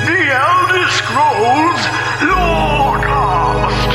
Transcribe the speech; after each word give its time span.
The 0.00 0.32
Elder 0.32 0.88
Scrolls 0.88 1.80
Lorecast. 2.22 3.88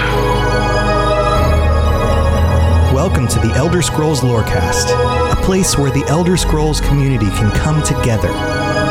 Welcome 2.94 3.28
to 3.28 3.40
the 3.40 3.52
Elder 3.56 3.82
Scrolls 3.82 4.22
Lorecast, 4.22 4.92
a 5.32 5.36
place 5.42 5.80
where 5.80 5.90
the 5.90 6.06
Elder 6.08 6.38
Scrolls 6.38 6.80
community 6.80 7.26
can 7.32 7.50
come 7.56 7.82
together 7.82 8.30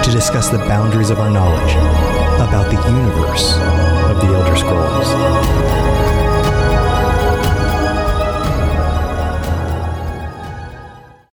to 0.02 0.10
discuss 0.10 0.48
the 0.48 0.58
boundaries 0.58 1.10
of 1.10 1.20
our 1.20 1.30
knowledge 1.30 1.76
about 2.40 2.68
the 2.68 2.82
universe 2.90 3.58
of 4.10 4.20
the 4.20 4.34
Elder 4.34 4.56
Scrolls. 4.56 5.93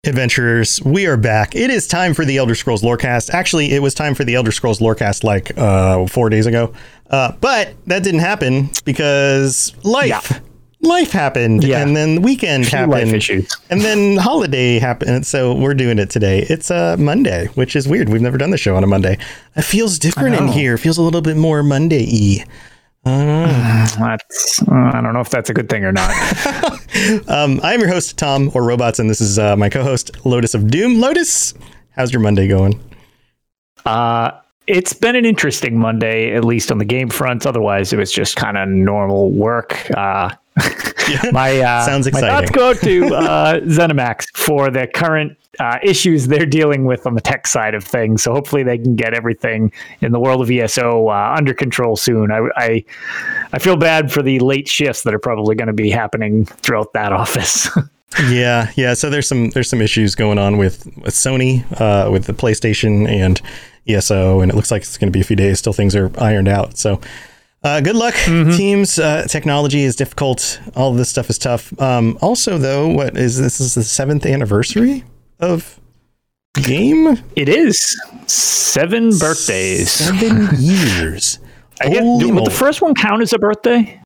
Adventurers, 0.08 0.82
we 0.82 1.06
are 1.06 1.18
back. 1.18 1.54
It 1.54 1.68
is 1.70 1.86
time 1.86 2.14
for 2.14 2.24
the 2.24 2.38
Elder 2.38 2.54
Scrolls 2.54 2.82
Lorecast. 2.82 3.28
Actually, 3.30 3.72
it 3.72 3.82
was 3.82 3.92
time 3.92 4.14
for 4.14 4.24
the 4.24 4.34
Elder 4.36 4.50
Scrolls 4.50 4.78
Lorecast 4.80 5.22
like 5.22 5.56
uh, 5.58 6.06
four 6.06 6.30
days 6.30 6.46
ago, 6.46 6.72
uh, 7.10 7.32
but 7.42 7.74
that 7.86 8.02
didn't 8.04 8.20
happen 8.20 8.70
because 8.86 9.74
life. 9.84 10.08
Yeah. 10.30 10.38
Life 10.80 11.10
happened, 11.10 11.64
Yeah. 11.64 11.80
and 11.82 11.94
then 11.96 12.14
the 12.14 12.20
weekend 12.20 12.64
happened, 12.66 12.92
life 12.92 13.12
issues. 13.12 13.54
and 13.68 13.80
then 13.82 14.16
holiday 14.20 14.78
happened. 14.78 15.26
So 15.26 15.52
we're 15.52 15.74
doing 15.74 15.98
it 15.98 16.08
today. 16.08 16.46
It's 16.48 16.70
uh, 16.70 16.96
Monday, 16.98 17.48
which 17.54 17.74
is 17.76 17.86
weird. 17.88 18.08
We've 18.08 18.22
never 18.22 18.38
done 18.38 18.50
the 18.50 18.56
show 18.58 18.76
on 18.76 18.84
a 18.84 18.86
Monday. 18.86 19.18
It 19.56 19.62
feels 19.62 19.98
different 19.98 20.36
in 20.36 20.48
here. 20.48 20.74
It 20.74 20.78
feels 20.78 20.96
a 20.96 21.02
little 21.02 21.20
bit 21.20 21.36
more 21.36 21.62
Monday-y. 21.64 22.46
That's 23.04 24.62
uh, 24.62 24.90
I 24.94 25.00
don't 25.00 25.14
know 25.14 25.20
if 25.20 25.30
that's 25.30 25.50
a 25.50 25.54
good 25.54 25.68
thing 25.68 25.84
or 25.84 25.92
not. 25.92 26.12
Um, 27.28 27.60
I'm 27.62 27.78
your 27.78 27.88
host, 27.88 28.18
Tom, 28.18 28.50
or 28.54 28.64
Robots, 28.64 28.98
and 28.98 29.08
this 29.08 29.20
is 29.20 29.38
uh, 29.38 29.54
my 29.56 29.68
co-host, 29.68 30.10
Lotus 30.26 30.54
of 30.54 30.68
Doom. 30.68 30.98
Lotus, 31.00 31.54
how's 31.90 32.12
your 32.12 32.20
Monday 32.20 32.48
going? 32.48 32.80
uh, 33.86 34.32
it's 34.66 34.92
been 34.94 35.14
an 35.14 35.24
interesting 35.24 35.78
Monday, 35.78 36.34
at 36.34 36.44
least 36.44 36.72
on 36.72 36.78
the 36.78 36.84
game 36.84 37.08
front. 37.08 37.46
Otherwise, 37.46 37.92
it 37.92 37.98
was 37.98 38.10
just 38.10 38.34
kind 38.36 38.56
of 38.56 38.68
normal 38.68 39.30
work. 39.30 39.88
Uh, 39.92 40.30
my 41.32 41.58
uh, 41.60 41.84
Sounds 41.84 42.10
My 42.12 42.20
thoughts 42.20 42.50
go 42.50 42.74
to 42.74 43.14
uh, 43.14 43.60
ZeniMax 43.60 44.36
for 44.36 44.70
the 44.70 44.86
current 44.86 45.36
uh, 45.58 45.78
issues 45.82 46.28
they're 46.28 46.46
dealing 46.46 46.84
with 46.84 47.06
on 47.06 47.14
the 47.14 47.20
tech 47.20 47.46
side 47.46 47.74
of 47.74 47.84
things. 47.84 48.22
So 48.22 48.32
hopefully 48.32 48.62
they 48.62 48.78
can 48.78 48.94
get 48.96 49.14
everything 49.14 49.72
in 50.00 50.12
the 50.12 50.20
world 50.20 50.42
of 50.42 50.50
ESO 50.50 51.08
uh, 51.08 51.34
under 51.36 51.52
control 51.52 51.96
soon. 51.96 52.30
I, 52.30 52.48
I 52.56 52.84
I 53.52 53.58
feel 53.58 53.76
bad 53.76 54.12
for 54.12 54.22
the 54.22 54.38
late 54.40 54.68
shifts 54.68 55.02
that 55.02 55.14
are 55.14 55.18
probably 55.18 55.56
going 55.56 55.68
to 55.68 55.72
be 55.72 55.90
happening 55.90 56.44
throughout 56.44 56.92
that 56.92 57.12
office. 57.22 57.68
Yeah, 58.28 58.70
yeah. 58.76 58.94
So 58.94 59.10
there's 59.10 59.28
some 59.28 59.50
there's 59.50 59.68
some 59.68 59.82
issues 59.82 60.14
going 60.14 60.38
on 60.38 60.56
with, 60.56 60.86
with 60.96 61.14
Sony, 61.14 61.64
uh, 61.80 62.10
with 62.10 62.24
the 62.24 62.32
PlayStation 62.32 63.06
and 63.08 63.40
ESO, 63.86 64.40
and 64.40 64.50
it 64.50 64.54
looks 64.54 64.70
like 64.70 64.82
it's 64.82 64.98
going 64.98 65.12
to 65.12 65.16
be 65.16 65.20
a 65.20 65.24
few 65.24 65.36
days 65.36 65.60
till 65.60 65.72
things 65.72 65.94
are 65.94 66.10
ironed 66.18 66.48
out. 66.48 66.78
So, 66.78 67.00
uh, 67.68 67.80
good 67.80 67.96
luck, 67.96 68.14
teams. 68.14 68.98
Uh, 68.98 69.26
technology 69.28 69.82
is 69.82 69.94
difficult. 69.94 70.60
All 70.74 70.90
of 70.90 70.96
this 70.96 71.10
stuff 71.10 71.28
is 71.28 71.38
tough. 71.38 71.78
Um, 71.80 72.18
also, 72.22 72.56
though, 72.56 72.88
what 72.88 73.16
is 73.16 73.38
this? 73.38 73.60
Is 73.60 73.74
the 73.74 73.84
seventh 73.84 74.24
anniversary 74.24 75.04
of 75.38 75.78
game? 76.54 77.22
it 77.36 77.48
is 77.48 77.78
seven 78.26 79.10
birthdays. 79.18 79.90
Seven 79.90 80.48
years. 80.58 81.38
I 81.80 81.90
guess, 81.90 82.00
Holy 82.00 82.32
would 82.32 82.46
the 82.46 82.50
first 82.50 82.80
one 82.80 82.94
count 82.94 83.22
as 83.22 83.32
a 83.32 83.38
birthday? 83.38 84.00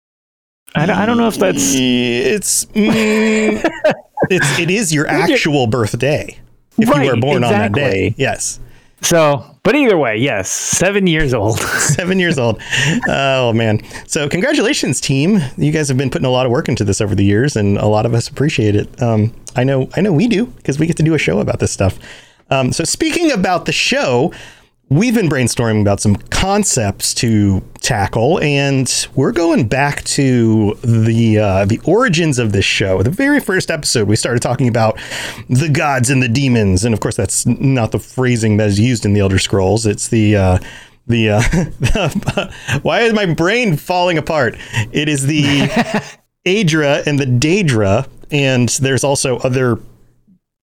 I 0.75 0.86
don't, 0.86 0.97
I 0.97 1.06
don't 1.06 1.16
know 1.19 1.28
if 1.28 1.36
that's 1.36 1.72
It's 1.75 2.65
mm, 2.66 3.70
it's 4.31 4.59
it 4.59 4.70
is 4.70 4.92
your 4.92 5.06
actual 5.09 5.66
birthday 5.66 6.38
if 6.78 6.88
you 6.88 7.03
were 7.10 7.16
born 7.16 7.44
on 7.44 7.53
that 7.53 7.72
day. 7.72 8.15
Yes. 8.16 8.59
so. 9.03 9.51
But 9.64 9.76
either 9.76 9.96
way, 9.96 10.16
yes, 10.16 10.50
seven 10.50 11.06
years 11.06 11.32
old. 11.32 11.60
Seven 11.92 12.18
years 12.18 12.38
old. 12.38 12.60
Oh 13.08 13.52
man! 13.52 13.80
So 14.06 14.28
congratulations, 14.28 15.00
team. 15.00 15.38
You 15.56 15.70
guys 15.70 15.88
have 15.88 15.96
been 15.98 16.10
putting 16.10 16.26
a 16.26 16.30
lot 16.30 16.46
of 16.46 16.52
work 16.52 16.68
into 16.68 16.84
this 16.84 17.00
over 17.00 17.14
the 17.14 17.24
years, 17.24 17.54
and 17.54 17.76
a 17.78 17.86
lot 17.86 18.06
of 18.06 18.14
us 18.14 18.28
appreciate 18.28 18.74
it. 18.74 19.00
Um, 19.02 19.32
I 19.54 19.64
know, 19.64 19.88
I 19.94 20.00
know 20.00 20.12
we 20.12 20.26
do 20.26 20.46
because 20.46 20.78
we 20.78 20.86
get 20.86 20.96
to 20.96 21.02
do 21.02 21.14
a 21.14 21.18
show 21.18 21.38
about 21.38 21.60
this 21.60 21.70
stuff. 21.70 21.98
Um, 22.50 22.72
so 22.72 22.84
speaking 22.84 23.30
about 23.30 23.66
the 23.66 23.72
show, 23.72 24.32
we've 24.92 25.14
been 25.14 25.28
brainstorming 25.28 25.80
about 25.80 26.00
some 26.00 26.16
concepts 26.16 27.14
to 27.14 27.62
tackle, 27.80 28.41
and 28.41 29.08
we're 29.14 29.32
going 29.32 29.66
back 29.66 30.04
to 30.04 30.75
the 30.84 31.38
uh, 31.38 31.64
the 31.64 31.80
origins 31.84 32.38
of 32.38 32.53
this 32.53 32.64
show. 32.64 33.03
The 33.03 33.10
very 33.10 33.41
first 33.41 33.70
episode, 33.70 34.08
we 34.08 34.16
started 34.16 34.42
talking 34.42 34.69
about 34.69 34.98
the 35.48 35.69
gods 35.69 36.10
and 36.10 36.22
the 36.22 36.28
demons, 36.28 36.84
and 36.84 36.92
of 36.92 37.00
course, 37.00 37.16
that's 37.16 37.47
not 37.47 37.92
the 37.92 37.98
phrasing 37.98 38.58
that 38.58 38.69
is 38.69 38.78
used 38.78 39.04
in 39.04 39.14
the 39.14 39.20
Elder 39.20 39.38
Scrolls. 39.38 39.86
It's 39.86 40.08
the 40.08 40.36
uh, 40.36 40.58
the 41.06 41.30
uh, 41.30 42.50
why 42.82 43.00
is 43.00 43.12
my 43.12 43.26
brain 43.26 43.76
falling 43.76 44.19
apart? 44.19 44.56
It 44.92 45.09
is 45.09 45.26
the 45.26 45.42
Aedra 46.47 47.06
and 47.06 47.19
the 47.19 47.26
Daedra, 47.26 48.09
and 48.30 48.69
there's 48.69 49.04
also 49.04 49.38
other 49.38 49.78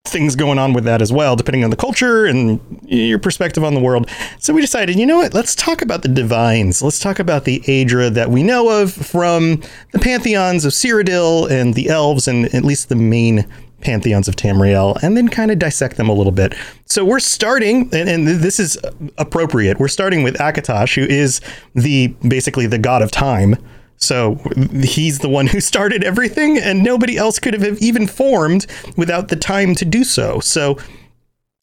things 0.08 0.36
going 0.36 0.58
on 0.58 0.72
with 0.72 0.84
that 0.84 1.02
as 1.02 1.12
well, 1.12 1.36
depending 1.36 1.64
on 1.64 1.70
the 1.70 1.76
culture 1.76 2.26
and 2.26 2.60
your 2.82 3.18
perspective 3.18 3.64
on 3.64 3.74
the 3.74 3.80
world. 3.80 4.08
So 4.38 4.52
we 4.54 4.60
decided, 4.60 4.98
you 4.98 5.06
know 5.06 5.18
what? 5.18 5.34
Let's 5.34 5.54
talk 5.54 5.82
about 5.82 6.02
the 6.02 6.08
divines. 6.08 6.82
Let's 6.82 6.98
talk 6.98 7.18
about 7.18 7.44
the 7.44 7.60
Aedra 7.60 8.10
that 8.10 8.30
we 8.30 8.42
know 8.42 8.82
of 8.82 8.92
from 8.92 9.62
the 9.92 9.98
pantheons 9.98 10.64
of 10.64 10.72
Cyrodiil 10.72 11.50
and 11.50 11.74
the 11.74 11.88
elves, 11.88 12.28
and 12.28 12.46
at 12.54 12.64
least 12.64 12.88
the 12.88 12.96
main 12.96 13.46
pantheons 13.80 14.26
of 14.26 14.36
Tamriel, 14.36 15.00
and 15.02 15.16
then 15.16 15.28
kind 15.28 15.50
of 15.50 15.58
dissect 15.58 15.96
them 15.96 16.08
a 16.08 16.12
little 16.12 16.32
bit. 16.32 16.54
So 16.86 17.04
we're 17.04 17.20
starting, 17.20 17.90
and, 17.92 18.08
and 18.08 18.26
this 18.26 18.58
is 18.58 18.78
appropriate. 19.18 19.78
We're 19.78 19.88
starting 19.88 20.22
with 20.22 20.36
Akatosh, 20.38 20.94
who 20.94 21.02
is 21.02 21.40
the 21.74 22.08
basically 22.26 22.66
the 22.66 22.78
god 22.78 23.02
of 23.02 23.10
time. 23.10 23.56
So 23.96 24.36
he's 24.82 25.20
the 25.20 25.28
one 25.28 25.46
who 25.46 25.60
started 25.72 26.04
everything, 26.04 26.58
and 26.58 26.82
nobody 26.82 27.16
else 27.16 27.38
could 27.38 27.54
have 27.54 27.78
even 27.80 28.06
formed 28.06 28.66
without 28.96 29.28
the 29.28 29.36
time 29.36 29.74
to 29.76 29.84
do 29.84 30.04
so. 30.04 30.40
So, 30.40 30.78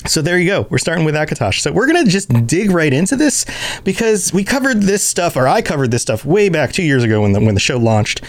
so 0.05 0.21
there 0.21 0.37
you 0.37 0.47
go. 0.47 0.67
We're 0.69 0.79
starting 0.79 1.05
with 1.05 1.15
Akatosh. 1.15 1.59
So 1.61 1.71
we're 1.71 1.87
gonna 1.87 2.05
just 2.05 2.29
dig 2.45 2.71
right 2.71 2.91
into 2.91 3.15
this 3.15 3.45
because 3.83 4.33
we 4.33 4.43
covered 4.43 4.81
this 4.81 5.03
stuff, 5.03 5.35
or 5.35 5.47
I 5.47 5.61
covered 5.61 5.91
this 5.91 6.01
stuff 6.01 6.25
way 6.25 6.49
back 6.49 6.73
two 6.73 6.83
years 6.83 7.03
ago 7.03 7.21
when 7.21 7.31
the 7.31 7.39
when 7.39 7.53
the 7.53 7.61
show 7.61 7.77
launched. 7.77 8.21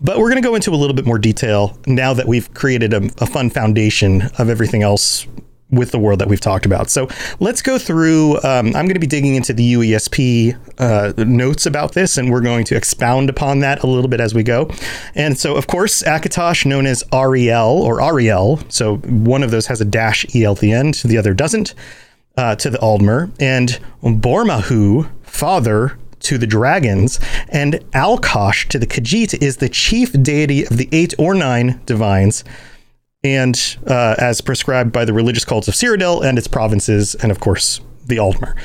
But 0.00 0.18
we're 0.18 0.28
gonna 0.28 0.40
go 0.40 0.54
into 0.54 0.72
a 0.72 0.76
little 0.76 0.96
bit 0.96 1.06
more 1.06 1.18
detail 1.18 1.78
now 1.86 2.14
that 2.14 2.26
we've 2.26 2.52
created 2.54 2.92
a, 2.92 3.04
a 3.18 3.26
fun 3.26 3.50
foundation 3.50 4.22
of 4.38 4.48
everything 4.48 4.82
else 4.82 5.26
with 5.70 5.90
the 5.90 5.98
world 5.98 6.18
that 6.18 6.28
we've 6.28 6.40
talked 6.40 6.66
about. 6.66 6.90
So 6.90 7.08
let's 7.38 7.62
go 7.62 7.78
through. 7.78 8.36
Um, 8.38 8.66
I'm 8.68 8.86
going 8.86 8.94
to 8.94 9.00
be 9.00 9.06
digging 9.06 9.34
into 9.34 9.52
the 9.52 9.74
UESP 9.74 10.58
uh, 10.78 11.12
notes 11.24 11.66
about 11.66 11.92
this, 11.92 12.16
and 12.16 12.30
we're 12.30 12.40
going 12.40 12.64
to 12.66 12.76
expound 12.76 13.30
upon 13.30 13.60
that 13.60 13.82
a 13.82 13.86
little 13.86 14.08
bit 14.08 14.20
as 14.20 14.34
we 14.34 14.42
go. 14.42 14.70
And 15.14 15.38
so, 15.38 15.56
of 15.56 15.66
course, 15.66 16.02
Akatosh, 16.02 16.66
known 16.66 16.86
as 16.86 17.04
Ariel 17.12 17.82
or 17.82 18.02
Ariel, 18.02 18.60
so 18.68 18.96
one 18.96 19.42
of 19.42 19.50
those 19.50 19.66
has 19.66 19.80
a 19.80 19.84
dash 19.84 20.26
el 20.34 20.52
at 20.52 20.58
the 20.58 20.72
end, 20.72 20.94
the 21.04 21.18
other 21.18 21.34
doesn't. 21.34 21.74
Uh, 22.36 22.54
to 22.54 22.70
the 22.70 22.78
Aldmer 22.78 23.30
and 23.40 23.80
Bormahu, 24.02 25.10
father 25.22 25.98
to 26.20 26.38
the 26.38 26.46
dragons, 26.46 27.18
and 27.48 27.80
Alkosh 27.92 28.66
to 28.68 28.78
the 28.78 28.86
Khajiit 28.86 29.42
is 29.42 29.56
the 29.56 29.68
chief 29.68 30.12
deity 30.22 30.64
of 30.64 30.76
the 30.76 30.88
eight 30.92 31.12
or 31.18 31.34
nine 31.34 31.80
divines 31.86 32.44
and 33.22 33.76
uh, 33.86 34.14
as 34.18 34.40
prescribed 34.40 34.92
by 34.92 35.04
the 35.04 35.12
religious 35.12 35.44
cults 35.44 35.68
of 35.68 35.74
Cyrodiil 35.74 36.24
and 36.24 36.38
its 36.38 36.46
provinces, 36.48 37.14
and 37.16 37.30
of 37.30 37.40
course, 37.40 37.80
the 38.06 38.16
Aldmer. 38.16 38.56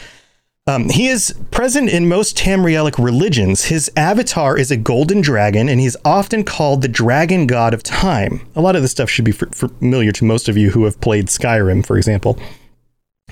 Um, 0.67 0.89
he 0.89 1.07
is 1.09 1.35
present 1.51 1.89
in 1.89 2.07
most 2.09 2.35
Tamrielic 2.35 2.97
religions. 3.03 3.65
His 3.65 3.91
avatar 3.95 4.57
is 4.57 4.71
a 4.71 4.77
golden 4.77 5.21
dragon, 5.21 5.69
and 5.69 5.79
he's 5.79 5.95
often 6.03 6.43
called 6.43 6.81
the 6.81 6.87
dragon 6.87 7.45
god 7.45 7.73
of 7.75 7.83
time. 7.83 8.47
A 8.55 8.61
lot 8.61 8.75
of 8.75 8.81
this 8.81 8.89
stuff 8.89 9.07
should 9.09 9.25
be 9.25 9.31
f- 9.33 9.53
familiar 9.53 10.11
to 10.13 10.25
most 10.25 10.49
of 10.49 10.57
you 10.57 10.71
who 10.71 10.85
have 10.85 10.99
played 11.01 11.27
Skyrim, 11.27 11.85
for 11.85 11.97
example. 11.97 12.39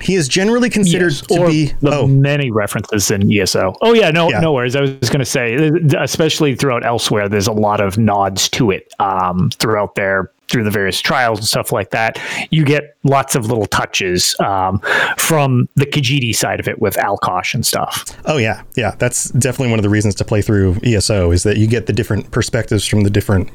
He 0.01 0.13
is 0.15 0.27
generally 0.27 0.69
considered 0.69 1.11
Yes, 1.13 1.21
to 1.21 1.47
be. 1.47 1.65
the 1.81 1.99
Oh, 1.99 2.07
many 2.07 2.51
references 2.51 3.09
in 3.09 3.31
ESO. 3.31 3.73
Oh 3.81 3.93
yeah, 3.93 4.09
no, 4.11 4.29
Yeah. 4.29 4.39
no 4.39 4.51
worries. 4.53 4.75
I 4.75 4.81
was 4.81 5.09
going 5.09 5.19
to 5.19 5.25
say, 5.25 5.55
especially 5.99 6.55
throughout 6.55 6.85
elsewhere, 6.85 7.29
there's 7.29 7.47
a 7.47 7.51
lot 7.51 7.79
of 7.81 7.97
nods 7.97 8.49
to 8.49 8.69
it 8.71 8.91
um, 8.99 9.49
throughout 9.59 9.95
their 9.95 10.31
through 10.49 10.63
the 10.63 10.71
various 10.71 10.99
trials 11.01 11.39
and 11.39 11.47
stuff 11.47 11.71
like 11.71 11.91
that, 11.91 12.19
you 12.51 12.63
get 12.63 12.95
lots 13.03 13.35
of 13.35 13.47
little 13.47 13.65
touches 13.65 14.35
um, 14.39 14.79
from 15.17 15.67
the 15.75 15.85
Khajiit 15.85 16.35
side 16.35 16.59
of 16.59 16.67
it 16.67 16.79
with 16.79 16.97
Alkosh 16.97 17.53
and 17.53 17.65
stuff. 17.65 18.05
Oh 18.25 18.37
yeah, 18.37 18.63
yeah. 18.75 18.95
That's 18.99 19.29
definitely 19.31 19.71
one 19.71 19.79
of 19.79 19.83
the 19.83 19.89
reasons 19.89 20.15
to 20.15 20.25
play 20.25 20.41
through 20.41 20.77
ESO 20.83 21.31
is 21.31 21.43
that 21.43 21.57
you 21.57 21.67
get 21.67 21.85
the 21.85 21.93
different 21.93 22.31
perspectives 22.31 22.85
from 22.85 23.01
the 23.01 23.09
different 23.09 23.49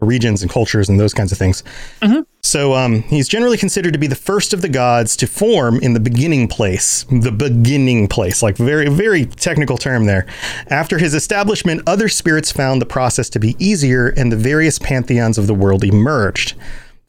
regions 0.00 0.42
and 0.42 0.50
cultures 0.50 0.88
and 0.88 1.00
those 1.00 1.14
kinds 1.14 1.32
of 1.32 1.38
things. 1.38 1.62
Mm-hmm. 2.02 2.20
So 2.42 2.74
um, 2.74 3.02
he's 3.02 3.28
generally 3.28 3.56
considered 3.56 3.92
to 3.94 3.98
be 3.98 4.06
the 4.06 4.14
first 4.14 4.52
of 4.52 4.62
the 4.62 4.68
gods 4.68 5.16
to 5.16 5.26
form 5.26 5.80
in 5.80 5.94
the 5.94 6.00
beginning 6.00 6.48
place, 6.48 7.04
the 7.10 7.32
beginning 7.32 8.06
place, 8.06 8.42
like 8.42 8.56
very, 8.56 8.88
very 8.88 9.24
technical 9.24 9.78
term 9.78 10.06
there. 10.06 10.26
After 10.68 10.98
his 10.98 11.14
establishment, 11.14 11.82
other 11.86 12.08
spirits 12.08 12.52
found 12.52 12.80
the 12.80 12.86
process 12.86 13.28
to 13.30 13.40
be 13.40 13.56
easier 13.58 14.08
and 14.08 14.30
the 14.30 14.36
various 14.36 14.78
pantheons 14.78 15.38
of 15.38 15.46
the 15.46 15.54
world 15.54 15.82
emerged. 15.82 16.54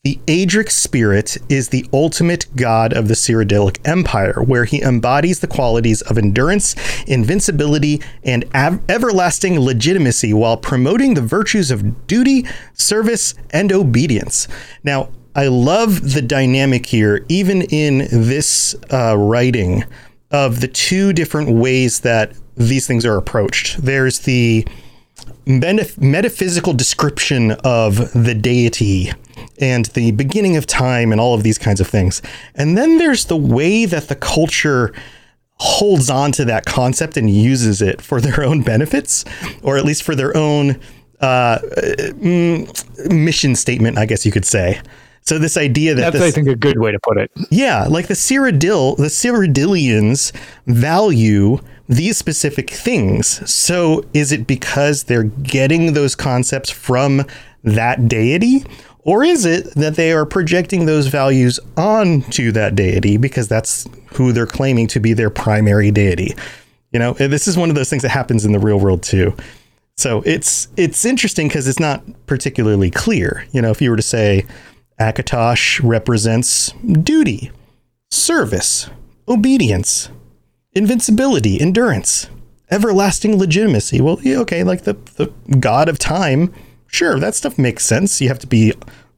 The 0.08 0.20
Adric 0.28 0.72
spirit 0.72 1.36
is 1.50 1.68
the 1.68 1.86
ultimate 1.92 2.46
god 2.56 2.94
of 2.94 3.10
the 3.10 3.14
Cyrodiilic 3.14 3.86
Empire, 3.86 4.42
where 4.42 4.64
he 4.64 4.82
embodies 4.82 5.42
the 5.42 5.48
qualities 5.48 6.02
of 6.02 6.18
endurance, 6.18 6.78
invincibility, 7.08 8.02
and 8.24 8.46
av- 8.56 8.80
everlasting 8.90 9.60
legitimacy 9.60 10.32
while 10.32 10.56
promoting 10.56 11.14
the 11.14 11.22
virtues 11.22 11.72
of 11.72 12.08
duty, 12.08 12.46
service, 12.72 13.36
and 13.50 13.74
obedience. 13.74 14.48
Now, 14.82 15.10
I 15.36 15.48
love 15.48 16.14
the 16.14 16.22
dynamic 16.22 16.86
here, 16.86 17.26
even 17.28 17.64
in 17.64 18.08
this 18.10 18.78
uh, 18.90 19.18
writing, 19.18 19.84
of 20.32 20.62
the 20.62 20.70
two 20.70 21.12
different 21.12 21.50
ways 21.50 22.00
that 22.00 22.32
these 22.56 22.88
things 22.88 23.06
are 23.06 23.18
approached. 23.18 23.84
There's 23.84 24.20
the 24.20 24.66
metaphysical 25.46 26.72
description 26.72 27.52
of 27.66 28.14
the 28.14 28.34
deity 28.34 29.12
and 29.60 29.86
the 29.88 30.12
beginning 30.12 30.56
of 30.56 30.66
time 30.66 31.12
and 31.12 31.20
all 31.20 31.34
of 31.34 31.44
these 31.44 31.58
kinds 31.58 31.80
of 31.80 31.88
things. 31.88 32.22
And 32.56 32.78
then 32.78 32.98
there's 32.98 33.26
the 33.26 33.38
way 33.38 33.86
that 33.86 34.08
the 34.08 34.16
culture 34.16 34.94
holds 35.60 36.10
on 36.10 36.32
to 36.32 36.46
that 36.46 36.66
concept 36.66 37.18
and 37.18 37.30
uses 37.30 37.82
it 37.82 38.02
for 38.02 38.22
their 38.22 38.44
own 38.44 38.62
benefits, 38.62 39.26
or 39.64 39.78
at 39.78 39.86
least 39.86 40.04
for 40.04 40.16
their 40.16 40.36
own 40.38 40.80
uh, 41.20 41.60
mm, 41.60 43.12
mission 43.12 43.56
statement, 43.56 43.98
I 43.98 44.06
guess 44.06 44.26
you 44.26 44.32
could 44.32 44.46
say. 44.46 44.80
So 45.22 45.38
this 45.40 45.58
idea 45.58 45.94
that 45.96 46.14
that's, 46.14 46.20
this, 46.20 46.24
I 46.24 46.32
think, 46.32 46.48
a 46.48 46.56
good 46.56 46.80
way 46.80 46.92
to 46.92 47.00
put 47.04 47.18
it. 47.18 47.30
Yeah, 47.50 47.86
like 47.86 48.08
the 48.08 48.14
Cyrodiil, 48.14 48.96
the 48.96 49.08
Cyrodiilians 49.08 50.32
value 50.68 51.60
these 51.90 52.18
specific 52.18 52.70
things. 52.70 53.50
So 53.52 54.06
is 54.14 54.32
it 54.32 54.48
because 54.48 55.04
they're 55.04 55.24
getting 55.24 55.94
those 55.94 56.16
concepts 56.16 56.70
from 56.70 57.26
that 57.64 58.08
deity? 58.08 58.64
Or 59.08 59.24
is 59.24 59.46
it 59.46 59.74
that 59.76 59.96
they 59.96 60.12
are 60.12 60.26
projecting 60.26 60.86
those 60.86 61.08
values 61.08 61.62
onto 61.78 62.52
that 62.52 62.76
deity 62.76 63.16
because 63.16 63.48
that's 63.48 63.88
who 64.14 64.34
they're 64.34 64.46
claiming 64.46 64.86
to 64.88 65.00
be 65.00 65.14
their 65.14 65.30
primary 65.30 65.92
deity? 65.92 66.36
You 66.92 67.00
know, 67.00 67.14
this 67.14 67.48
is 67.48 67.58
one 67.58 67.70
of 67.70 67.76
those 67.76 67.90
things 67.90 68.04
that 68.04 68.10
happens 68.10 68.44
in 68.44 68.52
the 68.52 68.60
real 68.60 68.82
world 68.82 69.02
too. 69.02 69.34
So 69.96 70.22
it's 70.26 70.68
it's 70.76 71.06
interesting 71.06 71.48
because 71.48 71.70
it's 71.70 71.80
not 71.80 72.04
particularly 72.28 72.92
clear. 72.92 73.48
You 73.54 73.62
know, 73.62 73.72
if 73.72 73.82
you 73.82 73.92
were 73.92 73.96
to 73.96 74.04
say 74.04 74.46
Akatosh 75.00 75.80
represents 75.82 76.74
duty, 77.02 77.50
service, 78.12 78.90
obedience, 79.30 80.10
invincibility, 80.74 81.62
endurance, 81.62 82.28
everlasting 82.70 83.40
legitimacy. 83.40 84.02
Well, 84.02 84.20
yeah, 84.22 84.40
okay, 84.40 84.66
like 84.66 84.84
the, 84.84 84.96
the 85.16 85.32
god 85.60 85.88
of 85.88 85.98
time, 85.98 86.54
sure, 86.88 87.20
that 87.20 87.36
stuff 87.36 87.58
makes 87.58 87.86
sense. 87.86 88.20
You 88.22 88.28
have 88.30 88.40
to 88.40 88.48
be 88.48 88.74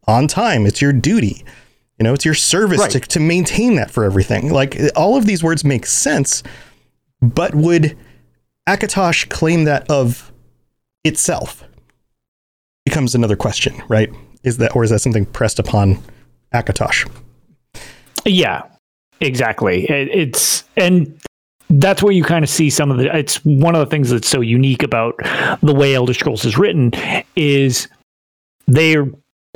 on 0.08 0.28
time. 0.28 0.66
It's 0.66 0.82
your 0.82 0.94
duty. 0.94 1.46
You 2.00 2.06
know, 2.06 2.14
it's 2.14 2.26
your 2.26 2.34
service 2.34 2.80
right. 2.80 2.92
to, 2.92 3.00
to 3.00 3.20
maintain 3.20 3.76
that 3.76 3.92
for 3.92 4.06
everything. 4.06 4.52
Like 4.52 4.78
all 4.96 5.18
of 5.18 5.26
these 5.26 5.44
words 5.44 5.66
make 5.66 5.86
sense, 5.86 6.44
but 7.22 7.54
would 7.54 7.98
Akatosh 8.68 9.30
claim 9.30 9.66
that 9.66 9.90
of 9.90 10.32
itself? 11.04 11.64
Becomes 12.86 13.16
another 13.16 13.36
question, 13.36 13.82
right? 13.90 14.10
Is 14.44 14.58
that 14.58 14.76
or 14.76 14.84
is 14.84 14.90
that 14.92 15.00
something 15.00 15.26
pressed 15.26 15.60
upon 15.60 16.02
Akatosh? 16.54 17.10
Yeah, 18.26 18.64
exactly. 19.20 19.90
It, 19.90 20.08
it's 20.10 20.64
and 20.78 21.20
that's 21.70 22.02
where 22.02 22.14
you 22.14 22.24
kind 22.24 22.44
of 22.44 22.50
see 22.50 22.70
some 22.70 22.92
of 22.92 22.98
the 22.98 23.16
it's 23.16 23.44
one 23.46 23.76
of 23.76 23.80
the 23.80 23.86
things 23.86 24.10
that's 24.10 24.28
so 24.28 24.42
unique 24.42 24.84
about 24.84 25.16
the 25.62 25.74
way 25.74 25.94
elder 25.94 26.14
scrolls 26.14 26.46
is 26.46 26.58
written 26.58 26.92
is 27.36 27.88
they're 28.68 29.08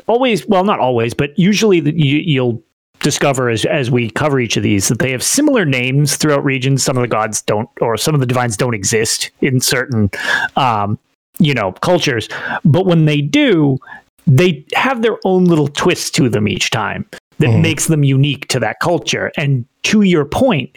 always 0.07 0.45
well 0.47 0.63
not 0.63 0.79
always 0.79 1.13
but 1.13 1.37
usually 1.37 1.79
you, 1.79 2.19
you'll 2.19 2.63
discover 3.03 3.49
as, 3.49 3.65
as 3.65 3.91
we 3.91 4.09
cover 4.09 4.39
each 4.39 4.57
of 4.57 4.63
these 4.63 4.87
that 4.87 4.97
they 4.99 5.11
have 5.11 5.21
similar 5.21 5.65
names 5.65 6.15
throughout 6.15 6.43
regions. 6.43 6.81
Some 6.81 6.97
of 6.97 7.01
the 7.01 7.07
gods 7.07 7.41
don't 7.43 7.69
or 7.81 7.97
some 7.97 8.15
of 8.15 8.21
the 8.21 8.25
divines 8.25 8.57
don't 8.57 8.73
exist 8.73 9.29
in 9.41 9.59
certain 9.59 10.09
um, 10.55 10.97
you 11.37 11.53
know 11.53 11.73
cultures. 11.73 12.27
But 12.65 12.87
when 12.87 13.05
they 13.05 13.21
do 13.21 13.77
they 14.25 14.65
have 14.73 15.01
their 15.01 15.17
own 15.25 15.45
little 15.45 15.67
twist 15.67 16.15
to 16.15 16.29
them 16.29 16.47
each 16.47 16.71
time 16.71 17.05
that 17.39 17.49
mm. 17.49 17.61
makes 17.61 17.87
them 17.87 18.03
unique 18.03 18.47
to 18.47 18.59
that 18.59 18.79
culture. 18.81 19.31
And 19.37 19.65
to 19.83 20.03
your 20.03 20.23
point 20.23 20.75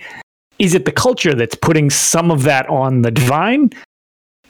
is 0.58 0.74
it 0.74 0.84
the 0.84 0.92
culture 0.92 1.34
that's 1.34 1.54
putting 1.54 1.90
some 1.90 2.30
of 2.30 2.42
that 2.44 2.68
on 2.68 3.02
the 3.02 3.10
divine 3.10 3.70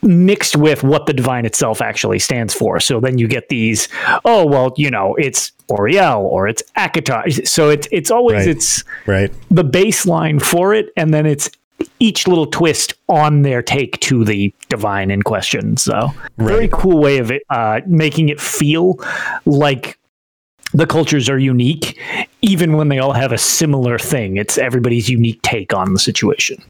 mixed 0.02 0.56
with 0.56 0.82
what 0.82 1.06
the 1.06 1.12
divine 1.12 1.44
itself 1.44 1.80
actually 1.80 2.18
stands 2.18 2.54
for. 2.54 2.80
So 2.80 3.00
then 3.00 3.18
you 3.18 3.28
get 3.28 3.48
these, 3.48 3.88
oh 4.24 4.46
well, 4.46 4.72
you 4.76 4.90
know, 4.90 5.14
it's 5.16 5.52
Auriel 5.70 6.20
or 6.20 6.46
it's 6.48 6.62
Akatosh. 6.76 7.46
So 7.46 7.70
it's 7.70 7.88
it's 7.90 8.10
always 8.10 8.46
right. 8.46 8.56
it's 8.56 8.84
right 9.06 9.32
the 9.50 9.64
baseline 9.64 10.40
for 10.40 10.74
it, 10.74 10.90
and 10.96 11.12
then 11.12 11.26
it's 11.26 11.50
each 11.98 12.26
little 12.26 12.46
twist 12.46 12.94
on 13.08 13.42
their 13.42 13.62
take 13.62 14.00
to 14.00 14.24
the 14.24 14.54
divine 14.68 15.10
in 15.10 15.22
question. 15.22 15.76
So 15.76 15.94
right. 15.94 16.14
very 16.36 16.68
cool 16.72 16.98
way 17.00 17.18
of 17.18 17.30
it, 17.30 17.42
uh, 17.50 17.80
making 17.86 18.28
it 18.28 18.40
feel 18.40 18.98
like 19.44 19.98
the 20.76 20.86
cultures 20.86 21.28
are 21.28 21.38
unique, 21.38 21.98
even 22.42 22.76
when 22.76 22.88
they 22.88 22.98
all 22.98 23.14
have 23.14 23.32
a 23.32 23.38
similar 23.38 23.98
thing. 23.98 24.36
It's 24.36 24.58
everybody's 24.58 25.08
unique 25.08 25.40
take 25.42 25.72
on 25.72 25.94
the 25.94 25.98
situation. 25.98 26.62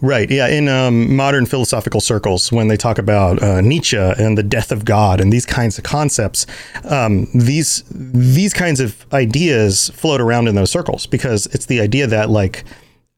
Right. 0.00 0.30
Yeah. 0.30 0.48
In 0.48 0.68
um, 0.68 1.14
modern 1.16 1.46
philosophical 1.46 2.00
circles, 2.00 2.52
when 2.52 2.68
they 2.68 2.76
talk 2.76 2.98
about 2.98 3.42
uh, 3.42 3.60
Nietzsche 3.60 3.96
and 3.96 4.36
the 4.36 4.42
death 4.42 4.72
of 4.72 4.84
God 4.84 5.20
and 5.20 5.32
these 5.32 5.46
kinds 5.46 5.78
of 5.78 5.84
concepts, 5.84 6.46
um, 6.84 7.28
these 7.34 7.82
these 7.90 8.52
kinds 8.52 8.80
of 8.80 9.06
ideas 9.12 9.90
float 9.90 10.20
around 10.20 10.48
in 10.48 10.54
those 10.54 10.70
circles 10.70 11.06
because 11.06 11.46
it's 11.46 11.66
the 11.66 11.80
idea 11.80 12.06
that 12.06 12.30
like 12.30 12.64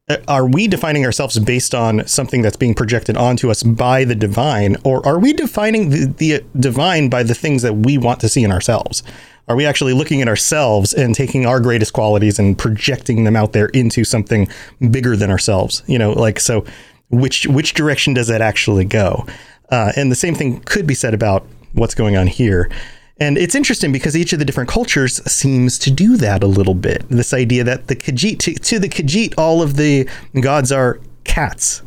uh, 0.08 0.16
are 0.26 0.46
we 0.46 0.66
defining 0.66 1.04
ourselves 1.04 1.38
based 1.38 1.74
on 1.74 2.06
something 2.06 2.42
that's 2.42 2.56
being 2.56 2.74
projected 2.74 3.16
onto 3.16 3.50
us 3.50 3.62
by 3.62 4.04
the 4.04 4.14
divine 4.14 4.76
or 4.84 5.04
are 5.06 5.18
we 5.18 5.32
defining 5.32 5.90
the, 5.90 6.06
the 6.18 6.44
divine 6.58 7.08
by 7.08 7.22
the 7.22 7.34
things 7.34 7.62
that 7.62 7.74
we 7.74 7.98
want 7.98 8.18
to 8.20 8.28
see 8.28 8.42
in 8.42 8.50
ourselves 8.50 9.02
are 9.48 9.56
we 9.56 9.66
actually 9.66 9.92
looking 9.92 10.20
at 10.22 10.28
ourselves 10.28 10.92
and 10.92 11.14
taking 11.14 11.46
our 11.46 11.60
greatest 11.60 11.92
qualities 11.92 12.38
and 12.38 12.58
projecting 12.58 13.24
them 13.24 13.36
out 13.36 13.52
there 13.52 13.66
into 13.66 14.04
something 14.04 14.48
bigger 14.90 15.16
than 15.16 15.30
ourselves? 15.30 15.82
You 15.86 15.98
know, 15.98 16.12
like 16.12 16.40
so. 16.40 16.64
Which 17.10 17.46
which 17.46 17.72
direction 17.72 18.12
does 18.12 18.26
that 18.26 18.42
actually 18.42 18.84
go? 18.84 19.26
Uh, 19.70 19.92
and 19.96 20.12
the 20.12 20.16
same 20.16 20.34
thing 20.34 20.60
could 20.60 20.86
be 20.86 20.94
said 20.94 21.14
about 21.14 21.46
what's 21.72 21.94
going 21.94 22.16
on 22.16 22.26
here. 22.26 22.70
And 23.20 23.36
it's 23.36 23.54
interesting 23.54 23.92
because 23.92 24.16
each 24.16 24.32
of 24.32 24.38
the 24.38 24.44
different 24.44 24.70
cultures 24.70 25.22
seems 25.30 25.78
to 25.80 25.90
do 25.90 26.16
that 26.18 26.42
a 26.42 26.46
little 26.46 26.74
bit. 26.74 27.08
This 27.08 27.34
idea 27.34 27.64
that 27.64 27.88
the 27.88 27.96
Khajiit, 27.96 28.38
to, 28.40 28.54
to 28.54 28.78
the 28.78 28.88
Khajiit, 28.88 29.34
all 29.36 29.60
of 29.60 29.76
the 29.76 30.08
gods 30.40 30.70
are 30.70 31.00
cats. 31.24 31.82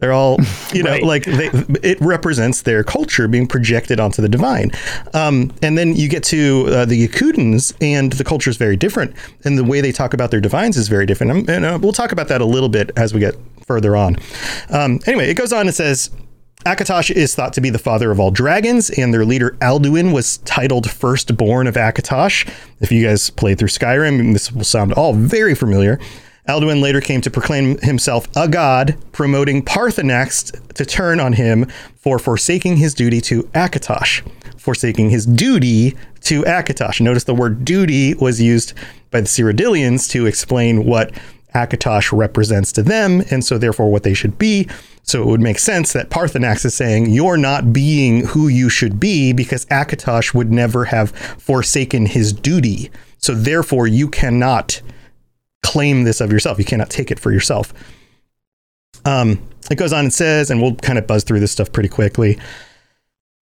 They're 0.00 0.12
all, 0.12 0.38
you 0.72 0.82
know, 0.82 0.90
right. 0.90 1.02
like 1.02 1.24
they, 1.24 1.50
it 1.82 2.00
represents 2.00 2.62
their 2.62 2.82
culture 2.82 3.28
being 3.28 3.46
projected 3.46 4.00
onto 4.00 4.20
the 4.20 4.28
divine. 4.28 4.72
Um, 5.14 5.52
and 5.62 5.78
then 5.78 5.94
you 5.94 6.08
get 6.08 6.24
to 6.24 6.66
uh, 6.68 6.84
the 6.86 7.06
Yokudans, 7.06 7.74
and 7.80 8.12
the 8.12 8.24
culture 8.24 8.50
is 8.50 8.56
very 8.56 8.76
different, 8.76 9.14
and 9.44 9.56
the 9.56 9.64
way 9.64 9.80
they 9.80 9.92
talk 9.92 10.14
about 10.14 10.30
their 10.30 10.40
divines 10.40 10.76
is 10.76 10.88
very 10.88 11.06
different. 11.06 11.32
Um, 11.32 11.44
and 11.48 11.64
uh, 11.64 11.78
we'll 11.80 11.92
talk 11.92 12.12
about 12.12 12.28
that 12.28 12.40
a 12.40 12.46
little 12.46 12.68
bit 12.68 12.90
as 12.96 13.14
we 13.14 13.20
get 13.20 13.36
further 13.64 13.96
on. 13.96 14.16
Um, 14.70 15.00
anyway, 15.06 15.30
it 15.30 15.34
goes 15.34 15.52
on 15.52 15.66
and 15.66 15.74
says. 15.74 16.10
Akatosh 16.66 17.10
is 17.10 17.34
thought 17.34 17.54
to 17.54 17.62
be 17.62 17.70
the 17.70 17.78
father 17.78 18.10
of 18.10 18.20
all 18.20 18.30
dragons, 18.30 18.90
and 18.90 19.14
their 19.14 19.24
leader 19.24 19.56
Alduin 19.62 20.12
was 20.12 20.36
titled 20.38 20.90
Firstborn 20.90 21.66
of 21.66 21.74
Akatosh. 21.74 22.46
If 22.80 22.92
you 22.92 23.06
guys 23.06 23.30
played 23.30 23.58
through 23.58 23.68
Skyrim, 23.68 24.34
this 24.34 24.52
will 24.52 24.64
sound 24.64 24.92
all 24.92 25.14
very 25.14 25.54
familiar. 25.54 25.98
Alduin 26.50 26.82
later 26.82 27.00
came 27.00 27.20
to 27.20 27.30
proclaim 27.30 27.78
himself 27.78 28.26
a 28.34 28.48
god, 28.48 28.96
promoting 29.12 29.64
Paarthurnax 29.64 30.74
to 30.74 30.84
turn 30.84 31.20
on 31.20 31.34
him 31.34 31.66
for 31.94 32.18
forsaking 32.18 32.76
his 32.78 32.92
duty 32.92 33.20
to 33.20 33.44
Akatosh. 33.54 34.28
Forsaking 34.58 35.10
his 35.10 35.26
duty 35.26 35.96
to 36.22 36.42
Akatosh. 36.42 37.00
Notice 37.00 37.22
the 37.22 37.36
word 37.36 37.64
duty 37.64 38.14
was 38.14 38.42
used 38.42 38.74
by 39.12 39.20
the 39.20 39.28
Cyrodiilians 39.28 40.10
to 40.10 40.26
explain 40.26 40.86
what 40.86 41.12
Akatosh 41.54 42.10
represents 42.12 42.72
to 42.72 42.82
them, 42.82 43.22
and 43.30 43.44
so 43.44 43.56
therefore 43.56 43.88
what 43.88 44.02
they 44.02 44.14
should 44.14 44.36
be. 44.36 44.68
So 45.04 45.22
it 45.22 45.26
would 45.26 45.40
make 45.40 45.60
sense 45.60 45.92
that 45.92 46.10
Paarthurnax 46.10 46.64
is 46.64 46.74
saying, 46.74 47.10
You're 47.10 47.36
not 47.36 47.72
being 47.72 48.26
who 48.26 48.48
you 48.48 48.68
should 48.68 48.98
be 48.98 49.32
because 49.32 49.66
Akatosh 49.66 50.34
would 50.34 50.50
never 50.50 50.86
have 50.86 51.12
forsaken 51.12 52.06
his 52.06 52.32
duty. 52.32 52.90
So 53.18 53.34
therefore, 53.34 53.86
you 53.86 54.08
cannot 54.08 54.82
claim 55.62 56.04
this 56.04 56.20
of 56.20 56.32
yourself. 56.32 56.58
You 56.58 56.64
cannot 56.64 56.90
take 56.90 57.10
it 57.10 57.18
for 57.18 57.32
yourself. 57.32 57.72
Um, 59.04 59.42
it 59.70 59.76
goes 59.76 59.92
on 59.92 60.00
and 60.00 60.12
says, 60.12 60.50
and 60.50 60.60
we'll 60.60 60.74
kind 60.76 60.98
of 60.98 61.06
buzz 61.06 61.24
through 61.24 61.40
this 61.40 61.52
stuff 61.52 61.72
pretty 61.72 61.88
quickly 61.88 62.38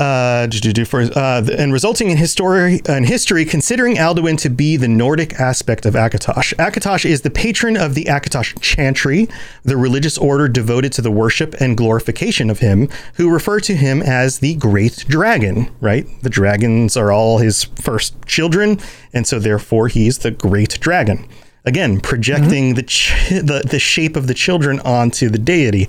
uh, 0.00 0.46
for, 0.86 1.00
uh, 1.00 1.44
and 1.58 1.72
resulting 1.72 2.10
in 2.10 2.16
history, 2.16 2.80
in 2.88 3.04
history 3.04 3.44
considering 3.44 3.96
Alduin 3.96 4.38
to 4.38 4.48
be 4.48 4.76
the 4.76 4.86
Nordic 4.86 5.34
aspect 5.40 5.84
of 5.84 5.94
Akatosh. 5.94 6.54
Akatosh 6.54 7.04
is 7.04 7.22
the 7.22 7.30
patron 7.30 7.76
of 7.76 7.94
the 7.94 8.04
Akatosh 8.04 8.60
Chantry, 8.60 9.28
the 9.64 9.76
religious 9.76 10.16
order 10.16 10.46
devoted 10.46 10.92
to 10.92 11.02
the 11.02 11.10
worship 11.10 11.54
and 11.60 11.76
glorification 11.76 12.48
of 12.48 12.60
him, 12.60 12.88
who 13.14 13.28
refer 13.28 13.58
to 13.58 13.74
him 13.74 14.00
as 14.00 14.38
the 14.38 14.54
Great 14.54 15.04
Dragon, 15.08 15.68
right? 15.80 16.06
The 16.22 16.30
dragons 16.30 16.96
are 16.96 17.10
all 17.10 17.38
his 17.38 17.64
first 17.64 18.24
children, 18.24 18.78
and 19.12 19.26
so 19.26 19.40
therefore 19.40 19.88
he's 19.88 20.18
the 20.18 20.30
Great 20.30 20.78
Dragon. 20.78 21.26
Again, 21.64 22.00
projecting 22.00 22.70
mm-hmm. 22.70 22.76
the, 22.76 22.82
ch- 22.82 23.30
the 23.30 23.62
the 23.68 23.78
shape 23.78 24.16
of 24.16 24.26
the 24.26 24.34
children 24.34 24.80
onto 24.80 25.28
the 25.28 25.38
deity. 25.38 25.88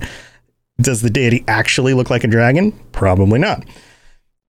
Does 0.80 1.02
the 1.02 1.10
deity 1.10 1.44
actually 1.46 1.94
look 1.94 2.10
like 2.10 2.24
a 2.24 2.28
dragon? 2.28 2.72
Probably 2.92 3.38
not. 3.38 3.64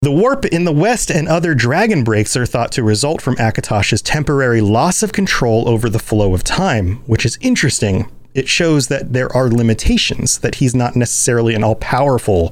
The 0.03 0.12
warp 0.12 0.46
in 0.46 0.63
the 0.63 0.72
west 0.72 1.12
and 1.12 1.27
other 1.27 1.53
dragon 1.53 2.03
breaks 2.03 2.36
are 2.36 2.48
thought 2.48 2.72
to 2.72 2.84
result 2.84 3.22
from 3.22 3.36
Akatosh's 3.36 4.01
temporary 4.01 4.62
loss 4.62 5.03
of 5.03 5.13
control 5.13 5.70
over 5.70 5.89
the 5.89 6.00
flow 6.00 6.34
of 6.34 6.44
time, 6.44 6.98
which 7.06 7.24
is 7.24 7.38
interesting. 7.39 8.12
It 8.34 8.48
shows 8.48 8.88
that 8.88 9.13
there 9.13 9.32
are 9.36 9.48
limitations, 9.48 10.39
that 10.39 10.56
he's 10.56 10.74
not 10.74 10.96
necessarily 10.96 11.53
an 11.53 11.63
all 11.63 11.75
powerful 11.75 12.51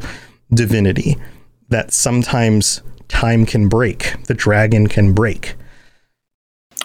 divinity, 0.54 1.18
that 1.70 1.92
sometimes 1.92 2.84
time 3.08 3.48
can 3.48 3.68
break, 3.68 4.16
the 4.26 4.36
dragon 4.36 4.86
can 4.88 5.14
break. 5.14 5.56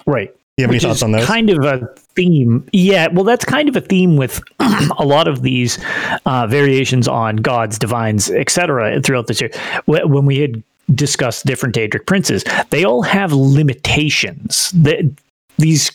Right. 0.07 0.35
You 0.57 0.63
have 0.63 0.71
any 0.71 0.79
thoughts 0.79 1.03
on 1.03 1.11
those? 1.11 1.27
Kind 1.27 1.51
of 1.51 1.65
a 1.65 1.85
theme. 2.15 2.65
Yeah, 2.73 3.09
well, 3.13 3.25
that's 3.25 3.45
kind 3.45 3.69
of 3.69 3.75
a 3.75 3.81
theme 3.81 4.17
with 4.17 4.41
a 4.61 5.05
lot 5.05 5.27
of 5.27 5.43
these 5.43 5.79
uh, 6.27 6.47
variations 6.47 7.09
on 7.09 7.37
gods, 7.37 7.77
divines, 7.77 8.31
etc. 8.31 9.01
throughout 9.03 9.27
the 9.27 9.35
series. 9.35 9.57
When 9.87 10.27
we 10.27 10.39
had 10.39 10.63
discussed 10.95 11.45
different 11.45 11.75
Daedric 11.75 12.07
princes, 12.07 12.45
they 12.71 12.85
all 12.85 13.03
have 13.03 13.33
limitations. 13.33 14.71
That 14.73 15.11
these 15.59 15.91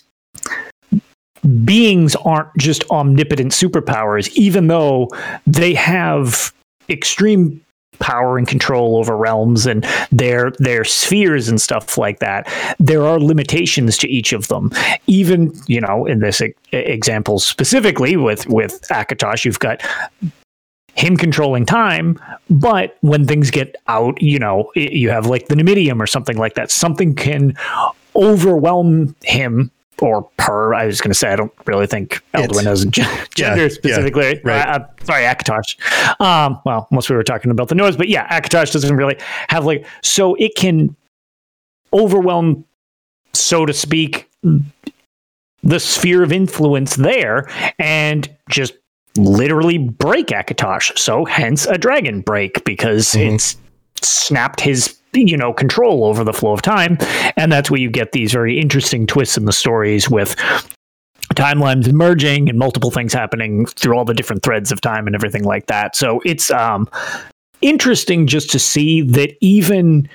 beings 1.63 2.17
aren't 2.17 2.49
just 2.57 2.83
omnipotent 2.91 3.53
superpowers, 3.53 4.29
even 4.33 4.67
though 4.67 5.07
they 5.47 5.73
have 5.73 6.53
extreme 6.89 7.61
power 7.99 8.37
and 8.37 8.47
control 8.47 8.97
over 8.97 9.15
realms 9.15 9.65
and 9.65 9.85
their 10.11 10.51
their 10.59 10.83
spheres 10.83 11.49
and 11.49 11.61
stuff 11.61 11.97
like 11.97 12.19
that 12.19 12.47
there 12.79 13.05
are 13.05 13.19
limitations 13.19 13.97
to 13.97 14.07
each 14.07 14.33
of 14.33 14.47
them. 14.47 14.71
Even 15.07 15.53
you 15.67 15.81
know 15.81 16.05
in 16.05 16.19
this 16.19 16.41
e- 16.41 16.53
example 16.71 17.39
specifically 17.39 18.15
with 18.15 18.47
with 18.47 18.81
akatosh 18.89 19.45
you've 19.45 19.59
got 19.59 19.81
him 20.95 21.15
controlling 21.15 21.65
time 21.65 22.19
but 22.49 22.97
when 23.01 23.25
things 23.25 23.51
get 23.51 23.75
out 23.87 24.19
you 24.21 24.39
know 24.39 24.71
you 24.75 25.09
have 25.09 25.27
like 25.27 25.47
the 25.47 25.55
Numidium 25.55 26.01
or 26.01 26.07
something 26.07 26.37
like 26.37 26.55
that 26.55 26.71
something 26.71 27.15
can 27.15 27.55
overwhelm 28.15 29.15
him 29.23 29.71
or 30.01 30.23
per. 30.37 30.73
I 30.73 30.85
was 30.85 31.01
going 31.01 31.11
to 31.11 31.15
say 31.15 31.31
I 31.31 31.35
don't 31.35 31.51
really 31.65 31.87
think 31.87 32.21
Alduin 32.33 32.63
has 32.65 32.85
gender 33.35 33.63
yeah, 33.63 33.67
specifically. 33.67 34.35
Yeah, 34.35 34.51
right. 34.51 34.67
Uh, 34.67 34.85
sorry, 35.03 35.23
Akatosh. 35.23 35.77
Um, 36.21 36.59
well, 36.65 36.87
unless 36.91 37.09
we 37.09 37.15
were 37.15 37.23
talking 37.23 37.51
about 37.51 37.67
the 37.69 37.75
noise, 37.75 37.97
but 37.97 38.07
yeah, 38.07 38.27
Akatosh 38.27 38.71
doesn't 38.71 38.95
really 38.95 39.17
have 39.49 39.65
like 39.65 39.85
so 40.03 40.35
it 40.35 40.55
can 40.55 40.95
overwhelm, 41.93 42.65
so 43.33 43.65
to 43.65 43.73
speak, 43.73 44.29
the 45.63 45.79
sphere 45.79 46.23
of 46.23 46.31
influence 46.31 46.95
there, 46.95 47.49
and 47.79 48.29
just 48.49 48.73
literally 49.17 49.77
break 49.77 50.27
Akatosh. 50.27 50.97
So 50.97 51.25
hence 51.25 51.65
a 51.65 51.77
dragon 51.77 52.21
break 52.21 52.63
because 52.63 53.07
mm-hmm. 53.07 53.35
it's 53.35 53.57
snapped 54.03 54.61
his 54.61 54.97
you 55.13 55.37
know 55.37 55.51
control 55.51 56.03
over 56.05 56.23
the 56.23 56.33
flow 56.33 56.53
of 56.53 56.61
time 56.61 56.97
and 57.35 57.51
that's 57.51 57.71
where 57.71 57.79
you 57.79 57.89
get 57.89 58.11
these 58.11 58.31
very 58.31 58.59
interesting 58.59 59.07
twists 59.07 59.37
in 59.37 59.45
the 59.45 59.53
stories 59.53 60.09
with 60.09 60.35
timelines 61.33 61.91
merging 61.91 62.47
and 62.47 62.59
multiple 62.59 62.91
things 62.91 63.13
happening 63.13 63.65
through 63.65 63.97
all 63.97 64.05
the 64.05 64.13
different 64.13 64.43
threads 64.43 64.71
of 64.71 64.81
time 64.81 65.07
and 65.07 65.15
everything 65.15 65.43
like 65.43 65.65
that 65.65 65.95
so 65.95 66.21
it's 66.25 66.51
um 66.51 66.87
interesting 67.61 68.27
just 68.27 68.49
to 68.51 68.59
see 68.59 69.01
that 69.01 69.35
even 69.41 70.07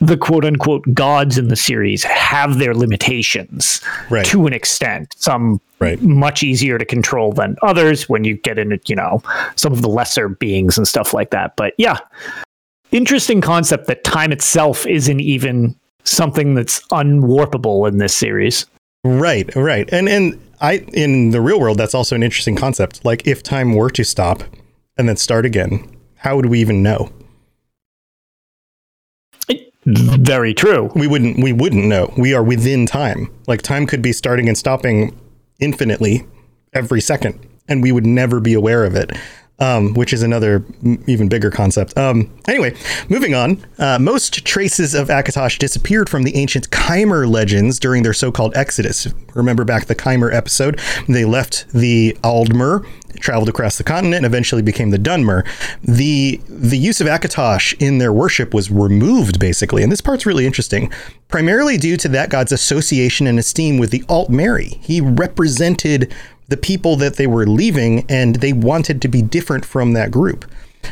the 0.00 0.16
quote 0.16 0.44
unquote 0.44 0.84
gods 0.94 1.38
in 1.38 1.48
the 1.48 1.56
series 1.56 2.04
have 2.04 2.58
their 2.58 2.74
limitations 2.74 3.80
right. 4.10 4.24
to 4.26 4.46
an 4.46 4.52
extent. 4.52 5.14
Some 5.16 5.60
right. 5.80 6.00
much 6.02 6.42
easier 6.42 6.78
to 6.78 6.84
control 6.84 7.32
than 7.32 7.56
others 7.62 8.08
when 8.08 8.24
you 8.24 8.36
get 8.36 8.58
into, 8.58 8.78
you 8.86 8.94
know, 8.94 9.22
some 9.56 9.72
of 9.72 9.82
the 9.82 9.88
lesser 9.88 10.28
beings 10.28 10.78
and 10.78 10.86
stuff 10.86 11.12
like 11.12 11.30
that. 11.30 11.56
But 11.56 11.74
yeah, 11.78 11.98
interesting 12.92 13.40
concept 13.40 13.86
that 13.86 14.04
time 14.04 14.32
itself 14.32 14.86
isn't 14.86 15.20
even 15.20 15.76
something 16.04 16.54
that's 16.54 16.80
unwarpable 16.90 17.86
in 17.86 17.98
this 17.98 18.16
series. 18.16 18.66
Right, 19.04 19.54
right. 19.54 19.88
And 19.92 20.08
and 20.08 20.40
I 20.60 20.78
in 20.92 21.30
the 21.30 21.40
real 21.40 21.60
world 21.60 21.78
that's 21.78 21.94
also 21.94 22.14
an 22.14 22.22
interesting 22.22 22.56
concept. 22.56 23.04
Like 23.04 23.26
if 23.26 23.42
time 23.42 23.74
were 23.74 23.90
to 23.90 24.04
stop 24.04 24.42
and 24.96 25.08
then 25.08 25.16
start 25.16 25.46
again, 25.46 25.96
how 26.16 26.36
would 26.36 26.46
we 26.46 26.60
even 26.60 26.82
know? 26.82 27.12
Very 29.86 30.52
true. 30.52 30.90
We 30.94 31.06
wouldn't 31.06 31.42
we 31.42 31.52
wouldn't 31.52 31.86
know. 31.86 32.12
We 32.18 32.34
are 32.34 32.42
within 32.42 32.86
time. 32.86 33.30
Like 33.46 33.62
time 33.62 33.86
could 33.86 34.02
be 34.02 34.12
starting 34.12 34.48
and 34.48 34.58
stopping 34.58 35.18
infinitely 35.60 36.26
every 36.74 37.00
second 37.00 37.46
and 37.68 37.82
we 37.82 37.92
would 37.92 38.06
never 38.06 38.40
be 38.40 38.54
aware 38.54 38.84
of 38.84 38.94
it 38.94 39.12
um, 39.58 39.94
which 39.94 40.12
is 40.12 40.22
another 40.22 40.64
even 41.06 41.28
bigger 41.28 41.50
concept. 41.50 41.96
Um, 41.98 42.32
anyway, 42.46 42.74
moving 43.08 43.34
on. 43.34 43.64
Uh, 43.78 43.98
most 43.98 44.44
traces 44.44 44.94
of 44.94 45.08
Akatosh 45.08 45.58
disappeared 45.58 46.08
from 46.08 46.22
the 46.22 46.36
ancient 46.36 46.70
Chimer 46.70 47.28
legends 47.28 47.78
during 47.78 48.02
their 48.02 48.12
so-called 48.12 48.56
exodus. 48.56 49.08
Remember 49.34 49.64
back 49.64 49.86
the 49.86 49.94
Chimer 49.94 50.32
episode? 50.32 50.80
They 51.08 51.24
left 51.24 51.66
the 51.72 52.16
Aldmer, 52.22 52.86
traveled 53.20 53.48
across 53.48 53.78
the 53.78 53.84
continent, 53.84 54.16
and 54.16 54.26
eventually 54.26 54.62
became 54.62 54.90
the 54.90 54.98
Dunmer. 54.98 55.46
The 55.82 56.40
the 56.48 56.78
use 56.78 57.00
of 57.00 57.06
Akatosh 57.06 57.74
in 57.80 57.98
their 57.98 58.12
worship 58.12 58.54
was 58.54 58.70
removed 58.70 59.40
basically, 59.40 59.82
and 59.82 59.90
this 59.90 60.00
part's 60.00 60.26
really 60.26 60.46
interesting. 60.46 60.92
Primarily 61.28 61.76
due 61.76 61.96
to 61.98 62.08
that 62.08 62.30
god's 62.30 62.52
association 62.52 63.26
and 63.26 63.38
esteem 63.38 63.78
with 63.78 63.90
the 63.90 64.00
Altmeri. 64.02 64.78
He 64.82 65.00
represented 65.00 66.14
the 66.48 66.56
people 66.56 66.96
that 66.96 67.16
they 67.16 67.26
were 67.26 67.46
leaving, 67.46 68.04
and 68.08 68.36
they 68.36 68.52
wanted 68.52 69.00
to 69.02 69.08
be 69.08 69.22
different 69.22 69.64
from 69.64 69.92
that 69.92 70.10
group. 70.10 70.44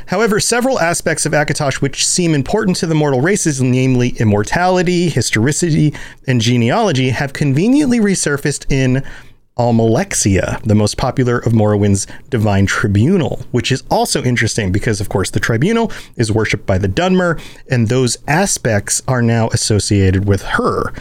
However, 0.06 0.40
several 0.40 0.78
aspects 0.78 1.25
of 1.26 1.32
Akatosh 1.32 1.76
which 1.76 2.06
seem 2.06 2.34
important 2.34 2.76
to 2.78 2.86
the 2.86 2.94
mortal 2.94 3.20
races, 3.20 3.62
namely 3.62 4.10
immortality, 4.18 5.08
historicity, 5.08 5.94
and 6.26 6.40
genealogy, 6.40 7.10
have 7.10 7.32
conveniently 7.32 7.98
resurfaced 7.98 8.70
in 8.70 9.02
Almalexia, 9.58 10.60
the 10.64 10.75
most 10.75 10.98
popular 10.98 11.38
of 11.38 11.54
Morrowind's 11.54 12.06
divine 12.28 12.66
tribunal, 12.66 13.46
which 13.52 13.72
is 13.72 13.84
also 13.90 14.22
interesting 14.22 14.70
because, 14.70 15.00
of 15.00 15.08
course, 15.08 15.30
the 15.30 15.40
tribunal 15.40 15.90
is 16.16 16.30
worshipped 16.30 16.66
by 16.66 16.76
the 16.76 16.88
Dunmer, 16.88 17.40
and 17.70 17.88
those 17.88 18.18
aspects 18.28 19.02
are 19.08 19.22
now 19.22 19.48
associated 19.48 20.28
with 20.28 20.42
her. 20.42 20.92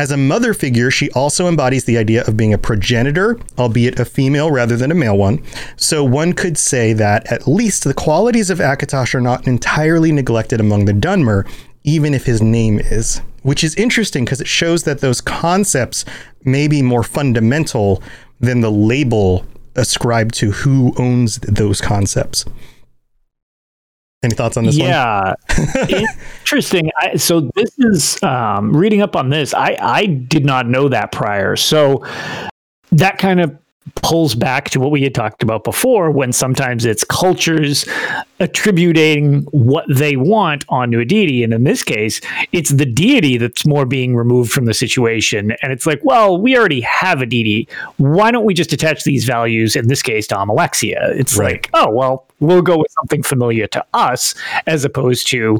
As 0.00 0.10
a 0.10 0.16
mother 0.16 0.54
figure, 0.54 0.90
she 0.90 1.10
also 1.10 1.46
embodies 1.46 1.84
the 1.84 1.98
idea 1.98 2.24
of 2.24 2.34
being 2.34 2.54
a 2.54 2.58
progenitor, 2.58 3.38
albeit 3.58 4.00
a 4.00 4.06
female 4.06 4.50
rather 4.50 4.74
than 4.74 4.90
a 4.90 4.94
male 4.94 5.18
one. 5.18 5.44
So 5.76 6.02
one 6.02 6.32
could 6.32 6.56
say 6.56 6.94
that 6.94 7.30
at 7.30 7.46
least 7.46 7.84
the 7.84 7.92
qualities 7.92 8.48
of 8.48 8.60
Akatosh 8.60 9.14
are 9.14 9.20
not 9.20 9.46
entirely 9.46 10.10
neglected 10.10 10.58
among 10.58 10.86
the 10.86 10.94
Dunmer, 10.94 11.46
even 11.84 12.14
if 12.14 12.24
his 12.24 12.40
name 12.40 12.78
is. 12.78 13.20
Which 13.42 13.62
is 13.62 13.74
interesting 13.74 14.24
because 14.24 14.40
it 14.40 14.48
shows 14.48 14.84
that 14.84 15.02
those 15.02 15.20
concepts 15.20 16.06
may 16.44 16.66
be 16.66 16.80
more 16.80 17.02
fundamental 17.02 18.02
than 18.40 18.62
the 18.62 18.72
label 18.72 19.44
ascribed 19.76 20.34
to 20.36 20.52
who 20.52 20.94
owns 20.96 21.36
those 21.40 21.82
concepts. 21.82 22.46
Any 24.22 24.34
thoughts 24.34 24.56
on 24.58 24.64
this 24.64 24.78
one? 24.78 24.88
yeah. 24.88 25.34
interesting. 26.40 26.90
I, 26.98 27.16
so 27.16 27.50
this 27.54 27.70
is 27.78 28.22
um, 28.22 28.76
reading 28.76 29.00
up 29.00 29.16
on 29.16 29.30
this. 29.30 29.54
I 29.54 29.76
I 29.80 30.06
did 30.06 30.44
not 30.44 30.68
know 30.68 30.88
that 30.90 31.10
prior. 31.10 31.56
So 31.56 32.04
that 32.92 33.18
kind 33.18 33.40
of 33.40 33.56
pulls 33.96 34.34
back 34.34 34.70
to 34.70 34.80
what 34.80 34.90
we 34.90 35.02
had 35.02 35.14
talked 35.14 35.42
about 35.42 35.64
before 35.64 36.10
when 36.10 36.32
sometimes 36.32 36.84
it's 36.84 37.04
cultures 37.04 37.86
attributing 38.40 39.42
what 39.50 39.84
they 39.88 40.16
want 40.16 40.64
onto 40.68 40.98
a 40.98 41.04
deity. 41.04 41.42
And 41.44 41.52
in 41.52 41.64
this 41.64 41.82
case 41.82 42.20
it's 42.52 42.70
the 42.70 42.86
deity 42.86 43.36
that's 43.36 43.66
more 43.66 43.84
being 43.84 44.16
removed 44.16 44.50
from 44.52 44.64
the 44.64 44.74
situation. 44.74 45.52
And 45.62 45.72
it's 45.72 45.86
like 45.86 46.00
well 46.04 46.40
we 46.40 46.56
already 46.56 46.80
have 46.80 47.20
a 47.20 47.26
deity. 47.26 47.68
Why 47.98 48.30
don't 48.30 48.44
we 48.44 48.54
just 48.54 48.72
attach 48.72 49.04
these 49.04 49.24
values 49.24 49.76
in 49.76 49.88
this 49.88 50.02
case 50.02 50.26
to 50.28 50.36
Almalexia? 50.36 51.14
It's 51.18 51.36
Right. 51.36 51.52
like 51.52 51.70
oh 51.74 51.90
well 51.90 52.26
we'll 52.40 52.62
go 52.62 52.78
with 52.78 52.90
something 52.92 53.22
familiar 53.22 53.66
to 53.66 53.84
us 53.92 54.34
as 54.66 54.84
opposed 54.84 55.26
to 55.28 55.58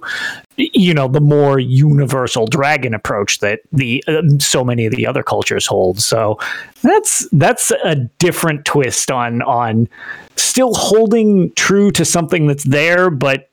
you 0.72 0.94
know 0.94 1.08
the 1.08 1.20
more 1.20 1.58
universal 1.58 2.46
dragon 2.46 2.94
approach 2.94 3.38
that 3.38 3.60
the 3.72 4.02
uh, 4.06 4.22
so 4.38 4.64
many 4.64 4.86
of 4.86 4.94
the 4.94 5.06
other 5.06 5.22
cultures 5.22 5.66
hold 5.66 6.00
so 6.00 6.38
that's 6.82 7.28
that's 7.32 7.70
a 7.84 7.96
different 8.18 8.64
twist 8.64 9.10
on 9.10 9.42
on 9.42 9.88
still 10.36 10.74
holding 10.74 11.52
true 11.54 11.90
to 11.90 12.04
something 12.04 12.46
that's 12.46 12.64
there 12.64 13.10
but 13.10 13.50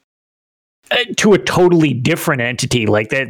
uh, 0.91 0.97
to 1.15 1.33
a 1.33 1.37
totally 1.37 1.93
different 1.93 2.41
entity 2.41 2.85
like 2.85 3.09
that 3.09 3.27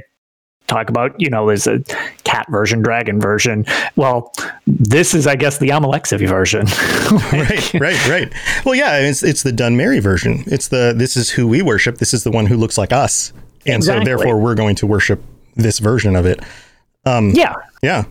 talk 0.67 0.89
about 0.89 1.15
you 1.17 1.29
know 1.29 1.48
there's 1.48 1.67
a 1.67 1.79
cat 2.24 2.46
version 2.50 2.81
dragon 2.81 3.22
version 3.22 3.65
well 3.96 4.34
this 4.65 5.13
is 5.13 5.25
i 5.25 5.36
guess 5.36 5.60
the 5.60 5.69
almalexia 5.69 6.27
version 6.27 6.65
right, 7.31 7.74
right, 7.75 8.10
right. 8.10 8.34
Well, 8.65 8.75
yeah, 8.75 8.98
it's 9.00 9.24
it's 9.24 9.43
the 9.43 9.51
Dunmeri 9.51 10.01
version. 10.01 10.43
It's 10.46 10.67
the 10.67 10.93
this 10.96 11.15
is 11.15 11.29
who 11.29 11.48
we 11.48 11.62
worship. 11.62 12.00
This 12.00 12.13
is 12.13 12.24
the 12.24 12.31
one 12.31 12.46
who 12.46 12.57
looks 12.57 12.77
like 12.77 12.91
us, 12.91 13.31
and 13.66 13.78
Exactly. 13.78 14.06
so 14.06 14.06
therefore 14.18 14.40
we're 14.40 14.56
going 14.56 14.76
to 14.76 14.88
worship 14.88 15.22
this 15.56 15.80
version 15.80 16.16
of 16.16 16.26
it. 16.26 16.42
Um, 17.06 17.32
yeah 17.32 17.54
Yeah. 17.82 18.04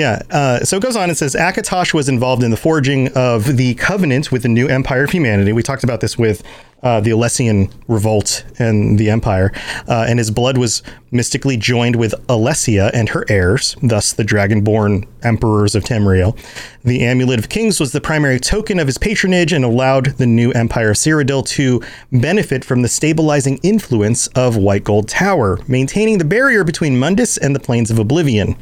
Yeah. 0.00 0.22
Uh, 0.30 0.60
so 0.60 0.78
it 0.78 0.82
goes 0.82 0.96
on 0.96 1.10
and 1.10 1.18
says 1.18 1.34
Akatosh 1.34 1.92
was 1.92 2.08
involved 2.08 2.42
in 2.42 2.50
the 2.50 2.56
forging 2.56 3.08
of 3.08 3.58
the 3.58 3.74
covenant 3.74 4.32
with 4.32 4.40
the 4.40 4.48
new 4.48 4.66
empire 4.66 5.04
of 5.04 5.10
humanity. 5.10 5.52
We 5.52 5.62
talked 5.62 5.84
about 5.84 6.00
this 6.00 6.16
with 6.16 6.42
uh, 6.82 7.02
the 7.02 7.10
Alessian 7.10 7.70
revolt 7.86 8.46
and 8.58 8.98
the 8.98 9.10
empire. 9.10 9.52
Uh, 9.86 10.06
and 10.08 10.18
his 10.18 10.30
blood 10.30 10.56
was 10.56 10.82
mystically 11.10 11.58
joined 11.58 11.96
with 11.96 12.14
Alessia 12.28 12.90
and 12.94 13.10
her 13.10 13.26
heirs, 13.28 13.76
thus 13.82 14.14
the 14.14 14.22
dragonborn 14.22 15.06
emperors 15.22 15.74
of 15.74 15.84
Tamriel. 15.84 16.34
The 16.82 17.04
Amulet 17.04 17.38
of 17.38 17.50
Kings 17.50 17.78
was 17.78 17.92
the 17.92 18.00
primary 18.00 18.40
token 18.40 18.78
of 18.78 18.86
his 18.86 18.96
patronage 18.96 19.52
and 19.52 19.66
allowed 19.66 20.16
the 20.16 20.26
new 20.26 20.50
empire 20.52 20.92
of 20.92 20.96
Cyrodiil 20.96 21.46
to 21.48 21.82
benefit 22.10 22.64
from 22.64 22.80
the 22.80 22.88
stabilizing 22.88 23.58
influence 23.58 24.28
of 24.28 24.56
White 24.56 24.84
Gold 24.84 25.10
Tower, 25.10 25.58
maintaining 25.68 26.16
the 26.16 26.24
barrier 26.24 26.64
between 26.64 26.98
Mundus 26.98 27.36
and 27.36 27.54
the 27.54 27.60
Planes 27.60 27.90
of 27.90 27.98
Oblivion. 27.98 28.56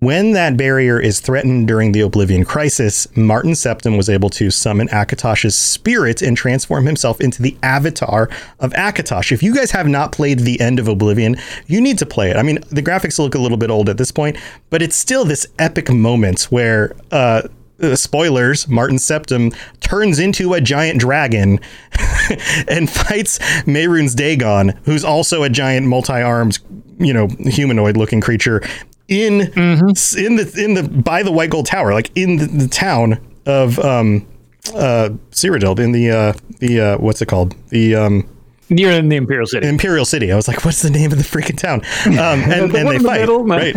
When 0.00 0.32
that 0.32 0.56
barrier 0.56 0.98
is 0.98 1.20
threatened 1.20 1.68
during 1.68 1.92
the 1.92 2.00
Oblivion 2.00 2.46
Crisis, 2.46 3.06
Martin 3.18 3.52
Septim 3.52 3.98
was 3.98 4.08
able 4.08 4.30
to 4.30 4.50
summon 4.50 4.88
Akatosh's 4.88 5.54
spirit 5.54 6.22
and 6.22 6.34
transform 6.34 6.86
himself 6.86 7.20
into 7.20 7.42
the 7.42 7.54
avatar 7.62 8.30
of 8.60 8.72
Akatosh. 8.72 9.30
If 9.30 9.42
you 9.42 9.54
guys 9.54 9.72
have 9.72 9.86
not 9.86 10.10
played 10.10 10.38
the 10.38 10.58
end 10.58 10.78
of 10.78 10.88
Oblivion, 10.88 11.36
you 11.66 11.82
need 11.82 11.98
to 11.98 12.06
play 12.06 12.30
it. 12.30 12.38
I 12.38 12.42
mean, 12.42 12.60
the 12.70 12.82
graphics 12.82 13.18
look 13.18 13.34
a 13.34 13.38
little 13.38 13.58
bit 13.58 13.68
old 13.68 13.90
at 13.90 13.98
this 13.98 14.10
point, 14.10 14.38
but 14.70 14.80
it's 14.80 14.96
still 14.96 15.26
this 15.26 15.46
epic 15.58 15.90
moment 15.90 16.44
where 16.44 16.96
uh, 17.12 17.42
uh, 17.82 17.94
spoilers, 17.94 18.68
Martin 18.68 18.96
Septim 18.96 19.54
turns 19.80 20.18
into 20.18 20.54
a 20.54 20.62
giant 20.62 20.98
dragon 20.98 21.60
and 22.68 22.88
fights 22.88 23.38
Mehrunes 23.66 24.16
Dagon, 24.16 24.70
who's 24.84 25.04
also 25.04 25.42
a 25.42 25.50
giant 25.50 25.86
multi-armed, 25.86 26.58
you 26.98 27.12
know, 27.12 27.26
humanoid-looking 27.26 28.22
creature 28.22 28.62
in 29.10 29.40
in 29.42 30.36
the 30.36 30.54
in 30.56 30.74
the 30.74 30.88
by 30.88 31.22
the 31.22 31.32
White 31.32 31.50
Gold 31.50 31.66
Tower, 31.66 31.92
like 31.92 32.10
in 32.14 32.36
the, 32.36 32.46
the 32.46 32.68
town 32.68 33.18
of 33.44 33.78
um 33.80 34.26
uh 34.74 35.10
Cyrodiil, 35.32 35.78
in 35.80 35.92
the 35.92 36.10
uh 36.10 36.32
the 36.60 36.80
uh 36.80 36.98
what's 36.98 37.20
it 37.20 37.26
called? 37.26 37.54
The 37.68 37.96
um 37.96 38.28
you're 38.70 38.92
in 38.92 39.08
the 39.08 39.16
imperial 39.16 39.46
city 39.46 39.68
Imperial 39.68 40.04
City. 40.04 40.32
I 40.32 40.36
was 40.36 40.48
like, 40.48 40.64
what's 40.64 40.80
the 40.82 40.90
name 40.90 41.12
of 41.12 41.18
the 41.18 41.24
freaking 41.24 41.58
town? 41.58 41.82
Um, 42.20 42.40
and, 42.50 42.70
The 42.70 42.78
and 42.78 42.88
they 42.88 42.98
the 42.98 43.04
fight. 43.04 43.20
middle? 43.20 43.44
Right, 43.44 43.74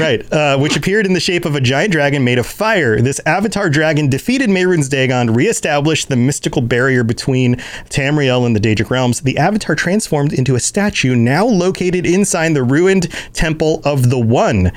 right. 0.00 0.32
Uh, 0.32 0.58
which 0.58 0.76
appeared 0.76 1.06
in 1.06 1.12
the 1.12 1.20
shape 1.20 1.44
of 1.44 1.54
a 1.54 1.60
giant 1.60 1.92
dragon 1.92 2.24
made 2.24 2.38
of 2.38 2.46
fire. 2.46 3.00
This 3.00 3.20
avatar 3.26 3.68
dragon 3.70 4.08
defeated 4.08 4.48
Mehrunes 4.50 4.88
Dagon, 4.90 5.32
reestablished 5.32 6.08
the 6.08 6.16
mystical 6.16 6.60
barrier 6.62 7.04
between 7.04 7.56
Tamriel 7.90 8.46
and 8.46 8.54
the 8.56 8.60
Daedric 8.60 8.90
realms. 8.90 9.20
The 9.20 9.38
avatar 9.38 9.74
transformed 9.74 10.32
into 10.32 10.54
a 10.54 10.60
statue 10.60 11.14
now 11.14 11.44
located 11.46 12.06
inside 12.06 12.54
the 12.54 12.62
ruined 12.62 13.08
Temple 13.32 13.80
of 13.84 14.10
the 14.10 14.18
One. 14.18 14.72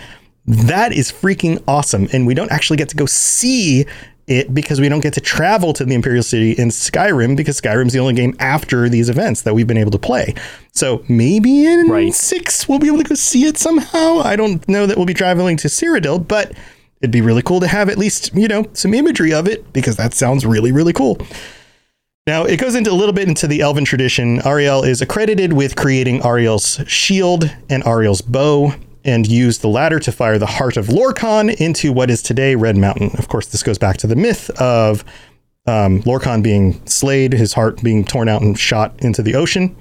That 0.48 0.94
is 0.94 1.12
freaking 1.12 1.62
awesome. 1.68 2.08
And 2.14 2.28
we 2.28 2.34
don't 2.36 2.52
actually 2.52 2.78
get 2.78 2.90
to 2.90 2.96
go 2.96 3.06
see 3.08 3.86
it 4.28 4.54
because 4.54 4.82
we 4.82 4.90
don't 4.90 5.02
get 5.02 5.14
to 5.14 5.22
travel 5.22 5.72
to 5.74 5.86
the 5.86 5.94
Imperial 5.94 6.24
City 6.24 6.52
in 6.54 6.70
Skyrim 6.70 7.36
because 7.38 7.62
Skyrim's 7.62 7.94
the 7.94 8.00
only 8.00 8.14
game 8.14 8.36
after 8.40 8.90
these 8.90 9.10
events 9.10 9.44
that 9.44 9.54
we've 9.54 9.68
been 9.68 9.78
able 9.78 9.92
to 9.92 10.00
play. 10.00 10.34
So 10.72 11.04
maybe 11.08 11.66
in 11.66 11.88
Right. 11.90 12.14
six 12.14 12.68
we'll 12.68 12.80
be 12.80 12.88
able 12.88 12.98
to 13.00 13.04
go 13.04 13.16
see 13.16 13.46
it 13.46 13.58
somehow. 13.58 14.20
I 14.24 14.36
don't 14.36 14.68
know 14.68 14.86
that 14.88 14.98
we'll 14.98 15.06
be 15.06 15.14
traveling 15.14 15.58
to 15.58 15.68
Cyrodiil, 15.68 16.28
but 16.28 16.54
it'd 17.02 17.12
be 17.12 17.22
really 17.22 17.44
cool 17.44 17.60
to 17.60 17.68
have 17.68 17.88
at 17.90 17.98
least, 18.00 18.32
you 18.34 18.48
know, 18.48 18.66
some 18.74 18.94
imagery 18.94 19.32
of 19.34 19.48
it 19.48 19.72
because 19.74 19.96
that 19.98 20.14
sounds 20.14 20.46
really, 20.46 20.72
really 20.72 20.94
cool. 20.94 21.20
Now, 22.28 22.44
it 22.46 22.58
goes 22.60 22.74
into 22.74 22.92
a 22.92 22.94
little 22.94 23.14
bit 23.14 23.28
into 23.28 23.46
the 23.46 23.62
Elven 23.62 23.86
tradition. 23.86 24.42
Ariel 24.44 24.84
is 24.84 25.00
accredited 25.00 25.54
with 25.54 25.76
creating 25.76 26.26
Ariel's 26.26 26.80
shield 26.88 27.56
and 27.70 27.86
Ariel's 27.86 28.24
bow 28.24 28.74
and 29.06 29.26
used 29.28 29.62
the 29.62 29.70
latter 29.70 30.00
to 30.00 30.12
fire 30.12 30.38
the 30.38 30.46
heart 30.46 30.76
of 30.76 30.88
Lorkhan 30.88 31.56
into 31.56 31.94
what 31.94 32.10
is 32.10 32.22
today 32.22 32.56
Red 32.56 32.76
Mountain. 32.76 33.12
Of 33.18 33.30
course, 33.30 33.48
this 33.48 33.64
goes 33.64 33.78
back 33.78 33.98
to 33.98 34.08
the 34.08 34.16
myth 34.16 34.50
of 34.60 35.06
um, 35.68 36.02
Lorkhan 36.04 36.44
being 36.44 36.86
slayed, 36.86 37.34
his 37.34 37.54
heart 37.54 37.82
being 37.82 38.04
torn 38.04 38.28
out 38.28 38.42
and 38.42 38.58
shot 38.60 39.00
into 39.00 39.22
the 39.22 39.36
ocean. 39.36 39.76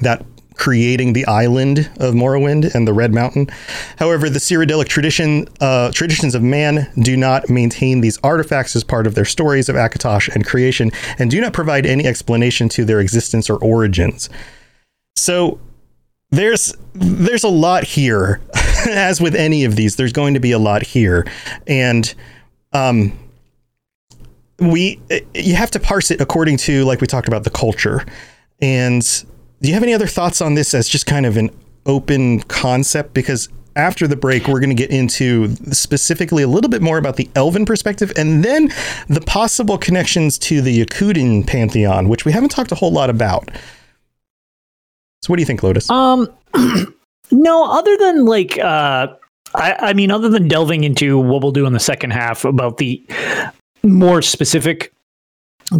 That 0.00 0.24
creating 0.54 1.12
the 1.12 1.26
island 1.26 1.90
of 1.98 2.14
Morrowind 2.14 2.74
and 2.74 2.86
the 2.86 2.92
Red 2.92 3.12
Mountain. 3.12 3.48
However, 3.98 4.30
the 4.30 4.38
Cyrodiilic 4.38 4.86
tradition, 4.86 5.48
uh, 5.60 5.90
traditions 5.92 6.34
of 6.34 6.42
man 6.42 6.90
do 7.00 7.16
not 7.16 7.50
maintain 7.50 8.00
these 8.00 8.18
artifacts 8.22 8.76
as 8.76 8.84
part 8.84 9.06
of 9.06 9.14
their 9.14 9.24
stories 9.24 9.68
of 9.68 9.76
Akatosh 9.76 10.32
and 10.32 10.46
creation, 10.46 10.92
and 11.18 11.30
do 11.30 11.40
not 11.40 11.52
provide 11.52 11.86
any 11.86 12.06
explanation 12.06 12.68
to 12.70 12.84
their 12.84 13.00
existence 13.00 13.50
or 13.50 13.56
origins. 13.56 14.30
So 15.16 15.58
there's 16.36 16.74
there's 16.94 17.44
a 17.44 17.48
lot 17.48 17.84
here. 17.84 18.40
As 18.86 19.20
with 19.20 19.34
any 19.34 19.64
of 19.64 19.76
these, 19.76 19.96
there's 19.96 20.12
going 20.12 20.34
to 20.34 20.40
be 20.40 20.52
a 20.52 20.58
lot 20.58 20.82
here, 20.82 21.26
and 21.66 22.14
um, 22.72 23.18
we 24.58 25.00
you 25.34 25.54
have 25.54 25.70
to 25.72 25.80
parse 25.80 26.10
it 26.10 26.20
according 26.20 26.58
to 26.58 26.84
like 26.84 27.00
we 27.00 27.06
talked 27.06 27.28
about 27.28 27.44
the 27.44 27.50
culture. 27.50 28.04
And 28.60 29.02
do 29.62 29.68
you 29.68 29.74
have 29.74 29.82
any 29.82 29.94
other 29.94 30.06
thoughts 30.06 30.40
on 30.40 30.54
this 30.54 30.74
as 30.74 30.88
just 30.88 31.06
kind 31.06 31.26
of 31.26 31.36
an 31.36 31.50
open 31.86 32.40
concept? 32.40 33.14
Because 33.14 33.48
after 33.76 34.06
the 34.06 34.16
break, 34.16 34.46
we're 34.46 34.60
going 34.60 34.70
to 34.70 34.76
get 34.76 34.90
into 34.90 35.54
specifically 35.72 36.42
a 36.42 36.48
little 36.48 36.70
bit 36.70 36.80
more 36.82 36.98
about 36.98 37.16
the 37.16 37.28
Elven 37.34 37.66
perspective 37.66 38.12
and 38.16 38.44
then 38.44 38.72
the 39.08 39.20
possible 39.20 39.78
connections 39.78 40.38
to 40.38 40.60
the 40.60 40.84
Yokudan 40.84 41.46
pantheon, 41.46 42.08
which 42.08 42.24
we 42.24 42.32
haven't 42.32 42.50
talked 42.50 42.70
a 42.70 42.76
whole 42.76 42.92
lot 42.92 43.10
about. 43.10 43.50
So, 45.24 45.30
what 45.30 45.36
do 45.36 45.40
you 45.40 45.46
think, 45.46 45.62
Lotus? 45.62 45.88
Um, 45.88 46.28
no, 47.30 47.64
other 47.64 47.96
than 47.96 48.26
like, 48.26 48.58
uh, 48.58 49.08
I, 49.54 49.72
I 49.78 49.92
mean, 49.94 50.10
other 50.10 50.28
than 50.28 50.48
delving 50.48 50.84
into 50.84 51.18
what 51.18 51.40
we'll 51.40 51.50
do 51.50 51.64
in 51.64 51.72
the 51.72 51.80
second 51.80 52.10
half 52.10 52.44
about 52.44 52.76
the 52.76 53.02
more 53.82 54.20
specific 54.20 54.92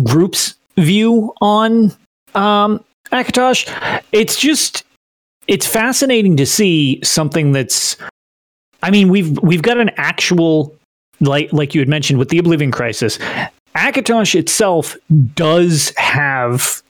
groups 0.03 0.55
view 0.79 1.35
on 1.43 1.93
um, 2.35 2.83
Akatosh, 3.13 4.03
it's 4.13 4.41
just 4.41 4.83
it's 5.47 5.67
fascinating 5.67 6.39
to 6.39 6.47
see 6.47 7.01
something 7.05 7.53
that's. 7.53 7.99
I 8.83 8.91
mean, 8.91 9.11
we've 9.11 9.39
we've 9.43 9.61
got 9.61 9.77
an 9.77 9.91
actual 9.99 10.75
like 11.21 11.53
like 11.53 11.75
you 11.75 11.83
had 11.83 11.89
mentioned 11.89 12.19
with 12.19 12.31
the 12.31 12.39
Oblivion 12.39 12.71
Crisis. 12.71 13.19
Akatosh 13.77 14.35
itself 14.35 14.97
does 15.35 15.93
have 15.99 16.83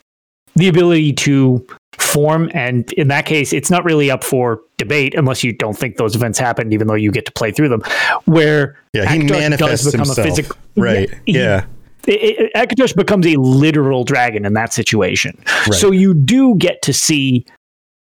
the 0.54 0.68
ability 0.68 1.12
to 1.14 1.66
form 1.98 2.50
and 2.54 2.92
in 2.94 3.08
that 3.08 3.26
case 3.26 3.52
it's 3.52 3.70
not 3.70 3.84
really 3.84 4.10
up 4.10 4.24
for 4.24 4.60
debate 4.78 5.14
unless 5.14 5.44
you 5.44 5.52
don't 5.52 5.76
think 5.76 5.96
those 5.96 6.14
events 6.14 6.38
happened 6.38 6.72
even 6.72 6.86
though 6.86 6.94
you 6.94 7.10
get 7.10 7.26
to 7.26 7.32
play 7.32 7.50
through 7.50 7.68
them 7.68 7.80
where 8.24 8.78
yeah, 8.92 9.10
he 9.10 9.20
Akatosh 9.20 9.30
manifests 9.30 9.92
himself. 9.92 10.38
right. 10.76 11.10
he- 11.26 11.38
yeah. 11.38 11.66
it, 12.06 12.52
Akatosh 12.54 12.94
becomes 12.94 13.26
a 13.26 13.36
literal 13.36 14.04
dragon 14.04 14.44
in 14.44 14.54
that 14.54 14.72
situation. 14.72 15.42
So 15.72 15.90
you 15.90 16.14
do 16.14 16.54
get 16.56 16.82
to 16.82 16.92
see 16.92 17.46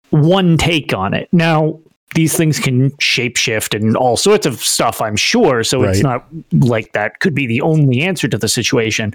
one 0.09 0.57
take 0.57 0.93
on 0.93 1.13
it. 1.13 1.29
Now, 1.31 1.79
these 2.15 2.35
things 2.35 2.59
can 2.59 2.89
shapeshift 2.91 3.75
and 3.75 3.95
all 3.95 4.17
sorts 4.17 4.45
of 4.45 4.59
stuff, 4.59 5.01
I'm 5.01 5.15
sure. 5.15 5.63
So 5.63 5.83
it's 5.83 6.01
not 6.01 6.25
like 6.51 6.93
that 6.93 7.19
could 7.19 7.35
be 7.35 7.45
the 7.45 7.61
only 7.61 8.01
answer 8.01 8.27
to 8.27 8.37
the 8.37 8.47
situation. 8.47 9.13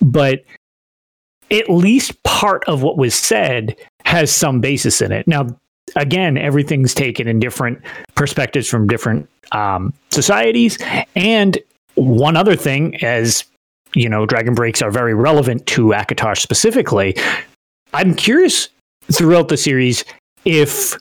But 0.00 0.44
at 1.50 1.68
least 1.68 2.22
part 2.22 2.64
of 2.64 2.82
what 2.82 2.96
was 2.96 3.14
said 3.14 3.76
has 4.04 4.30
some 4.30 4.60
basis 4.60 5.00
in 5.00 5.12
it. 5.12 5.26
Now, 5.26 5.46
again, 5.94 6.36
everything's 6.36 6.94
taken 6.94 7.28
in 7.28 7.38
different 7.38 7.80
perspectives 8.14 8.68
from 8.68 8.86
different 8.86 9.28
um, 9.52 9.92
societies. 10.10 10.78
And 11.14 11.58
one 11.94 12.36
other 12.36 12.56
thing, 12.56 13.02
as 13.02 13.44
you 13.94 14.08
know, 14.08 14.26
Dragon 14.26 14.54
Breaks 14.54 14.82
are 14.82 14.90
very 14.90 15.14
relevant 15.14 15.66
to 15.68 15.88
Akatosh 15.88 16.38
specifically. 16.38 17.16
I'm 17.94 18.14
curious 18.14 18.68
throughout 19.10 19.48
the 19.48 19.56
series 19.56 20.04
if 20.44 20.96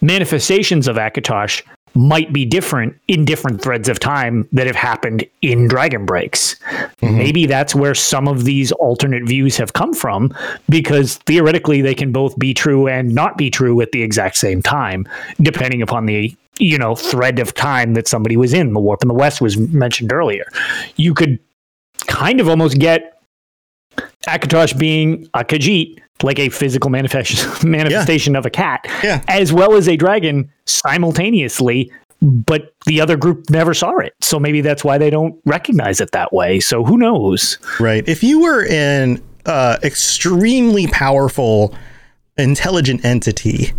manifestations 0.00 0.86
of 0.88 0.96
Akatosh 0.96 1.62
might 1.94 2.32
be 2.32 2.44
different 2.44 2.98
in 3.08 3.24
different 3.24 3.60
threads 3.60 3.88
of 3.88 3.98
time 3.98 4.48
that 4.52 4.66
have 4.66 4.76
happened 4.76 5.24
in 5.42 5.68
Dragon 5.68 6.06
Breaks. 6.06 6.56
Mm-hmm. 7.02 7.18
Maybe 7.18 7.46
that's 7.46 7.74
where 7.74 7.94
some 7.94 8.28
of 8.28 8.44
these 8.44 8.72
alternate 8.72 9.26
views 9.26 9.56
have 9.56 9.72
come 9.72 9.92
from, 9.92 10.34
because 10.68 11.16
theoretically 11.18 11.80
they 11.80 11.94
can 11.94 12.12
both 12.12 12.38
be 12.38 12.54
true 12.54 12.88
and 12.88 13.14
not 13.14 13.36
be 13.36 13.50
true 13.50 13.80
at 13.80 13.92
the 13.92 14.02
exact 14.02 14.36
same 14.36 14.62
time, 14.62 15.08
depending 15.40 15.82
upon 15.82 16.06
the 16.06 16.34
you 16.58 16.76
know 16.76 16.94
thread 16.94 17.38
of 17.38 17.54
time 17.54 17.94
that 17.94 18.06
somebody 18.06 18.36
was 18.36 18.52
in. 18.52 18.72
The 18.72 18.80
warp 18.80 19.02
in 19.02 19.08
the 19.08 19.14
west 19.14 19.40
was 19.40 19.56
mentioned 19.56 20.12
earlier. 20.12 20.44
You 20.96 21.14
could 21.14 21.38
kind 22.06 22.40
of 22.40 22.48
almost 22.48 22.78
get 22.78 23.20
Akatosh 24.26 24.78
being 24.78 25.28
a 25.34 25.44
Khajiit 25.44 25.98
like 26.22 26.38
a 26.38 26.48
physical 26.48 26.90
manifestation 26.90 27.70
manifestation 27.70 28.34
yeah. 28.34 28.38
of 28.38 28.46
a 28.46 28.50
cat, 28.50 28.86
yeah. 29.02 29.22
as 29.28 29.52
well 29.52 29.74
as 29.74 29.88
a 29.88 29.96
dragon 29.96 30.50
simultaneously. 30.66 31.92
But 32.22 32.74
the 32.84 33.00
other 33.00 33.16
group 33.16 33.48
never 33.48 33.72
saw 33.72 33.96
it, 33.98 34.12
so 34.20 34.38
maybe 34.38 34.60
that's 34.60 34.84
why 34.84 34.98
they 34.98 35.08
don't 35.08 35.40
recognize 35.46 36.02
it 36.02 36.10
that 36.12 36.34
way. 36.34 36.60
So 36.60 36.84
who 36.84 36.98
knows? 36.98 37.58
Right. 37.78 38.06
If 38.06 38.22
you 38.22 38.42
were 38.42 38.66
an 38.68 39.22
uh, 39.46 39.78
extremely 39.82 40.86
powerful, 40.86 41.74
intelligent 42.36 43.06
entity 43.06 43.72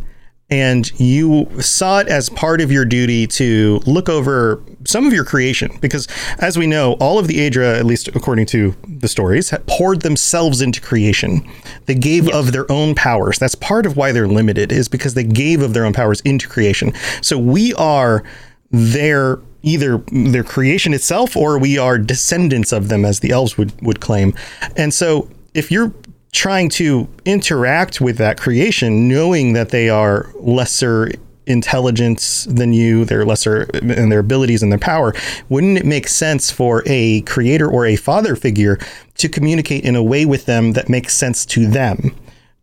and 0.52 0.92
you 1.00 1.50
saw 1.62 2.00
it 2.00 2.10
as 2.10 2.30
part 2.30 2.60
of 2.60 2.72
your 2.72 2.84
duty 2.84 3.26
to 3.26 3.80
look 3.86 4.10
over 4.10 4.62
some 4.84 5.08
of 5.08 5.14
your 5.14 5.24
creation 5.24 5.72
because 5.80 6.08
as 6.40 6.58
we 6.58 6.68
know 6.68 6.94
all 6.94 7.18
of 7.18 7.28
the 7.28 7.36
Aedra 7.36 7.80
at 7.80 7.86
least 7.86 8.10
according 8.10 8.46
to 8.48 8.76
the 8.86 9.08
stories 9.08 9.54
poured 9.66 10.02
themselves 10.02 10.62
into 10.62 10.82
creation. 10.82 11.50
They 11.86 11.96
gave 11.96 12.26
yes. 12.26 12.36
of 12.36 12.52
their 12.52 12.70
own 12.72 12.96
powers. 12.96 13.40
That's 13.40 13.56
part 13.56 13.86
of 13.86 13.96
why 13.96 14.12
they're 14.12 14.28
limited 14.28 14.72
is 14.72 14.88
because 14.88 15.14
they 15.14 15.24
gave 15.24 15.62
of 15.62 15.74
their 15.74 15.86
own 15.86 15.94
powers 15.94 16.22
into 16.22 16.50
creation. 16.50 16.94
So 17.22 17.38
we 17.38 17.74
are 17.76 18.24
their 18.72 19.40
either 19.64 19.98
their 20.12 20.44
creation 20.44 20.94
itself 20.94 21.38
or 21.38 21.60
we 21.60 21.78
are 21.78 21.98
descendants 21.98 22.72
of 22.72 22.90
them 22.90 23.06
as 23.06 23.20
the 23.20 23.32
elves 23.32 23.58
would 23.58 23.80
would 23.82 24.02
claim. 24.02 24.34
And 24.76 24.94
so 24.94 25.30
if 25.54 25.72
you're 25.72 25.94
trying 26.32 26.70
to 26.70 27.08
interact 27.26 28.00
with 28.02 28.18
that 28.18 28.40
creation, 28.40 29.08
knowing 29.08 29.54
that 29.54 29.70
they 29.70 29.90
are 29.90 30.32
lesser 30.36 31.12
intelligence 31.48 32.46
than 32.46 32.72
you, 32.72 33.04
they're 33.04 33.26
lesser 33.26 33.64
in 33.74 34.10
their 34.10 34.20
abilities 34.20 34.64
and 34.64 34.72
their 34.72 34.80
power, 34.80 35.14
wouldn't 35.50 35.78
it 35.78 35.86
make 35.86 36.08
sense 36.08 36.52
for 36.52 36.84
a 36.86 37.22
creator 37.22 37.70
or 37.70 37.86
a 37.86 37.96
father 37.96 38.36
figure 38.36 38.78
to 39.18 39.28
communicate 39.28 39.84
in 39.84 39.96
a 39.96 40.04
way 40.04 40.26
with 40.26 40.46
them 40.46 40.74
that 40.74 40.90
makes 40.90 41.16
sense 41.16 41.46
to 41.46 41.68
them? 41.68 42.16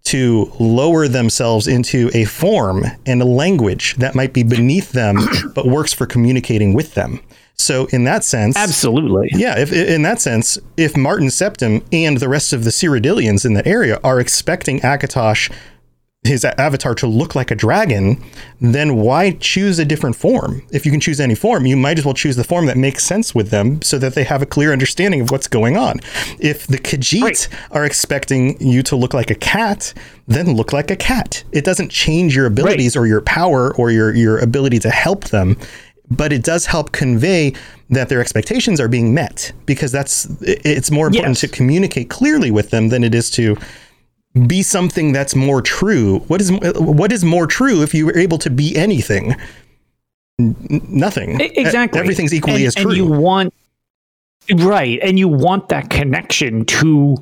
To 0.04 0.50
lower 0.58 1.06
themselves 1.06 1.68
into 1.68 2.10
a 2.14 2.24
form 2.24 2.84
and 3.04 3.20
a 3.20 3.26
language 3.26 3.96
that 3.96 4.14
might 4.14 4.32
be 4.32 4.42
beneath 4.42 4.92
them, 4.92 5.18
but 5.54 5.66
works 5.66 5.92
for 5.92 6.06
communicating 6.06 6.72
with 6.72 6.94
them. 6.94 7.20
So 7.58 7.86
in 7.86 8.04
that 8.04 8.24
sense, 8.24 8.56
absolutely, 8.56 9.30
yeah. 9.32 9.58
If 9.58 9.72
in 9.72 10.02
that 10.02 10.20
sense, 10.20 10.58
if 10.76 10.96
Martin 10.96 11.26
Septim 11.26 11.84
and 11.92 12.18
the 12.18 12.28
rest 12.28 12.52
of 12.52 12.64
the 12.64 12.70
Cyrodiilians 12.70 13.44
in 13.44 13.54
that 13.54 13.66
area 13.66 13.98
are 14.04 14.20
expecting 14.20 14.80
Akatosh, 14.80 15.52
his 16.22 16.44
avatar, 16.44 16.94
to 16.96 17.06
look 17.06 17.34
like 17.34 17.50
a 17.50 17.54
dragon, 17.54 18.22
then 18.60 18.96
why 18.96 19.32
choose 19.32 19.78
a 19.78 19.84
different 19.84 20.16
form? 20.16 20.62
If 20.70 20.84
you 20.84 20.92
can 20.92 21.00
choose 21.00 21.20
any 21.20 21.34
form, 21.34 21.66
you 21.66 21.76
might 21.76 21.98
as 21.98 22.04
well 22.04 22.14
choose 22.14 22.36
the 22.36 22.44
form 22.44 22.66
that 22.66 22.76
makes 22.76 23.04
sense 23.04 23.34
with 23.34 23.50
them, 23.50 23.82
so 23.82 23.98
that 23.98 24.14
they 24.14 24.24
have 24.24 24.42
a 24.42 24.46
clear 24.46 24.72
understanding 24.72 25.20
of 25.20 25.30
what's 25.30 25.48
going 25.48 25.76
on. 25.76 26.00
If 26.38 26.66
the 26.66 26.78
Khajiit 26.78 27.22
right. 27.22 27.48
are 27.72 27.84
expecting 27.84 28.60
you 28.60 28.82
to 28.84 28.96
look 28.96 29.14
like 29.14 29.30
a 29.30 29.36
cat, 29.36 29.94
then 30.26 30.54
look 30.54 30.72
like 30.72 30.90
a 30.90 30.96
cat. 30.96 31.44
It 31.52 31.64
doesn't 31.64 31.90
change 31.90 32.36
your 32.36 32.46
abilities 32.46 32.96
right. 32.96 33.02
or 33.02 33.06
your 33.06 33.22
power 33.22 33.74
or 33.76 33.90
your 33.90 34.14
your 34.14 34.38
ability 34.38 34.78
to 34.80 34.90
help 34.90 35.24
them 35.26 35.56
but 36.10 36.32
it 36.32 36.42
does 36.42 36.66
help 36.66 36.92
convey 36.92 37.52
that 37.90 38.08
their 38.08 38.20
expectations 38.20 38.80
are 38.80 38.88
being 38.88 39.14
met 39.14 39.52
because 39.66 39.92
that's 39.92 40.26
it's 40.42 40.90
more 40.90 41.06
important 41.06 41.34
yes. 41.34 41.40
to 41.40 41.48
communicate 41.48 42.10
clearly 42.10 42.50
with 42.50 42.70
them 42.70 42.88
than 42.88 43.04
it 43.04 43.14
is 43.14 43.30
to 43.30 43.56
be 44.46 44.62
something 44.62 45.12
that's 45.12 45.34
more 45.34 45.62
true. 45.62 46.20
What 46.28 46.40
is 46.40 46.52
what 46.52 47.12
is 47.12 47.24
more 47.24 47.46
true 47.46 47.82
if 47.82 47.94
you 47.94 48.06
were 48.06 48.16
able 48.16 48.38
to 48.38 48.50
be 48.50 48.76
anything? 48.76 49.34
nothing. 50.38 51.40
Exactly. 51.40 52.00
Everything's 52.00 52.32
equally 52.32 52.64
and, 52.64 52.68
as 52.68 52.74
true. 52.74 52.90
And 52.90 52.96
you 52.96 53.06
want 53.06 53.54
right, 54.54 54.98
and 55.02 55.18
you 55.18 55.28
want 55.28 55.68
that 55.68 55.90
connection 55.90 56.64
to 56.64 57.16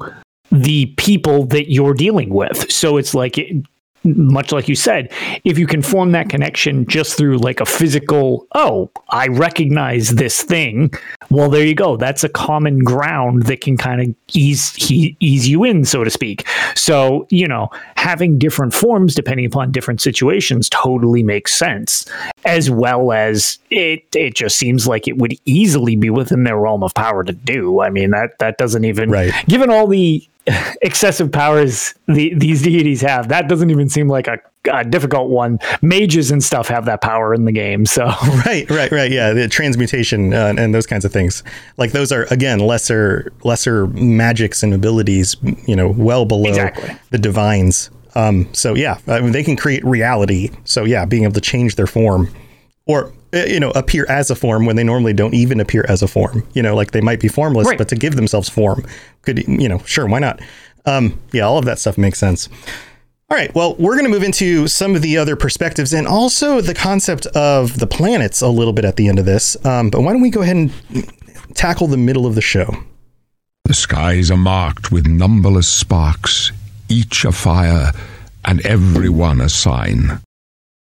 the 0.52 0.86
people 0.96 1.44
that 1.46 1.70
you're 1.70 1.94
dealing 1.94 2.30
with. 2.30 2.70
So 2.70 2.98
it's 2.98 3.14
like 3.14 3.38
it, 3.38 3.64
much 4.06 4.52
like 4.52 4.68
you 4.68 4.74
said, 4.74 5.12
if 5.44 5.58
you 5.58 5.66
can 5.66 5.82
form 5.82 6.12
that 6.12 6.28
connection 6.28 6.86
just 6.86 7.16
through 7.16 7.38
like 7.38 7.60
a 7.60 7.66
physical, 7.66 8.46
oh, 8.54 8.90
I 9.10 9.28
recognize 9.28 10.10
this 10.10 10.42
thing. 10.42 10.92
Well, 11.30 11.50
there 11.50 11.64
you 11.64 11.74
go. 11.74 11.96
That's 11.96 12.24
a 12.24 12.28
common 12.28 12.80
ground 12.80 13.44
that 13.44 13.60
can 13.60 13.76
kind 13.76 14.00
of 14.00 14.14
ease 14.32 14.74
he, 14.74 15.16
ease 15.20 15.48
you 15.48 15.64
in, 15.64 15.84
so 15.84 16.04
to 16.04 16.10
speak. 16.10 16.46
So 16.74 17.26
you 17.30 17.46
know, 17.46 17.68
having 17.96 18.38
different 18.38 18.74
forms 18.74 19.14
depending 19.14 19.46
upon 19.46 19.72
different 19.72 20.00
situations 20.00 20.68
totally 20.70 21.22
makes 21.22 21.54
sense. 21.54 22.06
As 22.44 22.70
well 22.70 23.12
as 23.12 23.58
it, 23.70 24.04
it 24.14 24.34
just 24.34 24.56
seems 24.56 24.86
like 24.86 25.08
it 25.08 25.18
would 25.18 25.34
easily 25.44 25.96
be 25.96 26.10
within 26.10 26.44
their 26.44 26.58
realm 26.58 26.82
of 26.82 26.94
power 26.94 27.24
to 27.24 27.32
do. 27.32 27.80
I 27.80 27.90
mean, 27.90 28.10
that 28.10 28.38
that 28.38 28.58
doesn't 28.58 28.84
even, 28.84 29.10
right. 29.10 29.32
given 29.46 29.70
all 29.70 29.86
the 29.86 30.26
excessive 30.82 31.32
powers 31.32 31.94
the, 32.06 32.34
these 32.34 32.62
deities 32.62 33.00
have. 33.00 33.28
That 33.28 33.48
doesn't 33.48 33.70
even 33.70 33.88
seem 33.88 34.08
like 34.08 34.28
a, 34.28 34.38
a, 34.72 34.84
difficult 34.84 35.28
one. 35.30 35.58
Mages 35.82 36.30
and 36.30 36.42
stuff 36.42 36.68
have 36.68 36.84
that 36.84 37.00
power 37.00 37.34
in 37.34 37.44
the 37.44 37.52
game. 37.52 37.86
So 37.86 38.04
right, 38.46 38.68
right, 38.70 38.90
right. 38.90 39.10
Yeah, 39.10 39.32
the 39.32 39.48
transmutation 39.48 40.32
uh, 40.32 40.54
and 40.56 40.74
those 40.74 40.86
kinds 40.86 41.04
of 41.04 41.12
things. 41.12 41.42
Like 41.76 41.92
those 41.92 42.12
are 42.12 42.24
again 42.30 42.60
lesser 42.60 43.32
lesser 43.42 43.86
magics 43.88 44.62
and 44.62 44.72
abilities. 44.72 45.36
You 45.66 45.76
know, 45.76 45.88
well 45.88 46.24
below 46.24 46.48
exactly. 46.48 46.96
the 47.10 47.18
divines. 47.18 47.90
Um, 48.14 48.48
so 48.54 48.74
yeah, 48.74 48.98
I 49.08 49.20
mean, 49.20 49.32
they 49.32 49.44
can 49.44 49.56
create 49.56 49.84
reality. 49.84 50.50
So 50.64 50.84
yeah, 50.84 51.04
being 51.04 51.24
able 51.24 51.34
to 51.34 51.40
change 51.40 51.74
their 51.76 51.86
form 51.86 52.34
or 52.86 53.12
you 53.32 53.60
know 53.60 53.70
appear 53.70 54.06
as 54.08 54.30
a 54.30 54.34
form 54.34 54.66
when 54.66 54.76
they 54.76 54.84
normally 54.84 55.12
don't 55.12 55.34
even 55.34 55.60
appear 55.60 55.84
as 55.88 56.02
a 56.02 56.08
form. 56.08 56.46
You 56.54 56.62
know 56.62 56.74
like 56.74 56.92
they 56.92 57.00
might 57.00 57.20
be 57.20 57.28
formless 57.28 57.66
right. 57.66 57.78
but 57.78 57.88
to 57.88 57.96
give 57.96 58.16
themselves 58.16 58.48
form 58.48 58.84
could 59.22 59.46
you 59.46 59.68
know 59.68 59.78
sure 59.80 60.06
why 60.06 60.18
not? 60.18 60.40
Um 60.84 61.20
yeah 61.32 61.42
all 61.42 61.58
of 61.58 61.64
that 61.64 61.78
stuff 61.78 61.98
makes 61.98 62.18
sense. 62.18 62.48
All 63.30 63.36
right 63.36 63.54
well 63.54 63.74
we're 63.76 63.94
going 63.94 64.04
to 64.04 64.10
move 64.10 64.22
into 64.22 64.68
some 64.68 64.94
of 64.94 65.02
the 65.02 65.16
other 65.18 65.36
perspectives 65.36 65.92
and 65.92 66.06
also 66.06 66.60
the 66.60 66.74
concept 66.74 67.26
of 67.26 67.78
the 67.78 67.86
planets 67.86 68.40
a 68.40 68.48
little 68.48 68.72
bit 68.72 68.84
at 68.84 68.96
the 68.96 69.08
end 69.08 69.18
of 69.18 69.24
this. 69.24 69.56
Um, 69.64 69.90
but 69.90 70.02
why 70.02 70.12
don't 70.12 70.22
we 70.22 70.30
go 70.30 70.42
ahead 70.42 70.56
and 70.56 70.72
tackle 71.54 71.88
the 71.88 71.96
middle 71.96 72.26
of 72.26 72.34
the 72.34 72.40
show? 72.40 72.74
The 73.64 73.74
skies 73.74 74.30
are 74.30 74.36
marked 74.36 74.92
with 74.92 75.06
numberless 75.06 75.68
sparks 75.68 76.52
each 76.88 77.24
a 77.24 77.32
fire 77.32 77.92
and 78.44 78.64
every 78.64 79.08
one 79.08 79.40
a 79.40 79.48
sign 79.48 80.20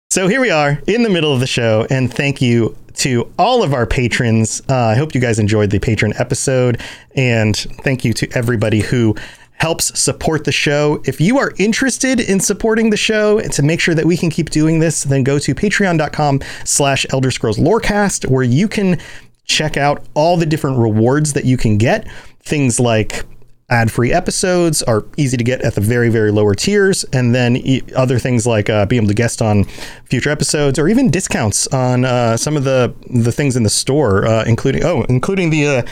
so 0.10 0.28
here 0.28 0.41
we 0.41 0.50
are 0.50 0.82
in 0.88 1.04
the 1.04 1.10
middle 1.10 1.34
of 1.34 1.39
the 1.39 1.48
show, 1.48 1.86
and 1.89 2.12
thank 2.12 2.41
you 2.41 2.76
to 2.96 3.32
all 3.38 3.62
of 3.62 3.74
our 3.74 3.86
patrons. 3.86 4.62
Uh, 4.70 4.76
I 4.76 4.96
hope 4.96 5.13
you 5.13 5.22
guys 5.22 5.38
enjoyed 5.38 5.70
the 5.70 5.80
patron 5.80 6.13
episode, 6.17 6.82
and 7.15 7.56
thank 7.56 8.04
you 8.04 8.13
to 8.13 8.28
everybody 8.34 8.80
who 8.80 9.15
helps 9.60 10.00
support 10.00 10.46
the 10.46 10.52
show. 10.52 11.02
If 11.06 11.20
you 11.20 11.38
are 11.39 11.52
interested 11.58 12.20
in 12.20 12.39
supporting 12.39 12.89
the 12.89 12.98
show 12.98 13.38
and 13.38 13.52
to 13.54 13.63
make 13.63 13.80
sure 13.80 13.96
that 13.96 14.06
we 14.06 14.15
can 14.17 14.30
keep 14.30 14.50
doing 14.50 14.80
this, 14.80 15.04
then 15.04 15.24
go 15.24 15.39
to 15.39 15.54
patreon.com 15.54 16.41
slash 16.63 17.06
Elder 17.12 17.30
Scrolls 17.30 17.58
Lorecast, 17.58 18.30
where 18.30 18.43
you 18.43 18.67
can 18.67 19.00
check 19.46 19.78
out 19.78 20.06
all 20.13 20.38
the 20.38 20.46
different 20.46 20.78
rewards 20.78 21.34
that 21.34 21.46
you 21.46 21.58
can 21.58 21.78
get. 21.78 22.08
Things 22.41 22.80
like 22.80 23.24
ad-free 23.70 24.14
episodes 24.14 24.82
are 24.84 25.06
easy 25.18 25.36
to 25.36 25.44
get 25.44 25.62
at 25.62 25.76
the 25.76 25.82
very 25.82 26.10
very 26.10 26.32
lower 26.32 26.56
tiers. 26.56 27.04
And 27.14 27.36
then 27.36 27.62
other 27.96 28.20
things 28.20 28.48
like 28.48 28.70
uh, 28.70 28.86
being 28.86 29.02
able 29.02 29.10
to 29.10 29.14
guest 29.14 29.42
on 29.42 29.66
future 30.06 30.30
episodes 30.30 30.80
or 30.80 30.88
even 30.88 31.12
discounts 31.12 31.68
on 31.68 32.06
uh, 32.06 32.38
some 32.38 32.56
of 32.56 32.64
the 32.64 32.94
the 33.10 33.32
things 33.32 33.56
in 33.56 33.64
the 33.64 33.70
store 33.70 34.26
uh, 34.26 34.46
including 34.46 34.84
oh 34.84 35.04
including 35.10 35.50
the 35.50 35.86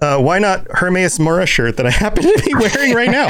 uh, 0.00 0.18
why 0.20 0.38
not 0.38 0.66
Hermaeus 0.70 1.18
Mora 1.18 1.46
shirt 1.46 1.76
that 1.76 1.86
I 1.86 1.90
happen 1.90 2.24
to 2.24 2.42
be 2.44 2.54
wearing 2.58 2.94
right 2.94 3.10
now? 3.10 3.28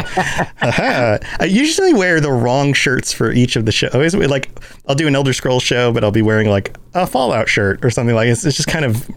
uh 0.61 1.19
I 1.39 1.45
usually 1.45 1.93
wear 1.93 2.21
the 2.21 2.33
wrong 2.33 2.73
shirts 2.73 3.13
for 3.13 3.31
each 3.31 3.57
of 3.57 3.67
the 3.67 3.73
shows. 3.73 4.15
Like 4.15 4.49
I'll 4.89 4.95
do 4.95 5.07
an 5.07 5.15
Elder 5.15 5.33
Scrolls 5.33 5.63
show, 5.63 5.93
but 5.93 6.03
I'll 6.05 6.11
be 6.11 6.23
wearing 6.23 6.49
like 6.49 6.77
a 6.95 7.07
Fallout 7.07 7.49
shirt 7.49 7.85
or 7.85 7.91
something 7.91 8.15
like 8.15 8.29
it's, 8.29 8.45
it's 8.45 8.57
just 8.57 8.69
kind 8.69 8.85
of 8.85 9.09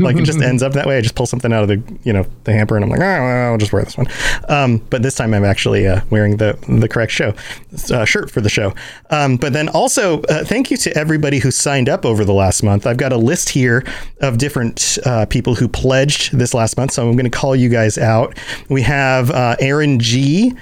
like 0.00 0.16
it 0.16 0.24
just 0.24 0.40
ends 0.42 0.62
up 0.62 0.72
that 0.72 0.86
way. 0.86 0.96
I 0.98 1.00
just 1.00 1.14
pull 1.14 1.26
something 1.26 1.52
out 1.52 1.62
of 1.62 1.68
the 1.68 1.98
you 2.02 2.12
know 2.12 2.26
the 2.44 2.52
hamper 2.52 2.76
and 2.76 2.84
I'm 2.84 2.90
like, 2.90 3.00
oh, 3.00 3.04
I'll 3.52 3.58
just 3.58 3.72
wear 3.72 3.84
this 3.84 3.96
one. 3.96 4.06
Um, 4.48 4.78
but 4.90 5.02
this 5.02 5.14
time 5.14 5.32
I'm 5.34 5.44
actually 5.44 5.86
uh, 5.86 6.00
wearing 6.10 6.36
the 6.38 6.58
the 6.68 6.88
correct 6.88 7.12
show 7.12 7.34
uh, 7.90 8.04
shirt 8.04 8.30
for 8.30 8.40
the 8.40 8.48
show. 8.50 8.74
Um, 9.10 9.36
but 9.36 9.52
then 9.52 9.68
also 9.68 10.22
uh, 10.22 10.44
thank 10.44 10.70
you 10.70 10.76
to 10.78 10.96
everybody 10.96 11.38
who 11.38 11.50
signed 11.50 11.88
up 11.88 12.04
over 12.04 12.24
the 12.24 12.34
last 12.34 12.62
month. 12.62 12.86
I've 12.86 12.96
got 12.96 13.12
a 13.12 13.16
list 13.16 13.50
here 13.50 13.84
of 14.20 14.38
different 14.38 14.98
uh, 15.06 15.26
people 15.26 15.54
who 15.54 15.68
pledged 15.68 16.36
this 16.36 16.54
last 16.54 16.76
month, 16.76 16.81
so 16.90 17.08
I'm 17.08 17.16
going 17.16 17.30
to 17.30 17.30
call 17.30 17.54
you 17.54 17.68
guys 17.68 17.98
out. 17.98 18.38
We 18.68 18.82
have 18.82 19.30
uh, 19.30 19.56
Aaron 19.60 19.98
G 19.98 20.54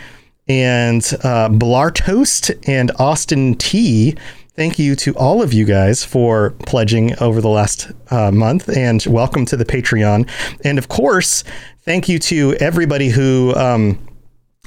and 0.49 1.03
uh, 1.23 1.49
Blartoast 1.49 2.59
and 2.67 2.91
Austin 2.99 3.55
T 3.55 4.17
thank 4.61 4.79
you 4.79 4.95
to 4.95 5.15
all 5.17 5.41
of 5.41 5.55
you 5.55 5.65
guys 5.65 6.05
for 6.05 6.51
pledging 6.67 7.19
over 7.19 7.41
the 7.41 7.49
last 7.49 7.91
uh, 8.11 8.31
month 8.31 8.69
and 8.69 9.03
welcome 9.07 9.47
to 9.47 9.57
the 9.57 9.65
Patreon. 9.65 10.29
And 10.65 10.77
of 10.77 10.89
course, 10.89 11.45
thank 11.85 12.11
you 12.11 12.19
to 12.19 12.55
everybody 12.61 13.09
who 13.09 13.55
um, 13.55 13.99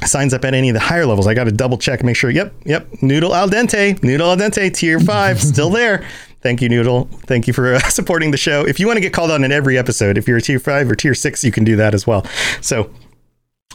signs 0.04 0.34
up 0.34 0.46
at 0.46 0.56
any 0.56 0.70
of 0.70 0.74
the 0.74 0.80
higher 0.80 1.06
levels. 1.06 1.28
I 1.28 1.36
got 1.36 1.44
to 1.44 1.52
double 1.52 1.78
check, 1.78 2.04
make 2.04 2.16
sure. 2.16 2.32
Yep, 2.32 2.54
yep. 2.66 2.88
Noodle 3.04 3.36
al 3.36 3.50
dente, 3.50 4.02
noodle 4.02 4.32
al 4.32 4.38
dente, 4.38 4.74
tier 4.74 5.00
five, 5.00 5.40
still 5.40 5.70
there. 5.70 6.04
Thank 6.44 6.62
you, 6.62 6.70
Noodle. 6.70 7.06
Thank 7.26 7.48
you 7.48 7.54
for 7.54 7.74
uh, 7.74 7.80
supporting 7.90 8.32
the 8.32 8.38
show. 8.38 8.68
If 8.68 8.80
you 8.80 8.86
want 8.86 8.98
to 8.98 9.02
get 9.02 9.14
called 9.14 9.32
on 9.32 9.44
in 9.44 9.52
every 9.52 9.78
episode, 9.78 10.18
if 10.18 10.28
you're 10.28 10.38
a 10.38 10.42
tier 10.42 10.60
five 10.60 10.92
or 10.92 10.96
tier 10.96 11.16
six, 11.16 11.44
you 11.44 11.52
can 11.52 11.64
do 11.64 11.78
that 11.78 11.94
as 11.94 12.06
well. 12.06 12.26
So 12.62 12.92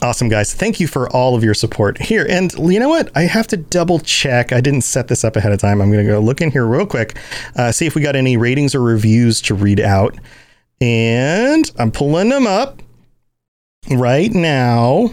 Awesome, 0.00 0.28
guys. 0.28 0.54
Thank 0.54 0.78
you 0.78 0.86
for 0.86 1.10
all 1.10 1.34
of 1.34 1.42
your 1.42 1.54
support 1.54 1.98
here. 1.98 2.24
And 2.30 2.52
you 2.52 2.78
know 2.78 2.88
what? 2.88 3.10
I 3.16 3.22
have 3.22 3.48
to 3.48 3.56
double 3.56 3.98
check. 3.98 4.52
I 4.52 4.60
didn't 4.60 4.82
set 4.82 5.08
this 5.08 5.24
up 5.24 5.34
ahead 5.34 5.50
of 5.50 5.58
time. 5.58 5.80
I'm 5.80 5.90
going 5.90 6.06
to 6.06 6.12
go 6.12 6.20
look 6.20 6.40
in 6.40 6.52
here 6.52 6.64
real 6.64 6.86
quick, 6.86 7.18
uh, 7.56 7.72
see 7.72 7.84
if 7.84 7.96
we 7.96 8.02
got 8.02 8.14
any 8.14 8.36
ratings 8.36 8.76
or 8.76 8.80
reviews 8.80 9.40
to 9.42 9.54
read 9.54 9.80
out. 9.80 10.16
And 10.80 11.68
I'm 11.80 11.90
pulling 11.90 12.28
them 12.28 12.46
up 12.46 12.80
right 13.90 14.30
now. 14.30 15.10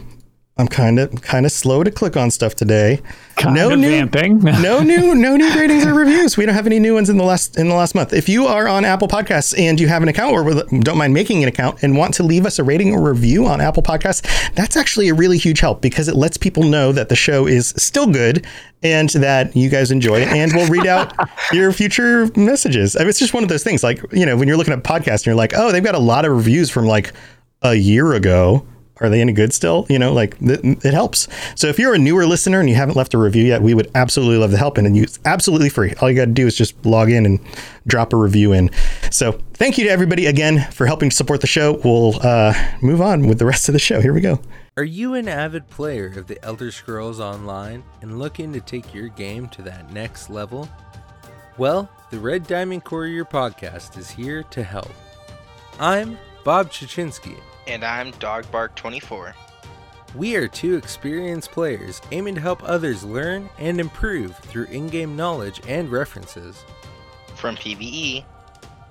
I'm 0.58 0.70
kind 0.70 1.00
of 1.00 1.22
kind 1.22 1.46
of 1.46 1.52
slow 1.52 1.84
to 1.84 1.92
click 1.92 2.16
on 2.16 2.32
stuff 2.32 2.56
today. 2.56 3.02
Kind 3.36 3.58
no 3.58 3.76
new, 3.76 3.90
vamping. 3.90 4.38
no 4.62 4.82
new, 4.84 5.14
no 5.14 5.36
new 5.36 5.54
ratings 5.54 5.86
or 5.86 5.94
reviews. 5.94 6.38
We 6.38 6.46
don't 6.46 6.56
have 6.56 6.66
any 6.66 6.80
new 6.80 6.94
ones 6.94 7.10
in 7.10 7.18
the 7.18 7.26
last 7.26 7.58
in 7.58 7.68
the 7.68 7.76
last 7.76 7.94
month. 7.94 8.14
If 8.14 8.30
you 8.30 8.46
are 8.46 8.66
on 8.66 8.86
Apple 8.86 9.10
Podcasts 9.10 9.54
and 9.60 9.78
you 9.82 9.90
have 9.90 10.02
an 10.02 10.08
account 10.08 10.32
or 10.32 10.64
don't 10.80 10.98
mind 10.98 11.14
making 11.14 11.44
an 11.44 11.50
account 11.50 11.84
and 11.84 11.98
want 11.98 12.14
to 12.16 12.24
leave 12.24 12.46
us 12.46 12.58
a 12.58 12.64
rating 12.64 12.94
or 12.94 13.02
review 13.02 13.46
on 13.46 13.60
Apple 13.60 13.84
Podcasts, 13.84 14.26
that's 14.54 14.78
actually 14.78 15.10
a 15.10 15.14
really 15.14 15.38
huge 15.38 15.60
help 15.60 15.82
because 15.82 16.08
it 16.08 16.16
lets 16.16 16.38
people 16.38 16.64
know 16.64 16.94
that 16.94 17.10
the 17.10 17.18
show 17.18 17.48
is 17.48 17.74
still 17.76 18.08
good 18.08 18.46
and 18.82 19.10
that 19.10 19.54
you 19.58 19.68
guys 19.68 19.92
enjoy 19.92 20.22
it, 20.22 20.30
and 20.30 20.54
we'll 20.54 20.70
read 20.70 20.88
out 20.88 21.14
your 21.52 21.74
future 21.74 22.30
messages. 22.38 22.96
I 22.96 23.00
mean, 23.00 23.10
it's 23.10 23.20
just 23.20 23.34
one 23.34 23.44
of 23.44 23.50
those 23.50 23.64
things. 23.64 23.84
Like 23.84 24.02
you 24.14 24.26
know, 24.26 24.38
when 24.38 24.48
you're 24.48 24.56
looking 24.56 24.74
at 24.74 24.84
podcasts 24.84 25.24
and 25.24 25.26
you're 25.26 25.36
like, 25.36 25.52
oh, 25.54 25.74
they've 25.74 25.84
got 25.84 25.96
a 25.96 26.00
lot 26.00 26.24
of 26.24 26.32
reviews 26.32 26.70
from 26.70 26.86
like 26.86 27.12
a 27.62 27.76
year 27.76 28.14
ago 28.14 28.66
are 29.02 29.10
they 29.10 29.20
any 29.20 29.34
good 29.34 29.54
still? 29.54 29.86
You 29.90 30.00
know, 30.00 30.14
like 30.14 30.38
it 30.40 30.94
helps. 30.94 31.28
So 31.56 31.68
if 31.68 31.78
you're 31.78 31.94
a 31.94 32.00
newer 32.00 32.26
listener 32.26 32.60
and 32.60 32.70
you 32.70 32.76
haven't 32.76 32.96
left 32.96 33.14
a 33.14 33.18
review 33.18 33.44
yet, 33.44 33.62
we 33.62 33.74
would 33.74 33.92
absolutely 33.94 34.38
love 34.38 34.52
the 34.52 34.58
help 34.58 34.78
and 34.78 34.98
it's 34.98 35.20
absolutely 35.26 35.70
free. 35.70 35.94
All 36.02 36.10
you 36.10 36.16
got 36.16 36.26
to 36.26 36.32
do 36.32 36.48
is 36.48 36.56
just 36.56 36.86
log 36.86 37.10
in 37.10 37.26
and 37.26 37.40
drop 37.88 38.14
a 38.14 38.18
review 38.18 38.54
in. 38.54 38.72
So 39.12 39.34
thank 39.54 39.78
you 39.78 39.84
to 39.86 39.90
everybody 39.90 40.28
again 40.28 40.72
for 40.72 40.86
helping 40.86 41.12
support 41.12 41.42
the 41.42 41.48
show. 41.48 41.80
We'll 41.84 42.20
uh, 42.26 42.54
move 42.82 43.02
on 43.02 43.28
with 43.28 43.40
the 43.40 43.46
rest 43.46 43.68
of 43.68 43.74
the 43.74 43.80
show. 43.80 44.00
Here 44.00 44.14
we 44.14 44.22
go. 44.22 44.40
Are 44.78 44.84
you 44.84 45.14
an 45.14 45.28
avid 45.28 45.70
player 45.70 46.14
of 46.18 46.28
the 46.28 46.44
Elder 46.44 46.72
Scrolls 46.72 47.20
Online 47.20 47.84
and 48.02 48.20
looking 48.20 48.52
to 48.54 48.62
take 48.62 48.94
your 48.94 49.08
game 49.10 49.48
to 49.50 49.62
that 49.64 49.92
next 49.92 50.30
level? 50.30 50.70
Well, 51.58 51.90
the 52.12 52.20
Red 52.20 52.46
Diamond 52.48 52.84
Courier 52.84 53.24
podcast 53.24 53.98
is 53.98 54.10
here 54.10 54.44
to 54.44 54.64
help. 54.64 54.92
I'm 55.80 56.18
Bob 56.44 56.72
Chachinsky 56.72 57.38
and 57.68 57.84
I'm 57.84 58.12
Dogbark24. 58.14 59.34
We 60.16 60.36
are 60.36 60.48
two 60.48 60.76
experienced 60.76 61.52
players 61.52 62.02
aiming 62.12 62.36
to 62.36 62.42
help 62.42 62.64
others 62.64 63.04
learn 63.04 63.50
and 63.60 63.80
improve 63.80 64.38
through 64.38 64.66
in 64.66 64.88
game 64.88 65.16
knowledge 65.16 65.62
and 65.68 65.92
references. 65.92 66.64
From 67.36 67.56
PvE 67.58 68.24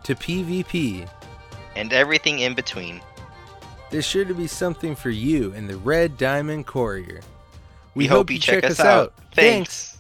to 0.02 0.14
PvP 0.14 1.08
and 1.76 1.92
everything 1.92 2.40
in 2.40 2.54
between. 2.54 3.00
There's 3.90 4.04
sure 4.04 4.24
to 4.24 4.34
be 4.34 4.46
something 4.46 4.94
for 4.94 5.10
you 5.10 5.52
in 5.52 5.66
the 5.66 5.76
Red 5.78 6.18
Diamond 6.18 6.66
Courier. 6.66 7.20
We, 7.94 8.04
we 8.04 8.06
hope, 8.06 8.16
hope, 8.18 8.30
you 8.30 8.38
check, 8.38 8.62
check 8.62 8.70
us 8.72 8.80
out. 8.80 8.86
out. 8.86 9.14
Thanks. 9.32 9.34
Thanks. 9.34 9.90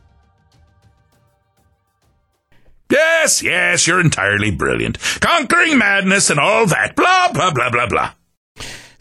Yes, 2.90 3.42
yes, 3.42 3.86
you're 3.86 4.00
entirely 4.00 4.50
brilliant. 4.50 4.98
Conquering 5.20 5.78
madness 5.78 6.30
and 6.30 6.38
all 6.38 6.66
that. 6.66 6.94
Blah, 6.94 7.32
blah, 7.32 7.50
blah, 7.50 7.70
blah, 7.70 7.86
blah. 7.88 8.12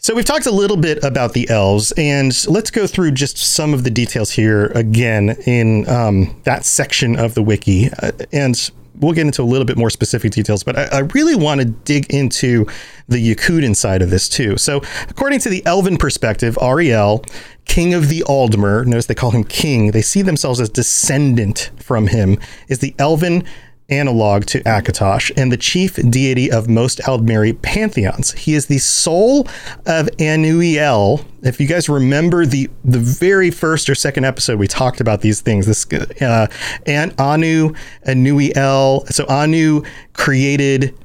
So 0.04 0.14
we've 0.14 0.26
talked 0.26 0.44
a 0.44 0.50
little 0.50 0.76
bit 0.76 1.02
about 1.02 1.32
the 1.32 1.48
elves, 1.48 1.90
and 1.96 2.30
let's 2.46 2.70
go 2.70 2.86
through 2.86 3.12
just 3.12 3.38
some 3.38 3.72
of 3.72 3.84
the 3.84 3.90
details 3.90 4.30
here 4.30 4.66
again 4.74 5.30
in 5.46 5.88
um, 5.88 6.38
that 6.44 6.66
section 6.66 7.16
of 7.16 7.32
the 7.32 7.42
wiki, 7.42 7.88
uh, 8.02 8.12
and 8.30 8.70
we'll 8.96 9.14
get 9.14 9.24
into 9.24 9.40
a 9.40 9.44
little 9.44 9.64
bit 9.64 9.78
more 9.78 9.88
specific 9.88 10.32
details. 10.32 10.62
But 10.62 10.78
I, 10.78 10.84
I 10.92 10.98
really 11.14 11.34
want 11.34 11.62
to 11.62 11.64
dig 11.64 12.12
into 12.12 12.66
the 13.08 13.16
Yokudan 13.16 13.74
side 13.74 14.02
of 14.02 14.10
this 14.10 14.28
too. 14.28 14.58
So 14.58 14.82
according 15.08 15.38
to 15.38 15.48
the 15.48 15.64
Elven 15.64 15.96
perspective, 15.96 16.58
Ariel, 16.60 17.24
king 17.64 17.94
of 17.94 18.10
the 18.10 18.24
Aldmer, 18.28 18.84
notice 18.84 19.06
they 19.06 19.14
call 19.14 19.30
him 19.30 19.44
king. 19.44 19.92
They 19.92 20.02
see 20.02 20.20
themselves 20.20 20.60
as 20.60 20.68
descendant 20.68 21.70
from 21.78 22.08
him. 22.08 22.38
Is 22.68 22.80
the 22.80 22.94
Elven 22.98 23.42
analog 23.88 24.46
to 24.46 24.62
Akatosh 24.62 25.30
and 25.36 25.52
the 25.52 25.56
chief 25.56 25.96
deity 26.10 26.50
of 26.50 26.68
most 26.68 27.00
Aldmeri 27.00 27.60
pantheons. 27.60 28.32
He 28.32 28.54
is 28.54 28.66
the 28.66 28.78
soul 28.78 29.46
of 29.86 30.06
Anuiel. 30.18 31.24
If 31.42 31.60
you 31.60 31.66
guys 31.66 31.88
remember 31.88 32.46
the 32.46 32.70
the 32.84 32.98
very 32.98 33.50
first 33.50 33.90
or 33.90 33.94
second 33.94 34.24
episode, 34.24 34.58
we 34.58 34.68
talked 34.68 35.00
about 35.00 35.20
these 35.20 35.40
things. 35.40 35.66
This 35.66 35.86
uh, 36.22 36.46
and 36.86 37.18
Anu, 37.20 37.74
Anuiel. 38.06 39.06
So 39.12 39.26
Anu 39.28 39.82
created 40.14 40.98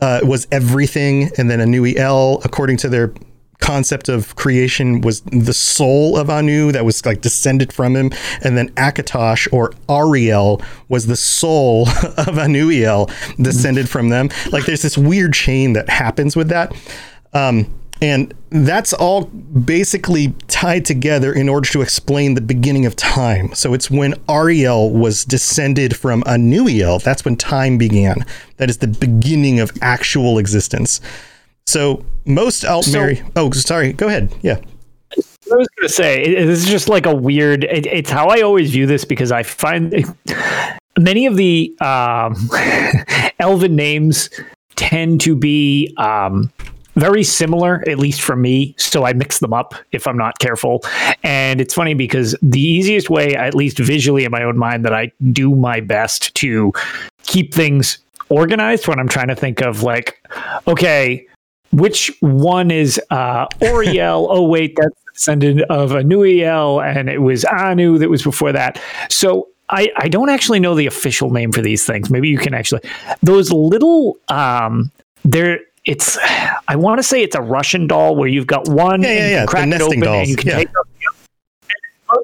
uh, 0.00 0.20
was 0.22 0.46
everything, 0.50 1.30
and 1.36 1.50
then 1.50 1.58
Anuiel, 1.58 2.44
according 2.44 2.76
to 2.78 2.88
their 2.88 3.12
concept 3.60 4.08
of 4.08 4.34
creation 4.36 5.00
was 5.00 5.20
the 5.22 5.52
soul 5.54 6.16
of 6.16 6.30
Anu 6.30 6.72
that 6.72 6.84
was 6.84 7.04
like 7.06 7.20
descended 7.20 7.72
from 7.72 7.94
him, 7.94 8.10
and 8.42 8.56
then 8.56 8.70
Akatosh 8.70 9.52
or 9.52 9.72
Ariel 9.88 10.62
was 10.88 11.06
the 11.06 11.16
soul 11.16 11.82
of 11.88 12.36
Anuiel 12.36 13.10
descended 13.42 13.88
from 13.88 14.08
them. 14.08 14.30
Like 14.50 14.66
there's 14.66 14.82
this 14.82 14.98
weird 14.98 15.34
chain 15.34 15.74
that 15.74 15.88
happens 15.88 16.36
with 16.36 16.48
that. 16.48 16.74
Um, 17.32 17.72
and 18.02 18.32
that's 18.48 18.92
all 18.94 19.24
basically 19.24 20.34
tied 20.48 20.84
together 20.86 21.32
in 21.32 21.48
order 21.48 21.68
to 21.70 21.82
explain 21.82 22.34
the 22.34 22.40
beginning 22.40 22.86
of 22.86 22.96
time. 22.96 23.54
So 23.54 23.74
it's 23.74 23.90
when 23.90 24.14
Ariel 24.28 24.90
was 24.90 25.24
descended 25.24 25.94
from 25.94 26.22
Anuiel, 26.22 27.02
that's 27.02 27.24
when 27.24 27.36
time 27.36 27.76
began. 27.76 28.24
That 28.56 28.70
is 28.70 28.78
the 28.78 28.88
beginning 28.88 29.60
of 29.60 29.70
actual 29.82 30.38
existence. 30.38 31.00
So 31.66 32.04
most 32.24 32.64
Altmeri. 32.64 33.18
So, 33.18 33.32
oh, 33.36 33.50
sorry. 33.52 33.92
Go 33.92 34.08
ahead. 34.08 34.34
Yeah. 34.42 34.60
I 35.52 35.56
was 35.56 35.68
going 35.76 35.88
to 35.88 35.92
say 35.92 36.44
this 36.44 36.60
is 36.60 36.66
just 36.68 36.88
like 36.88 37.06
a 37.06 37.14
weird. 37.14 37.64
It, 37.64 37.86
it's 37.86 38.10
how 38.10 38.28
I 38.28 38.42
always 38.42 38.70
view 38.70 38.86
this 38.86 39.04
because 39.04 39.32
I 39.32 39.42
find 39.42 40.04
many 40.98 41.26
of 41.26 41.36
the 41.36 41.76
um, 41.80 42.48
Elven 43.38 43.74
names 43.74 44.30
tend 44.76 45.20
to 45.22 45.34
be 45.34 45.92
um, 45.96 46.52
very 46.94 47.24
similar, 47.24 47.82
at 47.88 47.98
least 47.98 48.20
for 48.22 48.36
me. 48.36 48.74
So 48.78 49.04
I 49.04 49.12
mix 49.12 49.38
them 49.38 49.52
up 49.52 49.74
if 49.92 50.06
I'm 50.06 50.16
not 50.16 50.38
careful. 50.38 50.82
And 51.22 51.60
it's 51.60 51.74
funny 51.74 51.94
because 51.94 52.36
the 52.42 52.60
easiest 52.60 53.10
way, 53.10 53.34
at 53.34 53.54
least 53.54 53.78
visually 53.78 54.24
in 54.24 54.30
my 54.30 54.42
own 54.42 54.56
mind, 54.56 54.84
that 54.84 54.94
I 54.94 55.10
do 55.32 55.54
my 55.54 55.80
best 55.80 56.34
to 56.36 56.72
keep 57.24 57.54
things 57.54 57.98
organized 58.28 58.86
when 58.86 58.98
I'm 59.00 59.08
trying 59.08 59.28
to 59.28 59.36
think 59.36 59.60
of 59.60 59.82
like, 59.82 60.22
okay, 60.66 61.26
which 61.72 62.10
one 62.20 62.70
is 62.70 63.00
uh, 63.10 63.46
Auriel? 63.60 64.26
oh, 64.30 64.46
wait, 64.46 64.76
that's 64.76 64.96
descendant 65.14 65.62
of 65.62 65.90
Anuiel, 65.90 66.84
and 66.84 67.08
it 67.08 67.18
was 67.18 67.44
Anu 67.44 67.98
that 67.98 68.08
was 68.08 68.22
before 68.22 68.52
that. 68.52 68.80
So 69.08 69.48
I, 69.68 69.90
I 69.96 70.08
don't 70.08 70.30
actually 70.30 70.60
know 70.60 70.74
the 70.74 70.86
official 70.86 71.30
name 71.30 71.52
for 71.52 71.62
these 71.62 71.84
things. 71.84 72.10
Maybe 72.10 72.28
you 72.28 72.38
can 72.38 72.54
actually 72.54 72.82
those 73.22 73.52
little 73.52 74.18
um 74.28 74.90
there 75.24 75.60
it's 75.84 76.18
I 76.68 76.76
want 76.76 76.98
to 76.98 77.02
say 77.02 77.22
it's 77.22 77.36
a 77.36 77.42
Russian 77.42 77.86
doll 77.86 78.16
where 78.16 78.28
you've 78.28 78.46
got 78.46 78.68
one 78.68 79.02
yeah, 79.02 79.12
yeah, 79.12 79.28
yeah. 79.28 79.46
crack 79.46 79.68
it 79.68 79.80
open 79.80 80.00
dolls. 80.00 80.18
and 80.20 80.28
you 80.28 80.36
can 80.36 80.48
yeah. 80.48 80.56
take 80.56 80.68
up 80.68 80.86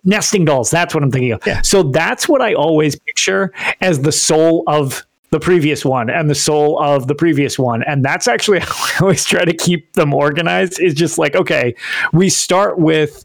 nesting 0.04 0.44
dolls. 0.44 0.70
That's 0.70 0.94
what 0.94 1.02
I'm 1.02 1.10
thinking 1.10 1.32
of. 1.32 1.46
Yeah. 1.46 1.62
So 1.62 1.84
that's 1.84 2.28
what 2.28 2.42
I 2.42 2.54
always 2.54 2.98
picture 2.98 3.52
as 3.80 4.00
the 4.00 4.12
soul 4.12 4.64
of 4.66 5.06
the 5.30 5.40
previous 5.40 5.84
one 5.84 6.08
and 6.08 6.30
the 6.30 6.34
soul 6.34 6.78
of 6.80 7.08
the 7.08 7.14
previous 7.14 7.58
one. 7.58 7.82
And 7.82 8.04
that's 8.04 8.28
actually 8.28 8.58
how 8.60 8.74
I 8.74 8.92
always 9.00 9.24
try 9.24 9.44
to 9.44 9.54
keep 9.54 9.92
them 9.94 10.14
organized 10.14 10.80
is 10.80 10.94
just 10.94 11.18
like, 11.18 11.34
okay, 11.34 11.74
we 12.12 12.28
start 12.28 12.78
with 12.78 13.24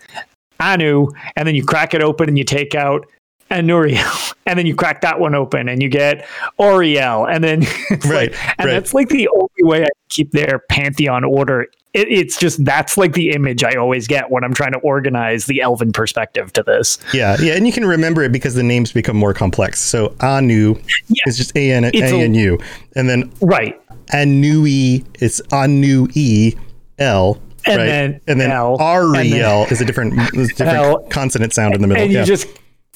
Anu, 0.59 1.07
and 1.35 1.47
then 1.47 1.55
you 1.55 1.65
crack 1.65 1.93
it 1.93 2.03
open 2.03 2.29
and 2.29 2.37
you 2.37 2.43
take 2.43 2.75
out 2.75 3.07
Anuriel, 3.49 4.33
and 4.45 4.57
then 4.57 4.65
you 4.65 4.75
crack 4.75 5.01
that 5.01 5.19
one 5.19 5.35
open 5.35 5.67
and 5.67 5.81
you 5.81 5.89
get 5.89 6.27
Auriel, 6.59 7.25
and 7.29 7.43
then 7.43 7.61
Right, 7.89 8.31
like, 8.31 8.59
and 8.59 8.67
right. 8.67 8.71
that's 8.71 8.93
like 8.93 9.09
the 9.09 9.27
only 9.29 9.49
way 9.63 9.83
I 9.83 9.89
keep 10.09 10.31
their 10.31 10.59
pantheon 10.69 11.23
order. 11.23 11.67
It, 11.93 12.07
it's 12.09 12.37
just 12.39 12.63
that's 12.63 12.97
like 12.97 13.13
the 13.13 13.31
image 13.31 13.63
I 13.63 13.75
always 13.75 14.07
get 14.07 14.31
when 14.31 14.43
I'm 14.43 14.53
trying 14.53 14.71
to 14.71 14.79
organize 14.79 15.45
the 15.45 15.61
elven 15.61 15.91
perspective 15.91 16.53
to 16.53 16.63
this. 16.63 16.97
Yeah, 17.13 17.35
yeah, 17.41 17.53
and 17.55 17.67
you 17.67 17.73
can 17.73 17.85
remember 17.85 18.23
it 18.23 18.31
because 18.31 18.55
the 18.55 18.63
names 18.63 18.91
become 18.93 19.17
more 19.17 19.33
complex. 19.33 19.81
So 19.81 20.15
Anu 20.21 20.75
Yeah. 21.09 21.23
is 21.25 21.37
just 21.37 21.55
A 21.57 21.71
N 21.71 21.83
A 21.85 21.87
It's 21.93 22.11
N 22.13 22.33
U, 22.33 22.57
and 22.95 23.09
then 23.09 23.31
Right. 23.41 23.77
Anui 24.13 25.05
is 25.21 25.41
Anu 25.51 26.07
E 26.13 26.53
L. 26.99 27.41
And 27.65 27.77
right? 27.77 27.85
then 27.85 28.21
and 28.27 28.41
then 28.41 28.51
L, 28.51 28.77
then 28.77 29.25
is 29.71 29.81
a 29.81 29.85
different, 29.85 30.13
is 30.33 30.49
a 30.51 30.53
different 30.55 30.77
L. 30.77 30.99
consonant 31.09 31.53
sound 31.53 31.75
in 31.75 31.81
the 31.81 31.87
middle. 31.87 32.03
and 32.03 32.11
you 32.11 32.19
yeah. 32.19 32.25
just 32.25 32.47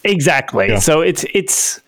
exactly 0.03 0.69
Yeah. 0.69 0.79
so 0.79 1.01
it's 1.01 1.23
it's 1.33 1.81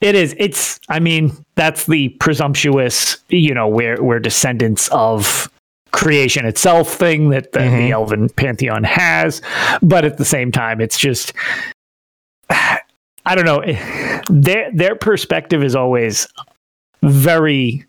it 0.00 0.14
is 0.14 0.34
it's 0.38 0.78
i 0.88 0.98
mean 1.00 1.32
that's 1.56 1.86
the 1.86 2.08
presumptuous 2.20 3.18
you 3.28 3.52
know 3.54 3.68
we're 3.68 4.02
we're 4.02 4.18
descendants 4.20 4.88
of 4.88 5.48
creation 5.92 6.44
itself 6.46 6.92
thing 6.94 7.30
that 7.30 7.52
the, 7.52 7.60
Mhm. 7.60 7.78
the 7.78 7.90
elven 7.92 8.28
pantheon 8.30 8.84
has 8.84 9.40
but 9.82 10.04
at 10.04 10.16
the 10.18 10.24
same 10.24 10.52
time 10.52 10.80
it's 10.80 10.98
just 10.98 11.32
i 12.50 13.34
don't 13.34 13.44
know 13.44 13.62
their 14.30 14.70
their 14.72 14.94
perspective 14.96 15.62
is 15.64 15.74
always 15.76 16.26
very 17.02 17.84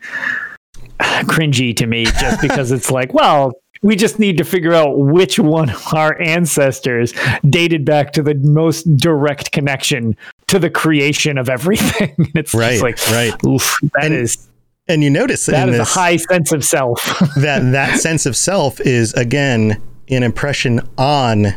cringy 1.24 1.74
to 1.76 1.86
me 1.86 2.04
just 2.04 2.40
because 2.42 2.72
it's 2.72 2.90
like 2.90 3.12
well 3.14 3.52
we 3.82 3.96
just 3.96 4.18
need 4.18 4.36
to 4.36 4.44
figure 4.44 4.74
out 4.74 4.98
which 4.98 5.38
one 5.38 5.70
of 5.70 5.82
our 5.94 6.20
ancestors 6.20 7.14
dated 7.48 7.84
back 7.86 8.12
to 8.12 8.22
the 8.22 8.34
most 8.34 8.82
direct 8.98 9.52
connection 9.52 10.14
to 10.48 10.58
the 10.58 10.68
creation 10.68 11.38
of 11.38 11.48
everything. 11.48 12.14
it's 12.34 12.52
Right, 12.52 12.72
just 12.78 12.82
like, 12.82 12.98
right. 13.08 13.44
Oof, 13.46 13.78
that 13.94 14.04
And 14.04 14.14
is 14.14 14.49
and 14.90 15.02
you 15.04 15.10
notice 15.10 15.46
that 15.46 15.68
in 15.68 15.74
is 15.74 15.78
this, 15.78 15.96
a 15.96 15.98
high 15.98 16.16
sense 16.16 16.52
of 16.52 16.64
self. 16.64 17.00
that 17.36 17.72
that 17.72 18.00
sense 18.00 18.26
of 18.26 18.36
self 18.36 18.80
is 18.80 19.12
again 19.14 19.80
an 20.08 20.22
impression 20.22 20.80
on 20.98 21.54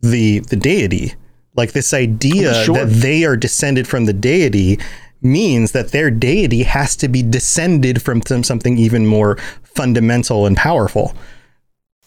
the 0.00 0.40
the 0.40 0.56
deity. 0.56 1.14
Like 1.54 1.72
this 1.72 1.92
idea 1.92 2.64
Sure. 2.64 2.74
that 2.74 2.88
they 2.88 3.24
are 3.24 3.36
descended 3.36 3.86
from 3.86 4.06
the 4.06 4.12
deity 4.14 4.78
means 5.20 5.72
that 5.72 5.92
their 5.92 6.10
deity 6.10 6.62
has 6.64 6.96
to 6.96 7.08
be 7.08 7.22
descended 7.22 8.02
from 8.02 8.22
some, 8.22 8.42
something 8.42 8.78
even 8.78 9.06
more 9.06 9.36
fundamental 9.62 10.46
and 10.46 10.56
powerful. 10.56 11.14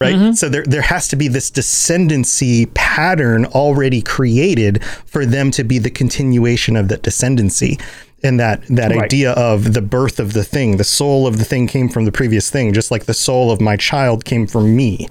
Right? 0.01 0.15
Mm-hmm. 0.15 0.33
So 0.33 0.49
there 0.49 0.63
there 0.63 0.81
has 0.81 1.07
to 1.09 1.15
be 1.15 1.29
this 1.29 1.49
descendancy 1.49 2.73
pattern 2.73 3.45
already 3.45 4.01
created 4.01 4.83
for 5.05 5.25
them 5.25 5.51
to 5.51 5.63
be 5.63 5.79
the 5.79 5.89
continuation 5.89 6.75
of 6.75 6.89
that 6.89 7.01
descendancy. 7.03 7.79
And 8.25 8.39
that 8.39 8.63
that 8.69 8.91
Right. 8.91 9.03
idea 9.03 9.31
of 9.33 9.73
the 9.73 9.81
birth 9.81 10.19
of 10.19 10.33
the 10.33 10.43
thing, 10.43 10.77
the 10.77 10.83
soul 10.83 11.27
of 11.27 11.37
the 11.37 11.45
thing 11.45 11.67
came 11.67 11.87
from 11.89 12.05
the 12.05 12.11
previous 12.11 12.49
thing, 12.49 12.73
just 12.73 12.91
like 12.91 13.05
the 13.05 13.13
soul 13.13 13.51
of 13.51 13.61
my 13.61 13.77
child 13.77 14.25
came 14.25 14.47
from 14.47 14.75
me. 14.75 15.07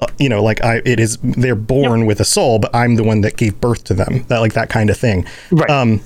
Uh, 0.00 0.06
you 0.18 0.28
know, 0.28 0.42
like 0.42 0.62
I, 0.62 0.82
it 0.84 1.00
is 1.00 1.16
they're 1.22 1.54
born 1.54 2.04
with 2.04 2.20
a 2.20 2.24
soul, 2.24 2.58
but 2.58 2.74
I'm 2.74 2.96
the 2.96 3.04
one 3.04 3.22
that 3.22 3.36
gave 3.38 3.58
birth 3.60 3.84
to 3.84 3.94
them. 3.94 4.24
That 4.28 4.40
like 4.40 4.52
that 4.52 4.68
kind 4.68 4.90
of 4.90 4.96
thing. 4.98 5.24
right. 5.50 5.70
Um, 5.70 6.00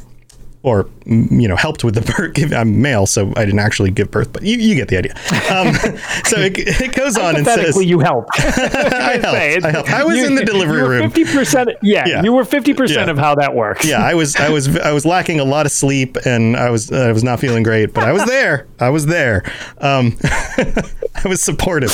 or 0.62 0.88
you 1.06 1.48
know, 1.48 1.56
helped 1.56 1.84
with 1.84 1.94
the 1.94 2.02
birth. 2.38 2.52
I'm 2.52 2.82
male, 2.82 3.06
so 3.06 3.32
I 3.36 3.44
didn't 3.46 3.60
actually 3.60 3.90
give 3.90 4.10
birth, 4.10 4.30
but 4.32 4.42
you, 4.42 4.58
you 4.58 4.74
get 4.74 4.88
the 4.88 4.98
idea. 4.98 5.12
Um, 5.50 5.74
so 6.26 6.38
it, 6.38 6.58
it 6.58 6.94
goes 6.94 7.16
on 7.16 7.36
and 7.36 7.46
says, 7.46 7.82
you 7.82 7.98
helped. 8.00 8.30
I 8.38 9.18
helped. 9.22 9.64
I 9.64 9.70
helped. 9.70 9.90
I 9.90 10.04
was 10.04 10.18
in 10.22 10.34
the 10.34 10.44
delivery 10.44 10.82
room. 10.86 11.10
Fifty 11.10 11.24
percent. 11.32 11.70
Yeah, 11.82 12.06
Yeah. 12.06 12.22
you 12.22 12.32
were 12.34 12.44
fifty 12.44 12.74
percent 12.74 13.10
of 13.10 13.16
how 13.16 13.34
that 13.36 13.54
works. 13.54 13.86
yeah, 13.86 14.04
I 14.04 14.14
was, 14.14 14.36
I 14.36 14.50
was, 14.50 14.76
I 14.76 14.92
was 14.92 15.06
lacking 15.06 15.40
a 15.40 15.44
lot 15.44 15.64
of 15.64 15.72
sleep, 15.72 16.16
and 16.26 16.56
I 16.56 16.68
was, 16.70 16.92
I 16.92 17.10
was 17.12 17.24
not 17.24 17.40
feeling 17.40 17.62
great, 17.62 17.94
but 17.94 18.04
I 18.04 18.12
was 18.12 18.24
there. 18.26 18.66
I 18.78 18.90
was 18.90 19.06
there. 19.06 19.42
Um, 19.78 20.16
I 20.24 21.26
was 21.28 21.40
supportive. 21.40 21.90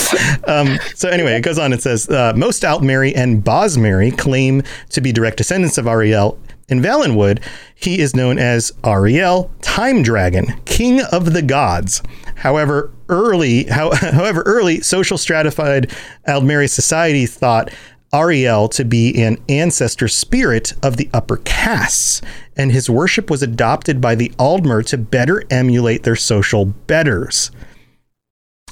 Um, 0.46 0.78
so 0.94 1.08
anyway, 1.08 1.34
it 1.36 1.42
goes 1.42 1.58
on 1.58 1.72
and 1.72 1.80
says 1.80 2.08
uh, 2.08 2.32
most 2.36 2.62
Altmeri 2.64 3.12
and 3.16 3.44
Bosmeri 3.44 4.16
claim 4.16 4.62
to 4.90 5.00
be 5.00 5.12
direct 5.12 5.36
descendants 5.36 5.78
of 5.78 5.86
Auriel. 5.86 6.36
In 6.68 6.80
Valenwood, 6.80 7.42
he 7.74 8.00
is 8.00 8.16
known 8.16 8.38
as 8.38 8.72
Auriel, 8.82 9.50
Time 9.62 10.02
Dragon, 10.02 10.60
King 10.64 11.00
of 11.12 11.32
the 11.32 11.42
Gods. 11.42 12.02
However, 12.36 12.90
early, 13.08 13.64
how, 13.64 13.94
however, 13.94 14.42
early 14.42 14.80
social 14.80 15.16
stratified 15.16 15.92
Aldmeri 16.26 16.68
society 16.68 17.26
thought 17.26 17.72
Auriel 18.12 18.68
to 18.70 18.84
be 18.84 19.22
an 19.22 19.38
ancestor 19.48 20.08
spirit 20.08 20.72
of 20.82 20.96
the 20.96 21.08
upper 21.12 21.36
castes, 21.38 22.20
and 22.56 22.72
his 22.72 22.90
worship 22.90 23.30
was 23.30 23.42
adopted 23.42 24.00
by 24.00 24.16
the 24.16 24.30
Aldmer 24.30 24.84
to 24.86 24.98
better 24.98 25.44
emulate 25.50 26.02
their 26.02 26.16
social 26.16 26.64
betters. 26.64 27.52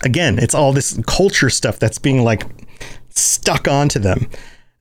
Again, 0.02 0.38
it's 0.40 0.54
all 0.54 0.72
this 0.72 0.98
culture 1.07 1.50
stuff 1.50 1.78
that's 1.78 1.98
being 1.98 2.24
like 2.24 2.44
stuck 3.11 3.68
onto 3.68 4.00
them. 4.00 4.28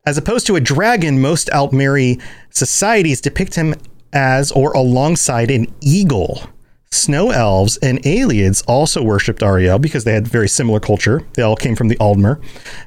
As 0.05 0.17
opposed 0.17 0.47
to 0.47 0.57
a 0.57 0.61
dragon, 0.61 1.21
most 1.21 1.49
Altmeri 1.49 2.21
societies 2.53 3.21
depict 3.21 3.55
him 3.55 3.75
as 4.13 4.51
or 4.51 4.71
alongside 4.73 5.51
an 5.51 5.67
eagle. 5.81 6.43
Snow 6.91 7.31
elves 7.31 7.77
and 7.77 7.99
Ayleids 8.03 8.63
also 8.67 9.01
worshipped 9.01 9.41
Auriel 9.41 9.79
because 9.79 10.03
they 10.03 10.13
had 10.13 10.27
very 10.27 10.47
similar 10.47 10.79
culture. 10.79 11.25
They 11.33 11.41
all 11.41 11.55
came 11.55 11.75
from 11.75 11.87
the 11.87 11.95
Aldmer. 11.95 12.39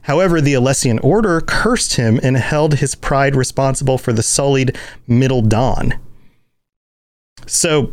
However, 0.02 0.40
the 0.40 0.54
Alessian 0.54 1.02
order 1.02 1.40
cursed 1.40 1.96
him 1.96 2.20
and 2.22 2.36
held 2.36 2.74
his 2.74 2.94
pride 2.94 3.34
responsible 3.34 3.98
for 3.98 4.12
the 4.12 4.22
sullied 4.22 4.78
Middle 5.08 5.42
Dawn. 5.42 5.98
So 7.46 7.92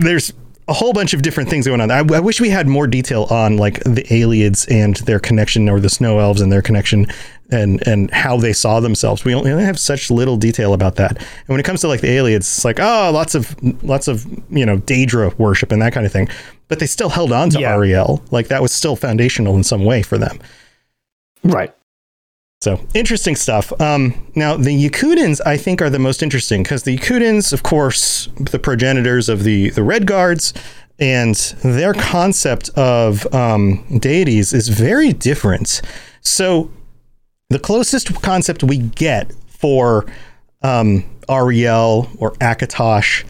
there's 0.00 0.32
a 0.68 0.72
whole 0.72 0.92
bunch 0.92 1.14
of 1.14 1.22
different 1.22 1.50
things 1.50 1.66
going 1.66 1.80
on. 1.80 1.90
I, 1.90 1.98
I 1.98 2.20
wish 2.20 2.40
we 2.40 2.50
had 2.50 2.66
more 2.66 2.86
detail 2.86 3.26
on 3.30 3.56
like 3.56 3.82
the 3.84 4.02
Ayleids 4.10 4.68
and 4.70 4.96
their 4.96 5.20
connection, 5.20 5.68
or 5.68 5.80
the 5.80 5.90
Snow 5.90 6.18
Elves 6.18 6.40
and 6.40 6.50
their 6.50 6.62
connection, 6.62 7.06
and 7.52 7.86
and 7.86 8.10
how 8.10 8.36
they 8.36 8.52
saw 8.52 8.80
themselves. 8.80 9.24
We 9.24 9.34
only 9.34 9.50
have 9.50 9.78
such 9.78 10.10
little 10.10 10.36
detail 10.36 10.72
about 10.72 10.96
that. 10.96 11.18
And 11.18 11.48
when 11.48 11.60
it 11.60 11.64
comes 11.64 11.80
to 11.82 11.88
like 11.88 12.00
the 12.00 12.10
aliens, 12.10 12.46
it's 12.46 12.64
like 12.64 12.80
oh, 12.80 13.10
lots 13.12 13.34
of 13.34 13.54
lots 13.82 14.08
of 14.08 14.26
you 14.50 14.66
know 14.66 14.78
Daedra 14.78 15.38
worship 15.38 15.70
and 15.72 15.80
that 15.82 15.92
kind 15.92 16.06
of 16.06 16.12
thing. 16.12 16.28
But 16.68 16.78
they 16.78 16.86
still 16.86 17.10
held 17.10 17.32
on 17.32 17.50
to 17.50 17.60
Yeah. 17.60 17.74
Auriel. 17.74 18.22
Like 18.32 18.48
that 18.48 18.62
was 18.62 18.72
still 18.72 18.96
foundational 18.96 19.54
in 19.56 19.62
some 19.64 19.84
way 19.84 20.02
for 20.02 20.18
them. 20.18 20.38
Right. 21.44 21.74
So 22.62 22.80
interesting 22.94 23.34
stuff. 23.34 23.72
Um, 23.80 24.14
now 24.36 24.56
the 24.56 24.70
Yokudans, 24.70 25.40
I 25.44 25.56
think, 25.56 25.82
are 25.82 25.90
the 25.90 25.98
most 25.98 26.22
interesting 26.22 26.62
because 26.62 26.84
the 26.84 26.96
Yokudans, 26.96 27.52
of 27.52 27.64
course, 27.64 28.28
the 28.36 28.58
progenitors 28.58 29.28
of 29.28 29.42
the 29.42 29.70
the 29.70 29.80
Redguards, 29.80 30.52
and 31.00 31.34
their 31.64 31.92
concept 31.92 32.70
of 32.76 33.26
um, 33.34 33.84
deities 33.98 34.52
is 34.52 34.68
very 34.68 35.12
different. 35.12 35.82
So 36.20 36.70
the 37.52 37.58
closest 37.58 38.22
concept 38.22 38.62
we 38.62 38.78
get 38.78 39.32
for 39.48 40.06
um, 40.62 41.04
Auriel 41.28 42.08
or 42.18 42.32
Akatosh 42.34 43.24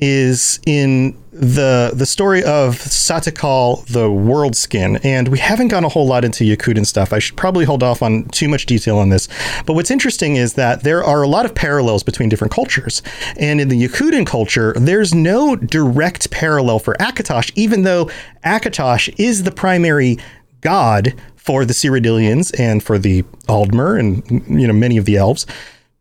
is 0.00 0.60
in 0.64 1.16
the 1.32 1.90
the 1.94 2.06
story 2.06 2.42
of 2.44 2.76
Satakal 2.76 3.84
the 3.86 4.10
World 4.10 4.54
Skin, 4.54 4.96
and 5.02 5.28
we 5.28 5.38
haven't 5.38 5.68
gone 5.68 5.84
a 5.84 5.88
whole 5.88 6.06
lot 6.06 6.24
into 6.24 6.44
Yokudan 6.44 6.86
stuff. 6.86 7.12
I 7.12 7.18
should 7.18 7.36
probably 7.36 7.64
hold 7.64 7.82
off 7.82 8.02
on 8.02 8.24
too 8.28 8.48
much 8.48 8.66
detail 8.66 8.98
on 8.98 9.08
this. 9.08 9.28
But 9.66 9.74
what's 9.74 9.90
interesting 9.90 10.36
is 10.36 10.54
that 10.54 10.82
there 10.82 11.02
are 11.02 11.22
a 11.22 11.28
lot 11.28 11.46
of 11.46 11.54
parallels 11.54 12.02
between 12.02 12.28
different 12.28 12.52
cultures, 12.52 13.02
and 13.36 13.60
in 13.60 13.68
the 13.68 13.88
Yokudan 13.88 14.26
culture, 14.26 14.72
there's 14.76 15.14
no 15.14 15.56
direct 15.56 16.30
parallel 16.30 16.78
for 16.78 16.94
Akatosh, 16.94 17.50
even 17.56 17.82
though 17.82 18.10
Akatosh 18.44 19.12
is 19.18 19.42
the 19.42 19.52
primary 19.52 20.18
god 20.60 21.14
for 21.48 21.64
the 21.64 21.72
Cyrodiilians 21.72 22.52
and 22.60 22.82
for 22.82 22.98
the 22.98 23.22
Aldmer 23.48 23.98
and 23.98 24.22
you 24.60 24.66
know 24.66 24.74
many 24.74 24.98
of 24.98 25.06
the 25.06 25.16
elves. 25.16 25.46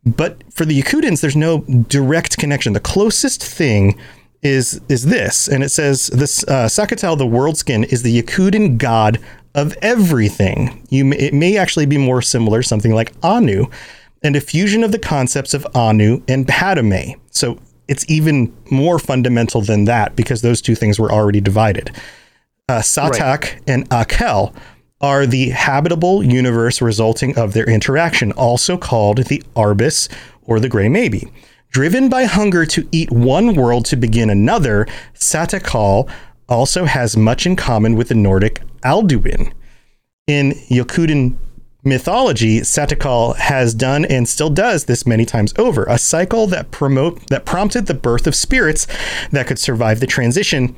But 0.05 0.41
for 0.51 0.65
the 0.65 0.77
Yokudans, 0.77 1.21
there's 1.21 1.37
no 1.37 1.59
direct 1.87 2.37
connection. 2.37 2.73
The 2.73 2.81
closest 2.81 3.41
thing 3.41 3.97
is 4.41 4.81
is 4.89 5.05
this, 5.05 5.47
and 5.47 5.63
it 5.63 5.69
says 5.69 6.07
this 6.07 6.43
uh, 6.49 6.65
Satakal, 6.65 7.17
the 7.17 7.25
world 7.25 7.57
skin, 7.57 7.85
is 7.85 8.03
the 8.03 8.21
Yokudan 8.21 8.77
god 8.77 9.19
of 9.55 9.73
everything. 9.81 10.85
You 10.89 11.05
may, 11.05 11.17
it 11.17 11.33
may 11.33 11.55
actually 11.55 11.85
be 11.85 11.97
more 11.97 12.21
similar, 12.21 12.61
something 12.61 12.93
like 12.93 13.13
Anu, 13.23 13.67
and 14.23 14.35
a 14.35 14.41
fusion 14.41 14.83
of 14.83 14.91
the 14.91 14.99
concepts 14.99 15.53
of 15.53 15.65
Anu 15.73 16.21
and 16.27 16.45
Padomay. 16.45 17.17
So 17.31 17.57
it's 17.87 18.03
even 18.11 18.53
more 18.69 18.99
fundamental 18.99 19.61
than 19.61 19.85
that 19.85 20.13
because 20.17 20.41
those 20.41 20.61
two 20.61 20.75
things 20.75 20.99
were 20.99 21.09
already 21.09 21.39
divided 21.39 21.89
uh, 22.69 22.79
Satak 22.79 23.61
and 23.65 23.89
Akel 23.89 24.53
are 24.99 25.25
the 25.25 25.49
habitable 25.49 26.23
universe 26.23 26.81
resulting 26.81 27.37
of 27.37 27.53
their 27.53 27.69
interaction, 27.69 28.31
also 28.33 28.77
called 28.77 29.25
the 29.25 29.43
Aurbis 29.55 30.09
or 30.43 30.59
the 30.59 30.69
Grey 30.69 30.89
Maybe. 30.89 31.31
Driven 31.69 32.09
by 32.09 32.23
hunger 32.23 32.65
to 32.65 32.87
eat 32.91 33.11
one 33.11 33.53
world 33.53 33.85
to 33.85 33.95
begin 33.95 34.29
another, 34.29 34.87
Satakal 35.13 36.09
also 36.49 36.85
has 36.85 37.17
much 37.17 37.45
in 37.45 37.55
common 37.55 37.95
with 37.95 38.07
the 38.07 38.15
Nordic 38.15 38.61
Alduin. 38.83 39.51
In 40.25 40.51
Yokudan 40.69 41.37
mythology, 41.83 42.61
Satakal 42.61 43.35
has 43.35 43.73
done 43.73 44.05
and 44.05 44.27
still 44.27 44.49
does 44.49 44.85
this 44.85 45.05
many 45.05 45.25
times 45.25 45.53
over, 45.57 45.83
a 45.85 45.97
cycle 45.97 46.47
that 46.47 46.71
promote 46.71 47.27
that 47.27 47.45
prompted 47.45 47.85
the 47.85 47.93
birth 47.93 48.27
of 48.27 48.35
spirits 48.35 48.87
that 49.31 49.47
could 49.47 49.59
survive 49.59 49.99
the 49.99 50.07
transition. 50.07 50.75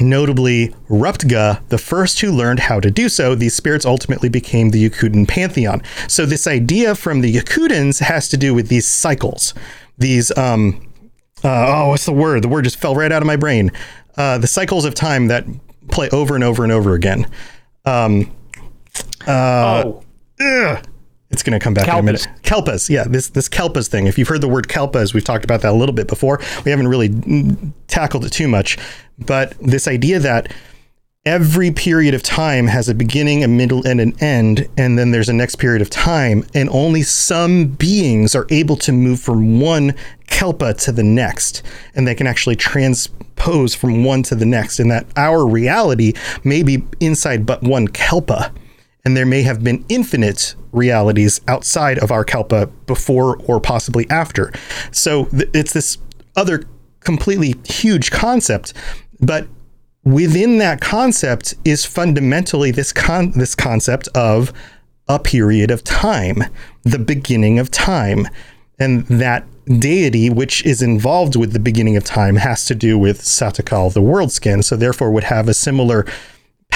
Notably, 0.00 0.68
Ruptga, 0.88 1.66
the 1.68 1.78
first 1.78 2.20
who 2.20 2.30
learned 2.30 2.60
how 2.60 2.78
to 2.78 2.90
do 2.90 3.08
so, 3.08 3.34
these 3.34 3.54
spirits 3.54 3.86
ultimately 3.86 4.28
became 4.28 4.70
the 4.70 4.88
Yokudan 4.88 5.26
pantheon. 5.26 5.82
So 6.06 6.24
this 6.26 6.46
idea 6.46 6.94
from 6.94 7.20
the 7.20 7.34
Yokudans 7.34 8.00
has 8.00 8.28
to 8.28 8.36
do 8.36 8.54
with 8.54 8.68
these 8.68 8.86
cycles. 8.86 9.54
These 9.96 10.36
um 10.36 10.84
uh, 11.44 11.84
oh, 11.84 11.88
what's 11.90 12.04
the 12.04 12.12
word? 12.12 12.42
The 12.42 12.48
word 12.48 12.64
just 12.64 12.78
fell 12.78 12.94
right 12.94 13.12
out 13.12 13.22
of 13.22 13.26
my 13.26 13.36
brain. 13.36 13.70
Uh, 14.16 14.38
the 14.38 14.48
cycles 14.48 14.84
of 14.84 14.94
time 14.94 15.28
that 15.28 15.46
play 15.88 16.08
over 16.10 16.34
and 16.34 16.42
over 16.42 16.64
and 16.64 16.72
over 16.72 16.94
again. 16.94 17.30
Um, 17.84 18.32
uh, 19.26 19.84
oh, 19.86 20.02
ugh, 20.40 20.84
it's 21.30 21.42
going 21.42 21.58
to 21.58 21.62
come 21.62 21.74
back 21.74 21.88
in 21.88 21.94
a 21.94 22.02
minute. 22.02 22.26
Kalpas, 22.42 22.88
yeah, 22.88 23.04
this 23.04 23.28
this 23.28 23.48
Kalpas 23.48 23.88
thing. 23.88 24.06
If 24.06 24.18
you've 24.18 24.28
heard 24.28 24.40
the 24.40 24.48
word 24.48 24.68
Kalpas, 24.68 25.12
we've 25.12 25.24
talked 25.24 25.44
about 25.44 25.60
that 25.62 25.72
a 25.72 25.76
little 25.76 25.94
bit 25.94 26.08
before. 26.08 26.40
We 26.64 26.70
haven't 26.70 26.88
really 26.88 27.10
mm, 27.10 27.72
tackled 27.86 28.24
it 28.24 28.30
too 28.30 28.48
much, 28.48 28.78
but 29.18 29.54
this 29.58 29.86
idea 29.86 30.18
that 30.20 30.52
every 31.26 31.70
period 31.70 32.14
of 32.14 32.22
time 32.22 32.66
has 32.66 32.88
a 32.88 32.94
beginning, 32.94 33.44
a 33.44 33.48
middle, 33.48 33.86
and 33.86 34.00
an 34.00 34.14
end, 34.22 34.66
and 34.78 34.98
then 34.98 35.10
there's 35.10 35.28
a 35.28 35.32
next 35.32 35.56
period 35.56 35.82
of 35.82 35.90
time, 35.90 36.46
and 36.54 36.70
only 36.70 37.02
some 37.02 37.66
beings 37.66 38.34
are 38.34 38.46
able 38.48 38.76
to 38.76 38.92
move 38.92 39.20
from 39.20 39.60
one 39.60 39.94
Kalpa 40.28 40.72
to 40.74 40.92
the 40.92 41.02
next, 41.02 41.62
and 41.94 42.08
they 42.08 42.14
can 42.14 42.26
actually 42.26 42.56
transpose 42.56 43.74
from 43.74 44.04
one 44.04 44.22
to 44.24 44.34
the 44.34 44.46
next, 44.46 44.80
and 44.80 44.90
that 44.90 45.06
our 45.16 45.46
reality 45.46 46.14
may 46.44 46.62
be 46.62 46.82
inside 47.00 47.44
but 47.44 47.62
one 47.62 47.88
Kalpa 47.88 48.50
and 49.08 49.16
there 49.16 49.24
may 49.24 49.40
have 49.40 49.64
been 49.64 49.82
infinite 49.88 50.54
realities 50.70 51.40
outside 51.48 51.98
of 52.00 52.10
our 52.10 52.24
kalpa 52.24 52.66
before 52.86 53.38
or 53.46 53.58
possibly 53.58 54.06
after. 54.10 54.52
So 54.90 55.24
th- 55.24 55.48
it's 55.54 55.72
this 55.72 55.96
other 56.36 56.64
completely 57.00 57.54
huge 57.64 58.10
concept, 58.10 58.74
but 59.18 59.48
within 60.04 60.58
that 60.58 60.82
concept 60.82 61.54
is 61.64 61.86
fundamentally 61.86 62.70
this 62.70 62.92
con- 62.92 63.32
this 63.32 63.54
concept 63.54 64.08
of 64.08 64.52
a 65.08 65.18
period 65.18 65.70
of 65.70 65.82
time, 65.82 66.44
the 66.82 66.98
beginning 66.98 67.58
of 67.58 67.70
time, 67.70 68.28
and 68.78 69.06
that 69.06 69.46
deity 69.64 70.28
which 70.28 70.62
is 70.66 70.82
involved 70.82 71.34
with 71.34 71.54
the 71.54 71.58
beginning 71.58 71.96
of 71.96 72.04
time 72.04 72.36
has 72.36 72.66
to 72.66 72.74
do 72.74 72.98
with 72.98 73.22
Satakal, 73.22 73.90
the 73.90 74.02
world 74.02 74.32
skin, 74.32 74.62
so 74.62 74.76
therefore 74.76 75.10
would 75.10 75.24
have 75.24 75.48
a 75.48 75.54
similar 75.54 76.04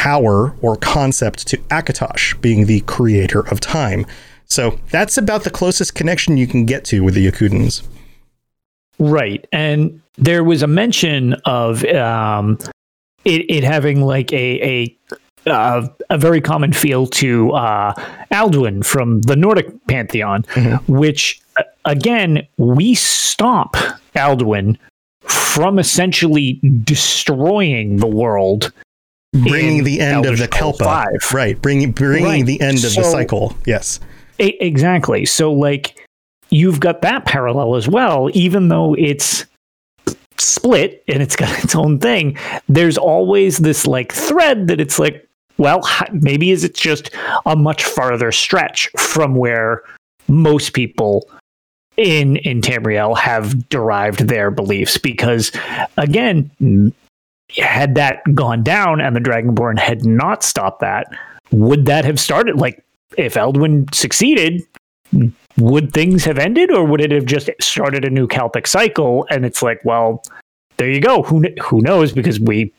power 0.02 0.52
or 0.60 0.74
concept 0.74 1.46
to 1.46 1.56
Akatosh 1.70 2.40
being 2.40 2.66
the 2.66 2.80
creator 2.80 3.46
of 3.52 3.60
time. 3.60 4.04
So 4.46 4.80
that's 4.90 5.16
about 5.16 5.44
the 5.44 5.50
closest 5.50 5.94
connection 5.94 6.36
you 6.36 6.48
can 6.48 6.66
get 6.66 6.84
to 6.86 7.04
with 7.04 7.14
the 7.14 7.24
Yokudans. 7.24 7.86
Right. 8.98 9.46
And 9.52 10.02
there 10.18 10.42
was 10.42 10.60
a 10.60 10.66
mention 10.66 11.34
of 11.44 11.84
um, 11.84 12.58
it, 13.24 13.48
it 13.48 13.62
having 13.62 14.00
like 14.02 14.32
a, 14.32 14.96
a 15.46 15.48
uh, 15.48 15.86
a 16.10 16.18
very 16.18 16.40
common 16.40 16.72
feel 16.72 17.06
to 17.06 17.52
uh, 17.52 17.94
Alduin 18.32 18.84
from 18.84 19.20
the 19.22 19.36
Nordic 19.36 19.68
pantheon, 19.86 20.42
mm-hmm. 20.42 20.92
which 20.92 21.40
uh, 21.56 21.62
again 21.84 22.46
we 22.56 22.96
stop 22.96 23.76
Alduin 24.16 24.76
from 25.20 25.78
essentially 25.78 26.54
destroying 26.82 27.98
the 27.98 28.06
world 28.08 28.72
bringing 29.32 29.84
the 29.84 30.00
end 30.00 30.26
Elder 30.26 30.32
of 30.32 30.38
the 30.38 30.48
Kalpa, 30.48 30.84
5. 30.84 31.32
right? 31.32 31.60
Bringing 31.60 31.92
bringing 31.92 32.24
right. 32.24 32.46
the 32.46 32.60
end 32.60 32.84
of 32.84 32.92
so, 32.92 33.02
the 33.02 33.10
cycle. 33.10 33.56
Yes, 33.66 34.00
exactly. 34.38 35.24
So 35.26 35.52
like 35.52 36.06
you've 36.50 36.80
got 36.80 37.02
that 37.02 37.24
parallel 37.24 37.76
as 37.76 37.88
well, 37.88 38.30
even 38.34 38.68
though 38.68 38.94
it's 38.94 39.46
split 40.38 41.02
and 41.08 41.22
it's 41.22 41.36
got 41.36 41.50
its 41.64 41.74
own 41.74 41.98
thing. 41.98 42.36
There's 42.68 42.98
always 42.98 43.58
this 43.58 43.86
like 43.86 44.12
thread 44.12 44.68
that 44.68 44.80
it's 44.80 44.98
like, 44.98 45.26
well, 45.58 45.88
maybe 46.12 46.50
is 46.50 46.64
it 46.64 46.74
just 46.74 47.10
a 47.46 47.56
much 47.56 47.84
farther 47.84 48.32
stretch 48.32 48.88
from 48.98 49.34
where 49.34 49.82
most 50.28 50.72
people 50.72 51.28
in 51.96 52.36
in 52.38 52.62
Tamriel 52.62 53.16
have 53.16 53.68
derived 53.68 54.20
their 54.20 54.50
beliefs 54.50 54.96
because 54.96 55.52
again 55.98 56.50
had 57.56 57.94
that 57.94 58.22
gone 58.34 58.62
down 58.62 59.00
and 59.00 59.14
the 59.14 59.20
Dragonborn 59.20 59.78
had 59.78 60.04
not 60.04 60.42
stopped 60.42 60.80
that, 60.80 61.06
would 61.50 61.86
that 61.86 62.04
have 62.04 62.18
started? 62.18 62.56
Like, 62.56 62.84
if 63.16 63.34
Alduin 63.34 63.92
succeeded, 63.94 64.62
would 65.58 65.92
things 65.92 66.24
have 66.24 66.38
ended, 66.38 66.70
or 66.70 66.84
would 66.84 67.00
it 67.00 67.10
have 67.10 67.26
just 67.26 67.50
started 67.60 68.04
a 68.04 68.10
new 68.10 68.26
Celtic 68.26 68.66
cycle? 68.66 69.26
And 69.30 69.44
it's 69.44 69.62
like, 69.62 69.80
well, 69.84 70.22
there 70.78 70.90
you 70.90 71.00
go. 71.00 71.22
Who 71.22 71.44
who 71.62 71.80
knows? 71.80 72.12
Because 72.12 72.40
we 72.40 72.72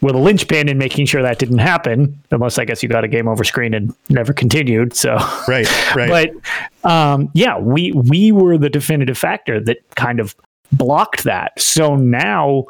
were 0.00 0.12
the 0.12 0.18
linchpin 0.18 0.68
in 0.68 0.78
making 0.78 1.06
sure 1.06 1.22
that 1.22 1.38
didn't 1.38 1.58
happen. 1.58 2.18
Unless 2.30 2.58
I 2.58 2.64
guess 2.64 2.82
you 2.82 2.88
got 2.88 3.04
a 3.04 3.08
game 3.08 3.28
over 3.28 3.44
screen 3.44 3.74
and 3.74 3.94
never 4.08 4.32
continued. 4.32 4.94
So 4.94 5.16
right, 5.48 5.68
right. 5.96 6.32
But 6.82 6.90
um, 6.90 7.30
yeah, 7.34 7.58
we 7.58 7.92
we 7.92 8.32
were 8.32 8.56
the 8.56 8.70
definitive 8.70 9.18
factor 9.18 9.60
that 9.60 9.78
kind 9.96 10.20
of 10.20 10.36
blocked 10.72 11.24
that. 11.24 11.60
So 11.60 11.96
now 11.96 12.66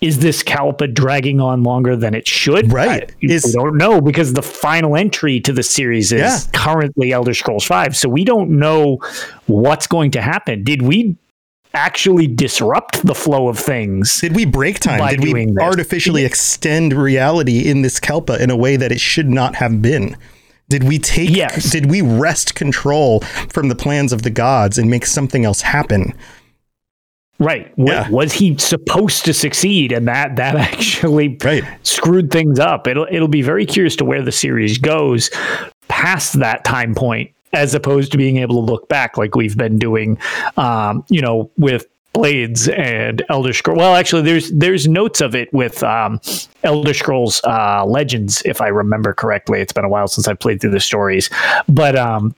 is 0.00 0.18
this 0.18 0.42
Kalpa 0.42 0.86
dragging 0.88 1.40
on 1.40 1.62
longer 1.62 1.96
than 1.96 2.14
it 2.14 2.28
should? 2.28 2.70
Right. 2.70 3.14
I, 3.22 3.38
don't 3.52 3.76
know 3.76 4.00
because 4.00 4.34
the 4.34 4.42
final 4.42 4.96
entry 4.96 5.40
to 5.40 5.52
the 5.52 5.62
series 5.62 6.12
is 6.12 6.20
yeah. 6.20 6.38
currently 6.52 7.12
Elder 7.12 7.34
Scrolls 7.34 7.64
5. 7.64 7.96
So 7.96 8.08
we 8.08 8.24
don't 8.24 8.50
know 8.50 8.98
what's 9.46 9.86
going 9.86 10.10
to 10.12 10.20
happen. 10.20 10.64
Did 10.64 10.82
we 10.82 11.16
actually 11.72 12.26
disrupt 12.26 13.06
the 13.06 13.14
flow 13.14 13.48
of 13.48 13.58
things? 13.58 14.20
Did 14.20 14.36
we 14.36 14.44
break 14.44 14.80
time? 14.80 15.06
Did 15.08 15.32
we 15.32 15.46
this? 15.46 15.56
artificially 15.58 16.24
extend 16.24 16.92
reality 16.92 17.68
in 17.68 17.82
this 17.82 17.98
Kalpa 17.98 18.42
in 18.42 18.50
a 18.50 18.56
way 18.56 18.76
that 18.76 18.92
it 18.92 19.00
should 19.00 19.28
not 19.28 19.54
have 19.56 19.80
been? 19.80 20.16
Did 20.68 20.82
we 20.82 20.98
take 20.98 21.30
yes. 21.30 21.70
did 21.70 21.88
we 21.88 22.02
wrest 22.02 22.56
control 22.56 23.20
from 23.20 23.68
the 23.68 23.76
plans 23.76 24.12
of 24.12 24.22
the 24.22 24.30
gods 24.30 24.78
and 24.78 24.90
make 24.90 25.06
something 25.06 25.44
else 25.44 25.60
happen? 25.60 26.12
Right. 27.38 27.72
Yeah. 27.76 28.08
Was 28.08 28.32
he 28.32 28.56
supposed 28.56 29.24
to 29.26 29.34
succeed? 29.34 29.92
And 29.92 30.08
that 30.08 30.36
that 30.36 30.56
actually 30.72 31.36
right. 31.44 31.64
screwed 31.82 32.30
things 32.30 32.58
up. 32.58 32.86
It'll 32.86 33.06
it'll 33.10 33.28
be 33.28 33.42
very 33.42 33.66
curious 33.66 33.96
to 33.96 34.04
where 34.04 34.22
the 34.22 34.32
series 34.32 34.78
goes 34.78 35.30
past 35.88 36.38
that 36.40 36.64
time 36.64 36.94
point, 36.94 37.32
as 37.52 37.74
opposed 37.74 38.12
to 38.12 38.18
being 38.18 38.38
able 38.38 38.66
to 38.66 38.72
look 38.72 38.88
back 38.88 39.16
like 39.16 39.34
we've 39.34 39.56
been 39.56 39.78
doing, 39.78 40.18
um, 40.56 41.04
you 41.08 41.20
know, 41.20 41.50
with 41.58 41.86
Blades 42.16 42.68
and 42.68 43.22
Elder 43.28 43.52
Scrolls. 43.52 43.78
Well, 43.78 43.94
actually, 43.94 44.22
there's 44.22 44.50
there's 44.50 44.88
notes 44.88 45.20
of 45.20 45.34
it 45.34 45.52
with 45.52 45.82
um, 45.82 46.18
Elder 46.62 46.94
Scrolls 46.94 47.42
uh, 47.44 47.84
Legends, 47.84 48.40
if 48.46 48.62
I 48.62 48.68
remember 48.68 49.12
correctly. 49.12 49.60
It's 49.60 49.72
been 49.72 49.84
a 49.84 49.88
while 49.90 50.08
since 50.08 50.26
I've 50.26 50.38
played 50.38 50.62
through 50.62 50.70
the 50.70 50.80
stories, 50.80 51.28
but 51.68 51.94
um, 51.94 52.34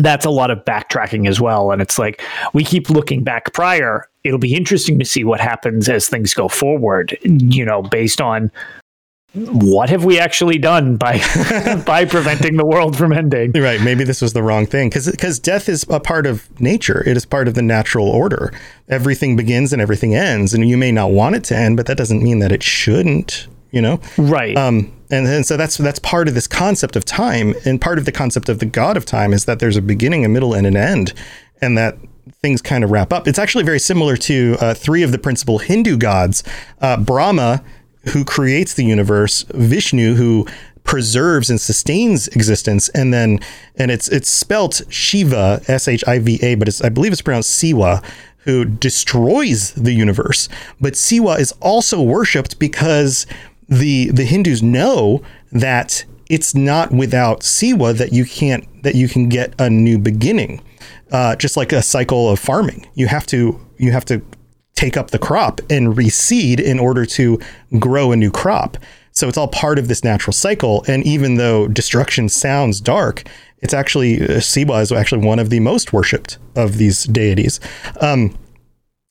that's 0.00 0.24
a 0.24 0.30
lot 0.30 0.50
of 0.50 0.64
backtracking 0.64 1.28
as 1.28 1.40
well. 1.40 1.70
And 1.70 1.82
it's 1.82 1.98
like 1.98 2.22
we 2.52 2.64
keep 2.64 2.90
looking 2.90 3.22
back 3.24 3.52
prior. 3.52 4.08
It'll 4.24 4.38
be 4.38 4.54
interesting 4.54 4.98
to 4.98 5.04
see 5.04 5.24
what 5.24 5.40
happens 5.40 5.88
as 5.88 6.08
things 6.08 6.34
go 6.34 6.48
forward, 6.48 7.16
you 7.22 7.64
know, 7.64 7.82
based 7.82 8.20
on 8.20 8.50
what 9.34 9.90
have 9.90 10.04
we 10.04 10.18
actually 10.18 10.58
done 10.58 10.96
by 10.96 11.18
by 11.86 12.04
preventing 12.04 12.56
the 12.56 12.64
world 12.64 12.96
from 12.96 13.12
ending. 13.12 13.52
Right. 13.52 13.80
Maybe 13.80 14.04
this 14.04 14.22
was 14.22 14.32
the 14.32 14.42
wrong 14.42 14.66
thing. 14.66 14.88
Because 14.88 15.10
because 15.10 15.38
death 15.38 15.68
is 15.68 15.84
a 15.90 16.00
part 16.00 16.26
of 16.26 16.48
nature. 16.60 17.02
It 17.06 17.16
is 17.16 17.26
part 17.26 17.46
of 17.46 17.54
the 17.54 17.62
natural 17.62 18.08
order. 18.08 18.52
Everything 18.88 19.36
begins 19.36 19.72
and 19.72 19.82
everything 19.82 20.14
ends 20.14 20.54
and 20.54 20.66
you 20.68 20.76
may 20.76 20.92
not 20.92 21.10
want 21.10 21.36
it 21.36 21.44
to 21.44 21.56
end 21.56 21.76
but 21.76 21.86
that 21.86 21.98
doesn't 21.98 22.22
mean 22.22 22.38
that 22.38 22.52
it 22.52 22.62
shouldn't 22.62 23.48
you 23.70 23.82
know? 23.82 24.00
Right. 24.16 24.56
Um 24.56 24.92
and, 25.10 25.26
and 25.26 25.46
so 25.46 25.56
that's 25.56 25.76
that's 25.78 25.98
part 25.98 26.28
of 26.28 26.34
this 26.34 26.46
concept 26.46 26.96
of 26.96 27.04
time 27.04 27.54
and 27.64 27.80
part 27.80 27.98
of 27.98 28.04
the 28.04 28.12
concept 28.12 28.48
of 28.48 28.58
the 28.58 28.66
god 28.66 28.96
of 28.96 29.06
time 29.06 29.32
is 29.32 29.46
that 29.46 29.58
there's 29.58 29.76
a 29.76 29.82
beginning 29.82 30.24
a 30.24 30.28
middle 30.28 30.52
and 30.54 30.66
an 30.66 30.76
end 30.76 31.14
and 31.60 31.78
that 31.78 31.96
things 32.42 32.62
kind 32.62 32.84
of 32.84 32.90
wrap 32.90 33.12
up. 33.12 33.26
It's 33.26 33.38
actually 33.38 33.64
very 33.64 33.80
similar 33.80 34.16
to 34.18 34.56
uh, 34.60 34.74
three 34.74 35.02
of 35.02 35.12
the 35.12 35.18
principal 35.18 35.58
hindu 35.58 35.96
gods 35.96 36.44
uh, 36.80 36.98
brahma 36.98 37.64
who 38.12 38.24
creates 38.24 38.74
the 38.74 38.84
universe 38.84 39.44
vishnu 39.54 40.14
who 40.14 40.46
preserves 40.84 41.50
and 41.50 41.60
sustains 41.60 42.28
existence 42.28 42.88
and 42.90 43.12
then 43.12 43.38
and 43.76 43.90
it's 43.90 44.08
it's 44.08 44.28
spelt 44.28 44.80
shiva 44.88 45.60
s-h-i-v-a 45.68 46.54
but 46.54 46.66
it's 46.68 46.80
i 46.82 46.88
believe 46.88 47.12
it's 47.12 47.20
pronounced 47.20 47.50
siwa 47.50 48.02
who 48.48 48.64
destroys 48.64 49.72
the 49.72 49.92
universe. 49.92 50.48
But 50.80 50.94
siwa 50.94 51.38
is 51.38 51.52
also 51.60 52.00
worshipped 52.00 52.58
because 52.58 53.26
the 53.68 54.10
the 54.10 54.24
Hindus 54.24 54.62
know 54.62 55.22
that 55.52 56.04
it's 56.28 56.54
not 56.54 56.90
without 56.90 57.40
Siwa 57.40 57.96
that 57.96 58.12
you 58.12 58.24
can't 58.24 58.66
that 58.82 58.94
you 58.94 59.08
can 59.08 59.28
get 59.28 59.54
a 59.58 59.70
new 59.70 59.98
beginning. 59.98 60.62
Uh, 61.10 61.34
just 61.36 61.56
like 61.56 61.72
a 61.72 61.82
cycle 61.82 62.28
of 62.28 62.38
farming, 62.38 62.86
you 62.94 63.06
have 63.06 63.26
to 63.26 63.58
you 63.78 63.92
have 63.92 64.04
to 64.06 64.22
take 64.74 64.96
up 64.96 65.10
the 65.10 65.18
crop 65.18 65.60
and 65.70 65.96
reseed 65.96 66.60
in 66.60 66.78
order 66.78 67.04
to 67.04 67.38
grow 67.78 68.12
a 68.12 68.16
new 68.16 68.30
crop. 68.30 68.76
So 69.10 69.26
it's 69.26 69.36
all 69.36 69.48
part 69.48 69.78
of 69.78 69.88
this 69.88 70.04
natural 70.04 70.32
cycle. 70.32 70.84
And 70.86 71.04
even 71.04 71.34
though 71.34 71.66
destruction 71.66 72.28
sounds 72.28 72.80
dark, 72.80 73.24
it's 73.58 73.74
actually 73.74 74.22
uh, 74.22 74.38
Siwa 74.38 74.80
is 74.80 74.92
actually 74.92 75.26
one 75.26 75.40
of 75.40 75.50
the 75.50 75.58
most 75.58 75.92
worshipped 75.92 76.38
of 76.54 76.78
these 76.78 77.04
deities. 77.04 77.58
Um, 78.00 78.38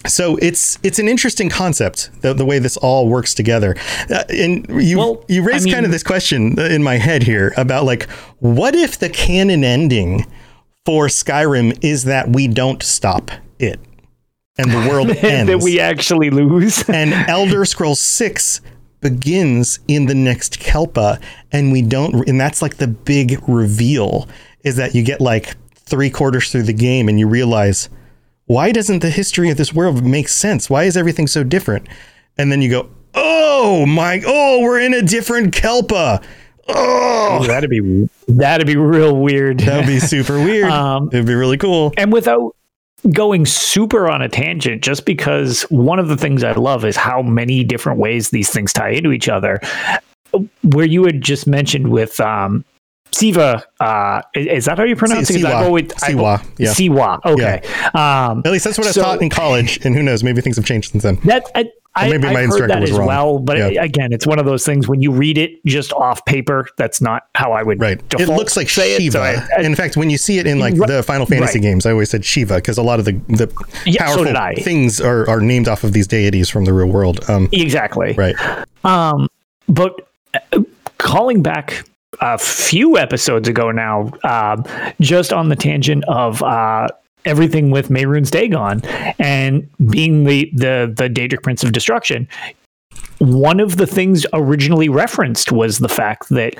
so 0.08 0.38
it's 0.38 0.78
it's 0.84 1.00
an 1.00 1.08
interesting 1.08 1.50
concept 1.50 2.10
the, 2.22 2.34
the 2.34 2.46
way 2.46 2.60
this 2.60 2.78
all 2.78 3.08
works 3.08 3.34
together 3.34 3.76
uh, 4.10 4.24
and 4.30 4.66
you 4.82 4.98
Well, 4.98 5.26
you 5.28 5.44
raised 5.44 5.64
I 5.64 5.66
mean- 5.66 5.74
kind 5.74 5.86
of 5.86 5.92
this 5.92 6.04
question 6.04 6.60
in 6.60 6.84
my 6.84 6.96
head 6.96 7.24
here 7.24 7.54
about 7.58 7.86
like 7.86 8.10
what 8.40 8.76
if 8.76 8.98
the 8.98 9.10
canon 9.10 9.64
ending 9.64 10.26
for 10.86 11.08
Skyrim 11.08 11.78
is 11.84 12.06
that 12.06 12.30
we 12.30 12.48
don't 12.48 12.82
stop 12.82 13.30
it 13.60 13.80
and 14.58 14.72
the 14.72 14.90
world 14.90 15.10
ends 15.24 15.52
that 15.52 15.60
we 15.62 15.80
actually 15.80 16.30
lose. 16.30 16.84
and 16.90 17.14
Elder 17.30 17.66
Scrolls 17.66 18.00
6 18.00 18.62
begins 19.02 19.80
in 19.88 20.08
the 20.08 20.16
next 20.16 20.60
Kalpa 20.60 21.20
and 21.52 21.72
we 21.72 21.82
don't 21.82 22.28
and 22.28 22.40
that's 22.40 22.62
like 22.62 22.78
the 22.78 22.88
big 22.88 23.42
reveal 23.48 24.28
is 24.64 24.76
that 24.78 24.96
you 24.96 25.04
get 25.04 25.22
like 25.22 25.56
three 25.76 26.10
quarters 26.10 26.52
through 26.52 26.64
the 26.64 26.74
game 26.74 27.08
and 27.08 27.20
you 27.20 27.28
realize 27.28 27.90
why 28.48 28.72
doesn't 28.72 29.00
the 29.00 29.10
history 29.10 29.50
of 29.50 29.58
this 29.58 29.74
world 29.74 30.04
make 30.04 30.28
sense? 30.28 30.70
Why 30.70 30.84
is 30.86 30.98
everything 30.98 31.28
so 31.28 31.44
different? 31.44 31.88
And 32.38 32.52
then 32.52 32.62
you 32.62 32.70
go 32.70 32.90
oh 33.14 33.86
my 33.86 34.22
oh 34.26 34.62
we're 34.62 34.80
in 34.80 34.94
a 34.94 35.02
different 35.02 35.54
Kalpa. 35.54 36.22
Oh 36.70 37.44
that'd 37.48 37.70
be 37.70 38.10
that'd 38.28 38.68
be 38.68 38.76
real 38.76 39.16
weird. 39.18 39.60
that 39.62 39.78
would 39.78 39.88
be 39.88 40.00
super 40.00 40.36
weird. 40.36 40.72
Um, 40.72 41.08
it'd 41.14 41.26
be 41.26 41.36
really 41.36 41.58
cool. 41.58 41.94
and 41.98 42.12
without 42.12 42.56
going 43.12 43.46
super 43.46 44.10
on 44.10 44.22
a 44.22 44.28
tangent 44.28 44.82
just 44.82 45.06
because 45.06 45.62
one 45.64 46.00
of 46.00 46.08
the 46.08 46.18
things 46.18 46.44
i 46.44 46.52
love 46.54 46.84
is 46.84 46.96
how 46.96 47.22
many 47.22 47.64
different 47.64 48.00
ways 48.00 48.32
these 48.32 48.50
things 48.50 48.74
tie 48.74 48.90
into 48.90 49.12
each 49.12 49.30
other. 49.30 49.60
Where 50.64 50.86
you 50.86 51.06
had 51.06 51.22
just 51.22 51.48
mentioned 51.48 51.90
with 51.90 52.20
um 52.20 52.64
siva 53.12 53.64
uh 53.80 54.22
is, 54.36 54.48
is 54.48 54.66
that 54.66 54.78
how 54.78 54.84
you 54.84 54.96
pronounce 54.96 55.30
it 55.30 55.42
'Cause 55.42 55.44
Siwa. 55.44 55.56
I've 55.56 55.66
always- 55.66 55.92
I've- 56.04 56.14
Siwa, 56.14 56.46
yeah. 56.58 56.70
siwa 56.74 57.20
okay 57.26 57.62
um 57.94 58.42
at 58.46 58.52
least 58.52 58.66
that's 58.66 58.78
what 58.78 58.88
so- 58.88 59.02
I 59.02 59.04
taught 59.06 59.22
in 59.22 59.30
college 59.30 59.80
and 59.86 59.96
who 59.96 60.04
knows 60.04 60.24
maybe 60.24 60.42
things 60.42 60.56
have 60.58 60.66
changed 60.66 60.92
since 60.92 61.04
then 61.04 61.18
that 61.26 61.44
I, 61.56 61.66
I, 61.96 62.10
maybe 62.10 62.24
my 62.24 62.30
I've 62.30 62.36
heard 62.36 62.44
instructor 62.44 62.68
that 62.68 62.82
was 62.82 62.92
as 62.92 62.98
wrong. 63.00 63.08
well, 63.08 63.40
but 63.40 63.58
Yeah. 63.58 63.84
again, 63.84 64.14
it's 64.14 64.28
one 64.28 64.38
of 64.38 64.46
those 64.46 64.64
things 64.64 64.88
when 64.88 65.02
you 65.02 65.12
read 65.12 65.36
it 65.40 65.54
just 65.66 65.92
off 65.94 66.24
paper. 66.26 66.68
That's 66.78 67.02
not 67.02 67.24
how 67.34 67.54
I 67.54 67.64
would. 67.64 67.82
Right. 67.82 67.94
It 67.98 68.10
default 68.10 68.38
looks 68.38 68.56
like 68.56 68.70
Shiva. 68.70 69.02
It, 69.04 69.12
so 69.14 69.24
I- 69.24 69.42
I- 69.58 69.62
in 69.64 69.74
fact, 69.74 69.98
when 69.98 70.12
you 70.12 70.18
see 70.20 70.38
it 70.38 70.46
in 70.46 70.60
like 70.60 70.76
Right. 70.78 70.88
the 70.88 71.02
Final 71.02 71.26
Fantasy 71.26 71.58
Right. 71.58 71.64
games, 71.64 71.88
I 71.88 71.92
always 71.92 72.12
said 72.12 72.24
Shiva 72.24 72.54
because 72.58 72.78
a 72.78 72.84
lot 72.84 73.00
of 73.00 73.06
the 73.06 73.14
the 73.30 73.50
Yeah, 73.88 73.94
so 74.02 74.06
powerful 74.18 74.24
did 74.26 74.36
I. 74.36 74.54
things 74.62 75.02
are, 75.02 75.28
are 75.28 75.42
named 75.42 75.68
off 75.68 75.84
of 75.84 75.94
these 75.94 76.06
deities 76.06 76.50
from 76.50 76.66
the 76.66 76.74
real 76.74 76.86
world. 76.86 77.20
Um, 77.28 77.50
exactly. 77.52 78.14
right. 78.14 78.36
Um, 78.84 79.28
but 79.68 79.96
uh, 80.54 80.60
calling 81.00 81.42
back 81.42 81.84
a 82.22 82.38
few 82.38 82.98
episodes 82.98 83.48
ago 83.48 83.72
now, 83.72 84.12
um, 84.24 84.64
just 85.00 85.32
on 85.34 85.50
the 85.50 85.56
tangent 85.56 86.04
of 86.08 86.42
uh, 86.44 86.88
everything 87.26 87.72
with 87.72 87.90
Mehrunes 87.90 88.32
Dagon 88.32 88.82
and 89.20 89.68
being 89.90 90.24
the 90.24 90.50
the 90.54 90.92
the 90.96 91.10
Daedric 91.10 91.44
Prince 91.44 91.64
of 91.64 91.72
Destruction. 91.72 92.28
One 93.20 93.60
of 93.60 93.78
the 93.78 93.88
things 93.88 94.26
originally 94.34 94.90
referenced 94.90 95.52
was 95.52 95.80
the 95.80 95.90
fact 95.90 96.30
that 96.30 96.56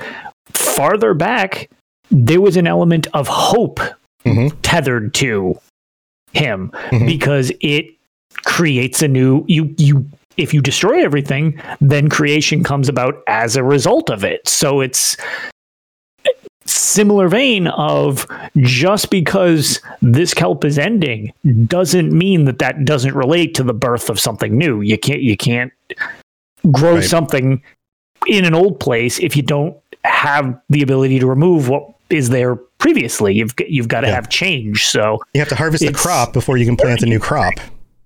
farther 0.48 1.14
back 1.14 1.70
there 2.10 2.40
was 2.40 2.56
an 2.56 2.66
element 2.66 3.06
of 3.14 3.28
hope 3.28 3.80
Mhm. 4.24 4.52
tethered 4.62 5.14
to 5.14 5.58
him 6.32 6.70
Mhm. 6.90 7.06
because 7.06 7.52
it 7.60 7.86
creates 8.44 9.02
a 9.02 9.08
new 9.08 9.44
you 9.46 9.74
you 9.78 10.04
if 10.38 10.54
you 10.54 10.60
destroy 10.62 11.04
everything 11.04 11.60
then 11.80 12.08
creation 12.08 12.62
comes 12.64 12.88
about 12.88 13.22
as 13.26 13.56
a 13.56 13.62
result 13.62 14.08
of 14.10 14.24
it 14.24 14.46
so 14.48 14.80
it's 14.80 15.16
similar 16.64 17.28
vein 17.28 17.66
of 17.68 18.26
just 18.58 19.10
because 19.10 19.80
this 20.02 20.34
kalpa 20.34 20.66
is 20.66 20.78
ending 20.78 21.32
doesn't 21.66 22.12
mean 22.12 22.44
that 22.44 22.58
that 22.58 22.84
doesn't 22.84 23.14
relate 23.14 23.54
to 23.54 23.62
the 23.62 23.72
birth 23.72 24.10
of 24.10 24.20
something 24.20 24.56
new 24.58 24.80
you 24.82 24.98
can't 24.98 25.20
you 25.22 25.36
can't 25.36 25.72
grow 26.70 26.96
Right. 26.96 27.04
something 27.04 27.62
in 28.26 28.44
an 28.44 28.54
old 28.54 28.80
place 28.80 29.18
if 29.18 29.34
you 29.36 29.42
don't 29.42 29.76
have 30.04 30.60
the 30.68 30.82
ability 30.82 31.18
to 31.20 31.26
remove 31.26 31.68
what 31.68 31.88
is 32.10 32.28
there 32.28 32.56
previously 32.56 33.34
you've 33.34 33.54
you've 33.66 33.88
got 33.88 34.02
to 34.02 34.08
Yeah. 34.08 34.14
have 34.16 34.28
change 34.28 34.86
so 34.86 35.18
You 35.32 35.40
have 35.40 35.48
to 35.48 35.54
harvest 35.56 35.86
the 35.86 35.92
crop 35.92 36.32
before 36.34 36.58
you 36.58 36.66
can 36.66 36.76
plant 36.76 37.02
a 37.02 37.06
new 37.06 37.18
crop. 37.18 37.54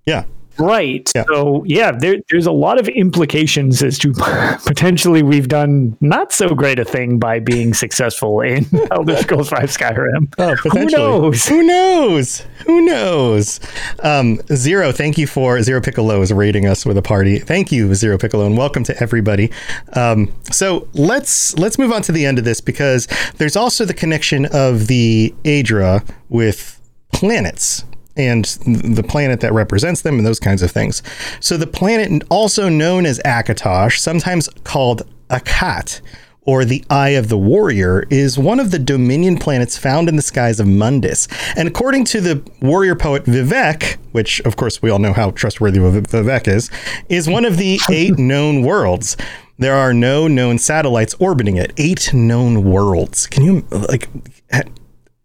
Yeah. 0.07 0.25
Right. 0.63 1.11
Yeah. 1.15 1.25
So 1.29 1.65
yeah, 1.65 1.93
there, 1.93 2.19
there's 2.31 2.47
a 2.47 2.53
lot 2.53 2.79
of 2.79 2.89
implications 2.89 3.83
as 3.83 3.99
to 3.99 4.13
potentially 4.67 5.23
we've 5.23 5.49
done 5.49 5.97
not 6.01 6.33
so 6.33 6.55
great 6.55 6.79
a 6.79 6.85
thing 6.85 7.19
by 7.19 7.41
being 7.41 7.75
successful 7.75 8.41
in 8.41 8.67
Elder 8.91 9.17
Scrolls 9.17 9.49
Five 9.49 9.71
Skyrim. 9.71 10.33
Oh, 10.39 10.55
potentially. 10.61 11.03
knows? 11.03 11.47
Who 11.47 11.63
knows? 11.63 12.47
Who 12.67 12.81
knows? 12.83 13.61
Um, 14.03 14.41
Zero, 14.55 14.93
thank 14.93 15.19
you 15.19 15.27
for 15.27 15.61
Zero 15.63 15.81
Piccolo 15.81 16.23
is 16.23 16.33
rating 16.33 16.67
us 16.67 16.87
with 16.87 16.97
a 16.97 17.03
party. 17.03 17.39
Thank 17.39 17.73
you, 17.73 17.93
Zero 17.95 18.19
Piccolo, 18.19 18.47
and 18.47 18.57
welcome 18.57 18.85
to 18.85 19.03
everybody. 19.03 19.51
Um, 19.95 20.33
so 20.51 20.89
let's 20.93 21.59
let's 21.59 21.79
move 21.79 21.93
on 21.93 22.03
to 22.03 22.13
the 22.13 22.25
end 22.25 22.39
of 22.39 22.45
this 22.45 22.61
because 22.61 23.09
there's 23.39 23.57
also 23.57 23.85
the 23.85 23.95
connection 23.95 24.47
of 24.47 24.87
the 24.87 25.35
Aedra 25.45 26.09
with 26.29 26.81
planets 27.13 27.85
and 28.17 28.45
the 28.45 29.05
planet 29.07 29.41
that 29.41 29.53
represents 29.53 30.03
them 30.03 30.19
and 30.19 30.27
those 30.27 30.41
kinds 30.41 30.63
of 30.63 30.71
things. 30.71 31.03
So 31.41 31.57
the 31.57 31.67
planet 31.67 32.23
also 32.31 32.69
known 32.69 33.07
as 33.07 33.19
Akatosh, 33.21 33.99
sometimes 33.99 34.49
called 34.65 35.03
Akat, 35.29 36.01
or 36.45 36.65
the 36.65 36.85
Eye 36.91 37.11
of 37.11 37.29
the 37.29 37.39
Warrior, 37.39 38.05
is 38.11 38.39
one 38.39 38.59
of 38.59 38.71
the 38.73 38.79
Dominion 38.79 39.39
planets 39.39 39.79
found 39.79 40.09
in 40.09 40.17
the 40.17 40.23
skies 40.23 40.59
of 40.59 40.67
Mundus. 40.67 41.29
And 41.57 41.69
according 41.69 42.05
to 42.07 42.21
the 42.21 42.43
warrior 42.61 42.97
poet 42.97 43.25
Vivek, 43.25 43.97
which 44.11 44.41
of 44.41 44.57
course 44.57 44.83
we 44.83 44.91
all 44.91 44.99
know 44.99 45.13
how 45.13 45.31
trustworthy 45.31 45.79
Viv- 45.79 46.09
Vivek 46.09 46.49
is, 46.49 46.71
is 47.09 47.29
one 47.29 47.45
of 47.45 47.59
the 47.59 47.79
eight 47.91 48.19
known 48.19 48.63
worlds. 48.63 49.17
There 49.59 49.75
are 49.75 49.95
no 49.95 50.27
known 50.27 50.59
satellites 50.59 51.15
orbiting 51.21 51.57
it. 51.57 51.73
Eight 51.77 52.13
known 52.13 52.65
worlds. 52.65 53.29
Can 53.29 53.45
you 53.45 53.65
like 53.71 54.09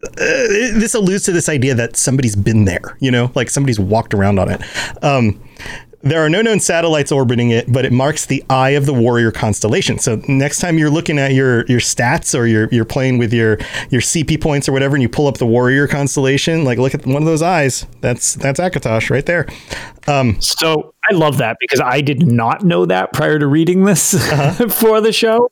uh, 0.04 0.10
this 0.16 0.94
alludes 0.94 1.24
to 1.24 1.32
this 1.32 1.48
idea 1.48 1.74
that 1.74 1.96
somebody's 1.96 2.36
been 2.36 2.64
there, 2.64 2.96
you 3.00 3.10
know, 3.10 3.32
like 3.34 3.50
somebody's 3.50 3.80
walked 3.80 4.14
around 4.14 4.38
on 4.38 4.48
it. 4.50 4.62
Um, 5.02 5.42
there 6.02 6.24
are 6.24 6.28
no 6.28 6.40
known 6.42 6.60
satellites 6.60 7.10
orbiting 7.10 7.50
it, 7.50 7.70
but 7.72 7.84
it 7.84 7.92
marks 7.92 8.26
the 8.26 8.44
eye 8.48 8.70
of 8.70 8.86
the 8.86 8.94
warrior 8.94 9.32
constellation. 9.32 9.98
So 9.98 10.22
next 10.28 10.60
time 10.60 10.78
you're 10.78 10.90
looking 10.90 11.18
at 11.18 11.32
your 11.32 11.66
your 11.66 11.80
stats 11.80 12.38
or 12.38 12.46
you're 12.46 12.68
you're 12.70 12.84
playing 12.84 13.18
with 13.18 13.32
your 13.32 13.58
your 13.90 14.00
CP 14.00 14.40
points 14.40 14.68
or 14.68 14.72
whatever, 14.72 14.94
and 14.94 15.02
you 15.02 15.08
pull 15.08 15.26
up 15.26 15.38
the 15.38 15.46
warrior 15.46 15.88
constellation, 15.88 16.64
like 16.64 16.78
look 16.78 16.94
at 16.94 17.04
one 17.04 17.22
of 17.22 17.26
those 17.26 17.42
eyes. 17.42 17.86
That's 18.00 18.34
that's 18.34 18.60
Akatosh 18.60 19.10
right 19.10 19.26
there. 19.26 19.48
Um, 20.06 20.40
So 20.40 20.94
I 21.10 21.14
love 21.14 21.38
that 21.38 21.56
because 21.60 21.80
I 21.80 22.00
did 22.00 22.24
not 22.24 22.64
know 22.64 22.86
that 22.86 23.12
prior 23.12 23.38
to 23.38 23.46
reading 23.48 23.84
this 23.84 24.12
for 24.78 25.00
the 25.00 25.12
show. 25.12 25.50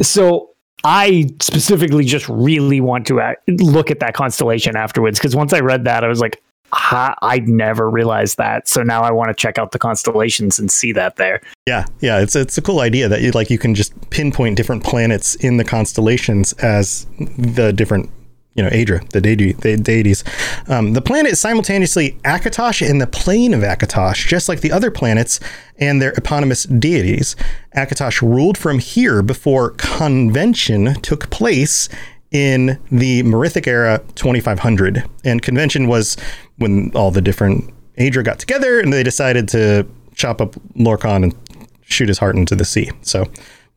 So 0.00 0.51
I 0.84 1.30
specifically 1.40 2.04
just 2.04 2.28
really 2.28 2.80
want 2.80 3.06
to 3.06 3.20
act, 3.20 3.48
look 3.48 3.90
at 3.90 4.00
that 4.00 4.14
constellation 4.14 4.76
afterwards 4.76 5.18
because 5.18 5.36
once 5.36 5.52
I 5.52 5.60
read 5.60 5.84
that, 5.84 6.04
I 6.04 6.08
was 6.08 6.20
like, 6.20 6.42
ha, 6.72 7.14
I 7.22 7.40
never 7.40 7.88
realized 7.88 8.38
that. 8.38 8.68
So 8.68 8.82
now 8.82 9.02
I 9.02 9.10
want 9.10 9.28
to 9.28 9.34
check 9.34 9.58
out 9.58 9.72
the 9.72 9.78
constellations 9.78 10.58
and 10.58 10.70
see 10.70 10.92
that 10.92 11.16
there. 11.16 11.40
Yeah, 11.66 11.86
yeah, 12.00 12.20
it's 12.20 12.34
it's 12.34 12.58
a 12.58 12.62
cool 12.62 12.80
idea 12.80 13.08
that 13.08 13.20
you 13.20 13.30
like 13.32 13.50
you 13.50 13.58
can 13.58 13.74
just 13.74 13.92
pinpoint 14.10 14.56
different 14.56 14.82
planets 14.82 15.34
in 15.36 15.56
the 15.56 15.64
constellations 15.64 16.52
as 16.54 17.06
the 17.18 17.72
different 17.72 18.10
you 18.54 18.62
know 18.62 18.68
Aedra, 18.70 19.08
the 19.10 19.20
deity, 19.20 19.52
the 19.52 19.76
deities. 19.76 20.24
Um, 20.68 20.92
the 20.92 21.00
planet 21.00 21.32
is 21.32 21.40
simultaneously 21.40 22.18
Akatosh 22.24 22.86
and 22.88 23.00
the 23.00 23.06
plane 23.06 23.54
of 23.54 23.60
Akatosh, 23.60 24.26
just 24.26 24.48
like 24.48 24.60
the 24.60 24.72
other 24.72 24.90
planets 24.90 25.40
and 25.78 26.02
their 26.02 26.12
eponymous 26.12 26.64
deities. 26.64 27.34
Akatosh 27.76 28.20
ruled 28.20 28.58
from 28.58 28.78
here 28.78 29.22
before 29.22 29.70
convention 29.70 30.94
took 31.02 31.30
place 31.30 31.88
in 32.30 32.78
the 32.90 33.22
Merithic 33.22 33.66
era 33.66 34.02
2500, 34.14 35.04
and 35.24 35.42
convention 35.42 35.86
was 35.86 36.16
when 36.56 36.90
all 36.94 37.10
the 37.10 37.20
different 37.20 37.72
Aedra 37.98 38.24
got 38.24 38.38
together 38.38 38.80
and 38.80 38.92
they 38.92 39.02
decided 39.02 39.48
to 39.48 39.86
chop 40.14 40.40
up 40.40 40.52
Lorkhan 40.76 41.24
and 41.24 41.34
shoot 41.82 42.08
his 42.08 42.18
heart 42.18 42.36
into 42.36 42.54
the 42.54 42.64
sea. 42.64 42.90
So 43.02 43.26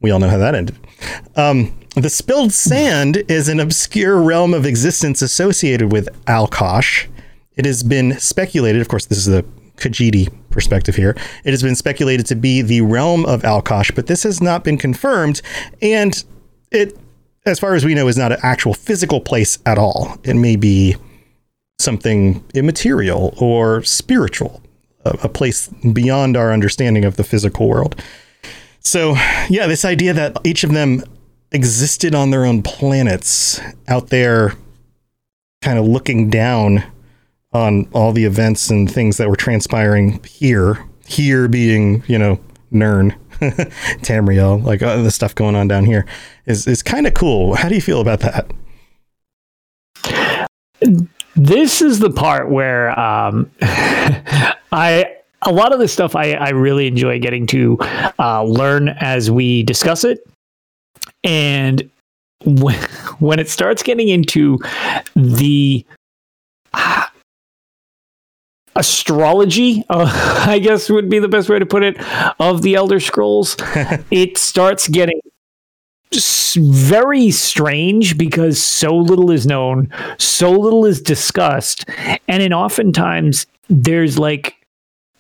we 0.02 0.12
all 0.12 0.20
know 0.20 0.30
how 0.30 0.38
that 0.38 0.56
ended. 0.56 0.78
Um, 1.36 1.78
the 1.96 2.10
spilled 2.10 2.52
sand 2.52 3.24
is 3.28 3.48
an 3.48 3.60
obscure 3.60 4.22
realm 4.22 4.54
of 4.54 4.66
existence 4.66 5.22
associated 5.22 5.92
with 5.92 6.10
Alkosh. 6.28 7.08
It 7.56 7.66
has 7.66 7.84
been 7.84 8.20
speculated, 8.20 8.82
of 8.82 8.88
course, 8.88 9.06
this 9.06 9.18
is 9.18 9.26
the 9.26 9.46
Khajiit 9.78 10.32
perspective 10.50 10.96
here. 10.96 11.16
It 11.44 11.52
has 11.52 11.64
been 11.64 11.76
speculated 11.76 12.26
to 12.28 12.36
be 12.36 12.62
the 12.62 12.82
realm 12.82 13.26
of 13.26 13.44
Alkosh, 13.44 13.92
but 13.92 14.08
this 14.08 14.24
has 14.24 14.42
not 14.42 14.64
been 14.64 14.78
confirmed. 14.78 15.42
And 15.82 16.24
it 16.72 16.98
as 17.46 17.60
far 17.60 17.76
as 17.76 17.86
we 17.86 17.94
know, 17.94 18.08
is 18.08 18.18
not 18.18 18.32
an 18.32 18.40
actual 18.42 18.74
physical 18.74 19.22
place 19.22 19.60
at 19.66 19.78
all. 19.78 20.18
It 20.24 20.36
may 20.36 20.56
be 20.56 20.96
something 21.80 22.44
immaterial 22.54 23.36
or 23.40 23.84
spiritual, 23.84 24.62
a, 25.04 25.12
a 25.24 25.30
place 25.30 25.68
beyond 25.68 26.36
our 26.36 26.52
understanding 26.52 27.06
of 27.06 27.18
the 27.18 27.24
physical 27.24 27.70
world. 27.70 28.02
So, 28.86 29.16
yeah, 29.50 29.66
this 29.66 29.84
idea 29.84 30.14
that 30.14 30.38
each 30.44 30.64
of 30.64 30.72
them 30.72 31.04
existed 31.52 32.14
on 32.14 32.30
their 32.30 32.46
own 32.46 32.62
planets 32.62 33.60
out 33.88 34.10
there, 34.10 34.54
kind 35.64 35.80
of 35.80 35.86
looking 35.86 36.30
down 36.30 36.84
on 37.52 37.90
all 37.94 38.14
the 38.14 38.26
events 38.26 38.70
and 38.70 38.90
things 38.90 39.18
that 39.18 39.28
were 39.28 39.36
transpiring 39.36 40.24
here, 40.24 40.86
here 41.08 41.48
being, 41.48 42.04
you 42.06 42.20
know, 42.20 42.40
Nirn, 42.70 43.16
Tamriel, 44.04 44.64
like 44.64 44.84
uh, 44.84 45.02
the 45.02 45.10
stuff 45.10 45.34
going 45.34 45.56
on 45.56 45.68
down 45.68 45.86
here, 45.86 46.06
is, 46.46 46.68
is 46.68 46.84
kind 46.84 47.08
of 47.08 47.16
cool. 47.16 47.56
How 47.56 47.70
do 47.70 47.76
you 47.76 47.82
feel 47.82 48.02
about 48.02 48.20
that? 48.20 48.52
This 51.36 51.82
is 51.82 51.98
the 51.98 52.12
part 52.12 52.52
where 52.52 52.98
um, 53.00 53.50
I 53.62 55.16
a 55.46 55.52
lot 55.52 55.74
of 55.74 55.80
this 55.80 55.94
stuff 55.94 56.16
I, 56.16 56.34
I 56.34 56.50
really 56.50 56.88
enjoy 56.88 57.20
getting 57.20 57.48
to 57.48 57.78
uh, 58.20 58.44
learn 58.44 58.90
as 58.90 59.30
we 59.30 59.64
discuss 59.64 60.04
it. 60.04 60.28
And 61.24 61.90
when, 62.44 62.76
when 63.20 63.40
it 63.40 63.50
starts 63.50 63.84
getting 63.84 64.10
into 64.10 64.60
the 65.16 65.86
uh, 66.74 67.06
astrology, 68.76 69.84
uh, 69.90 70.44
I 70.48 70.60
guess 70.60 70.90
would 70.90 71.10
be 71.10 71.20
the 71.20 71.28
best 71.28 71.50
way 71.50 71.60
to 71.60 71.66
put 71.66 71.84
it, 71.84 71.98
of 72.40 72.62
the 72.62 72.76
Elder 72.76 73.00
Scrolls, 73.00 73.56
it 74.12 74.38
starts 74.38 74.88
getting 74.88 75.20
very 76.58 77.30
strange 77.32 78.18
because 78.18 78.62
so 78.62 78.96
little 78.96 79.32
is 79.32 79.46
known, 79.46 79.92
so 80.18 80.52
little 80.52 80.86
is 80.86 81.02
discussed, 81.02 81.86
and 82.28 82.42
in 82.42 82.54
oftentimes 82.54 83.48
there's 83.68 84.18
like 84.18 84.65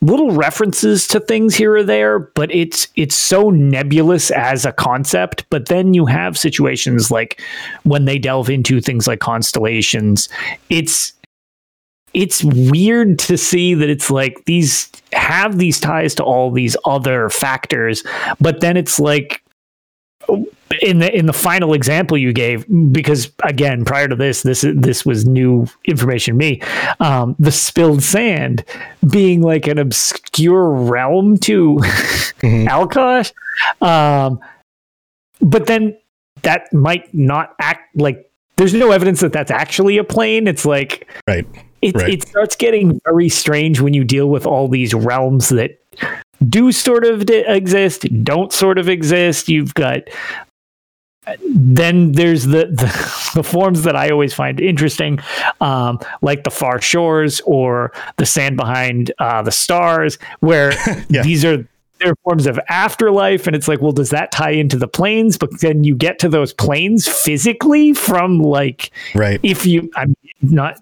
little 0.01 0.31
references 0.31 1.07
to 1.07 1.19
things 1.19 1.55
here 1.55 1.75
or 1.75 1.83
there, 1.83 2.19
but 2.19 2.53
it's 2.53 2.87
it's 2.95 3.15
so 3.15 3.49
nebulous 3.49 4.31
as 4.31 4.65
a 4.65 4.71
concept. 4.71 5.45
But 5.49 5.67
then 5.67 5.93
you 5.93 6.05
have 6.05 6.37
situations 6.37 7.11
like 7.11 7.41
when 7.83 8.05
they 8.05 8.19
delve 8.19 8.49
into 8.49 8.81
things 8.81 9.07
like 9.07 9.19
constellations, 9.19 10.29
it's 10.69 11.13
it's 12.13 12.43
weird 12.43 13.19
to 13.19 13.37
see 13.37 13.73
that 13.73 13.89
it's 13.89 14.09
like 14.09 14.45
these 14.45 14.89
have 15.11 15.57
these 15.57 15.79
ties 15.79 16.15
to 16.15 16.23
all 16.23 16.51
these 16.51 16.77
other 16.85 17.29
factors, 17.29 18.03
but 18.39 18.61
then 18.61 18.77
it's 18.77 18.99
like 18.99 19.43
in 20.81 20.99
the 20.99 21.15
in 21.15 21.25
the 21.25 21.33
final 21.33 21.73
example 21.73 22.17
you 22.17 22.33
gave 22.33 22.65
because 22.91 23.31
again 23.43 23.85
prior 23.85 24.07
to 24.07 24.15
this 24.15 24.43
this 24.43 24.65
this 24.75 25.05
was 25.05 25.25
new 25.25 25.67
information 25.85 26.33
to 26.33 26.37
me 26.37 26.61
um, 26.99 27.35
the 27.39 27.51
spilled 27.51 28.01
sand 28.01 28.63
being 29.09 29.41
like 29.41 29.67
an 29.67 29.77
obscure 29.77 30.71
realm 30.71 31.37
to 31.37 31.75
mm-hmm. 31.75 32.67
Alkosh 32.67 33.31
um, 33.81 34.39
but 35.39 35.67
then 35.67 35.95
that 36.41 36.71
might 36.73 37.13
not 37.13 37.55
act 37.59 37.95
like 37.95 38.29
there's 38.57 38.73
no 38.73 38.91
evidence 38.91 39.19
that 39.19 39.33
that's 39.33 39.51
actually 39.51 39.97
a 39.97 40.03
plane 40.03 40.47
it's 40.47 40.65
like 40.65 41.07
right 41.27 41.47
it, 41.81 41.95
right. 41.95 42.09
it 42.09 42.27
starts 42.27 42.55
getting 42.55 42.99
very 43.05 43.29
strange 43.29 43.79
when 43.79 43.93
you 43.93 44.03
deal 44.03 44.29
with 44.29 44.47
all 44.47 44.67
these 44.67 44.95
realms 44.95 45.49
that 45.49 45.79
do 46.49 46.71
sort 46.71 47.05
of 47.05 47.29
exist, 47.29 48.05
don't 48.23 48.51
sort 48.51 48.77
of 48.77 48.89
exist. 48.89 49.47
You've 49.47 49.73
got 49.73 49.99
then 51.47 52.13
there's 52.13 52.45
the, 52.45 52.65
the, 52.65 53.31
the 53.35 53.43
forms 53.43 53.83
that 53.83 53.95
I 53.95 54.09
always 54.09 54.33
find 54.33 54.59
interesting, 54.59 55.19
um, 55.61 55.99
like 56.21 56.43
the 56.43 56.51
far 56.51 56.81
shores 56.81 57.41
or 57.45 57.91
the 58.17 58.25
sand 58.25 58.57
behind 58.57 59.11
uh, 59.19 59.41
the 59.41 59.51
stars, 59.51 60.17
where 60.39 60.73
yeah. 61.09 61.21
these 61.21 61.43
are 61.45 61.67
they're 61.99 62.15
forms 62.23 62.45
of 62.45 62.59
afterlife, 62.67 63.47
and 63.47 63.55
it's 63.55 63.69
like, 63.69 63.81
well, 63.81 63.93
does 63.93 64.09
that 64.09 64.31
tie 64.31 64.51
into 64.51 64.77
the 64.77 64.87
planes? 64.87 65.37
But 65.37 65.61
then 65.61 65.85
you 65.85 65.95
get 65.95 66.19
to 66.19 66.29
those 66.29 66.53
planes 66.53 67.07
physically 67.07 67.93
from 67.93 68.39
like, 68.39 68.91
right? 69.13 69.39
If 69.43 69.65
you, 69.65 69.89
I'm 69.95 70.13
not 70.41 70.77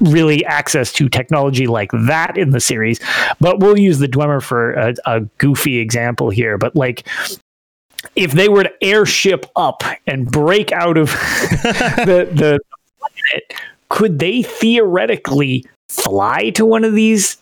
really 0.00 0.44
access 0.46 0.92
to 0.92 1.08
technology 1.08 1.66
like 1.66 1.90
that 1.92 2.36
in 2.36 2.50
the 2.50 2.60
series. 2.60 3.00
But 3.40 3.60
we'll 3.60 3.78
use 3.78 3.98
the 3.98 4.08
Dwemer 4.08 4.42
for 4.42 4.72
a, 4.72 4.94
a 5.06 5.20
goofy 5.38 5.78
example 5.78 6.30
here. 6.30 6.58
But 6.58 6.74
like 6.74 7.06
if 8.16 8.32
they 8.32 8.48
were 8.48 8.64
to 8.64 8.72
airship 8.82 9.46
up 9.56 9.82
and 10.06 10.30
break 10.30 10.72
out 10.72 10.96
of 10.98 11.06
the 11.10 12.28
the 12.32 12.60
planet, 12.98 13.54
could 13.88 14.18
they 14.18 14.42
theoretically 14.42 15.64
fly 15.88 16.50
to 16.50 16.64
one 16.64 16.84
of 16.84 16.94
these 16.94 17.36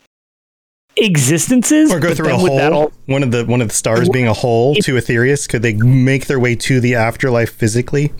existences 0.96 1.92
or 1.92 2.00
go 2.00 2.14
through 2.14 2.34
a 2.34 2.36
hole 2.36 2.74
all, 2.74 2.92
one 3.06 3.22
of 3.22 3.30
the 3.30 3.44
one 3.46 3.62
of 3.62 3.68
the 3.68 3.74
stars 3.74 4.08
being 4.08 4.26
a 4.26 4.32
hole 4.32 4.74
to 4.74 4.94
Aetherius 4.94 5.48
could 5.48 5.62
they 5.62 5.72
make 5.74 6.26
their 6.26 6.40
way 6.40 6.56
to 6.56 6.80
the 6.80 6.96
afterlife 6.96 7.52
physically 7.54 8.12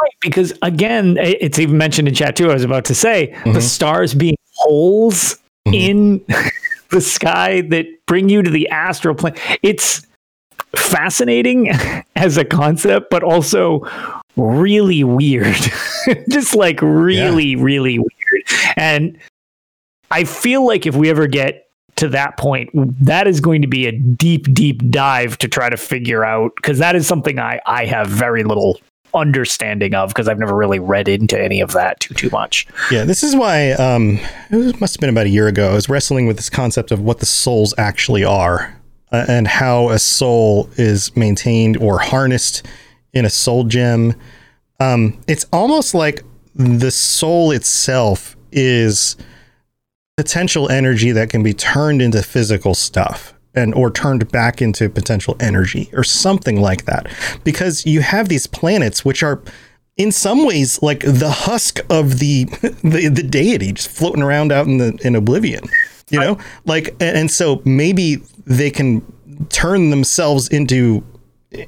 Right, 0.00 0.12
because 0.20 0.52
again, 0.62 1.16
it's 1.18 1.58
even 1.58 1.76
mentioned 1.76 2.08
in 2.08 2.14
chat 2.14 2.36
too. 2.36 2.50
I 2.50 2.54
was 2.54 2.64
about 2.64 2.84
to 2.86 2.94
say 2.94 3.32
mm-hmm. 3.32 3.52
the 3.52 3.60
stars 3.60 4.14
being 4.14 4.36
holes 4.54 5.36
mm-hmm. 5.66 5.74
in 5.74 6.24
the 6.90 7.00
sky 7.00 7.62
that 7.62 7.86
bring 8.06 8.28
you 8.28 8.42
to 8.42 8.50
the 8.50 8.68
astral 8.68 9.14
plane. 9.14 9.34
It's 9.62 10.06
fascinating 10.76 11.68
as 12.16 12.36
a 12.36 12.44
concept, 12.44 13.10
but 13.10 13.22
also 13.22 13.80
really 14.36 15.04
weird. 15.04 15.56
Just 16.28 16.54
like 16.54 16.80
really, 16.82 17.48
yeah. 17.48 17.62
really 17.62 17.98
weird. 17.98 18.44
And 18.76 19.18
I 20.10 20.24
feel 20.24 20.66
like 20.66 20.86
if 20.86 20.94
we 20.94 21.10
ever 21.10 21.26
get 21.26 21.68
to 21.96 22.08
that 22.08 22.36
point, 22.36 22.70
that 23.04 23.26
is 23.26 23.40
going 23.40 23.62
to 23.62 23.68
be 23.68 23.86
a 23.86 23.92
deep, 23.92 24.52
deep 24.54 24.90
dive 24.90 25.36
to 25.38 25.48
try 25.48 25.68
to 25.68 25.76
figure 25.76 26.24
out 26.24 26.52
because 26.56 26.78
that 26.78 26.96
is 26.96 27.06
something 27.06 27.38
I, 27.38 27.60
I 27.66 27.84
have 27.86 28.06
very 28.06 28.42
little 28.42 28.80
understanding 29.12 29.94
of 29.94 30.10
because 30.10 30.28
I've 30.28 30.38
never 30.38 30.54
really 30.54 30.78
read 30.78 31.08
into 31.08 31.40
any 31.40 31.60
of 31.60 31.72
that 31.72 32.00
too 32.00 32.14
too 32.14 32.30
much. 32.30 32.66
Yeah, 32.90 33.04
this 33.04 33.22
is 33.22 33.34
why 33.34 33.72
um, 33.72 34.20
it 34.50 34.80
must 34.80 34.94
have 34.94 35.00
been 35.00 35.10
about 35.10 35.26
a 35.26 35.30
year 35.30 35.48
ago. 35.48 35.70
I 35.70 35.74
was 35.74 35.88
wrestling 35.88 36.26
with 36.26 36.36
this 36.36 36.48
concept 36.48 36.90
of 36.90 37.00
what 37.00 37.18
the 37.18 37.26
souls 37.26 37.74
actually 37.76 38.24
are 38.24 38.74
uh, 39.12 39.24
and 39.28 39.46
how 39.46 39.88
a 39.90 39.98
soul 39.98 40.68
is 40.76 41.14
maintained 41.16 41.76
or 41.76 41.98
harnessed 41.98 42.66
in 43.12 43.24
a 43.24 43.30
soul 43.30 43.64
gem. 43.64 44.14
Um, 44.78 45.20
it's 45.26 45.46
almost 45.52 45.94
like 45.94 46.22
the 46.54 46.90
soul 46.90 47.50
itself 47.50 48.36
is 48.52 49.16
potential 50.16 50.70
energy 50.70 51.12
that 51.12 51.30
can 51.30 51.42
be 51.42 51.54
turned 51.54 52.02
into 52.02 52.22
physical 52.22 52.74
stuff 52.74 53.34
and 53.54 53.74
or 53.74 53.90
turned 53.90 54.30
back 54.30 54.62
into 54.62 54.88
potential 54.88 55.36
energy 55.40 55.90
or 55.92 56.04
something 56.04 56.60
like 56.60 56.84
that 56.84 57.08
because 57.42 57.84
you 57.86 58.00
have 58.00 58.28
these 58.28 58.46
planets 58.46 59.04
which 59.04 59.22
are 59.22 59.42
in 59.96 60.12
some 60.12 60.44
ways 60.44 60.80
like 60.82 61.00
the 61.00 61.30
husk 61.30 61.80
of 61.90 62.18
the 62.18 62.44
the, 62.84 63.10
the 63.12 63.22
deity 63.22 63.72
just 63.72 63.90
floating 63.90 64.22
around 64.22 64.52
out 64.52 64.66
in 64.66 64.78
the 64.78 64.98
in 65.02 65.16
oblivion 65.16 65.64
you 66.10 66.20
know 66.20 66.38
like 66.64 66.94
and 67.00 67.30
so 67.30 67.62
maybe 67.64 68.16
they 68.46 68.70
can 68.70 69.00
turn 69.48 69.90
themselves 69.90 70.48
into 70.48 71.04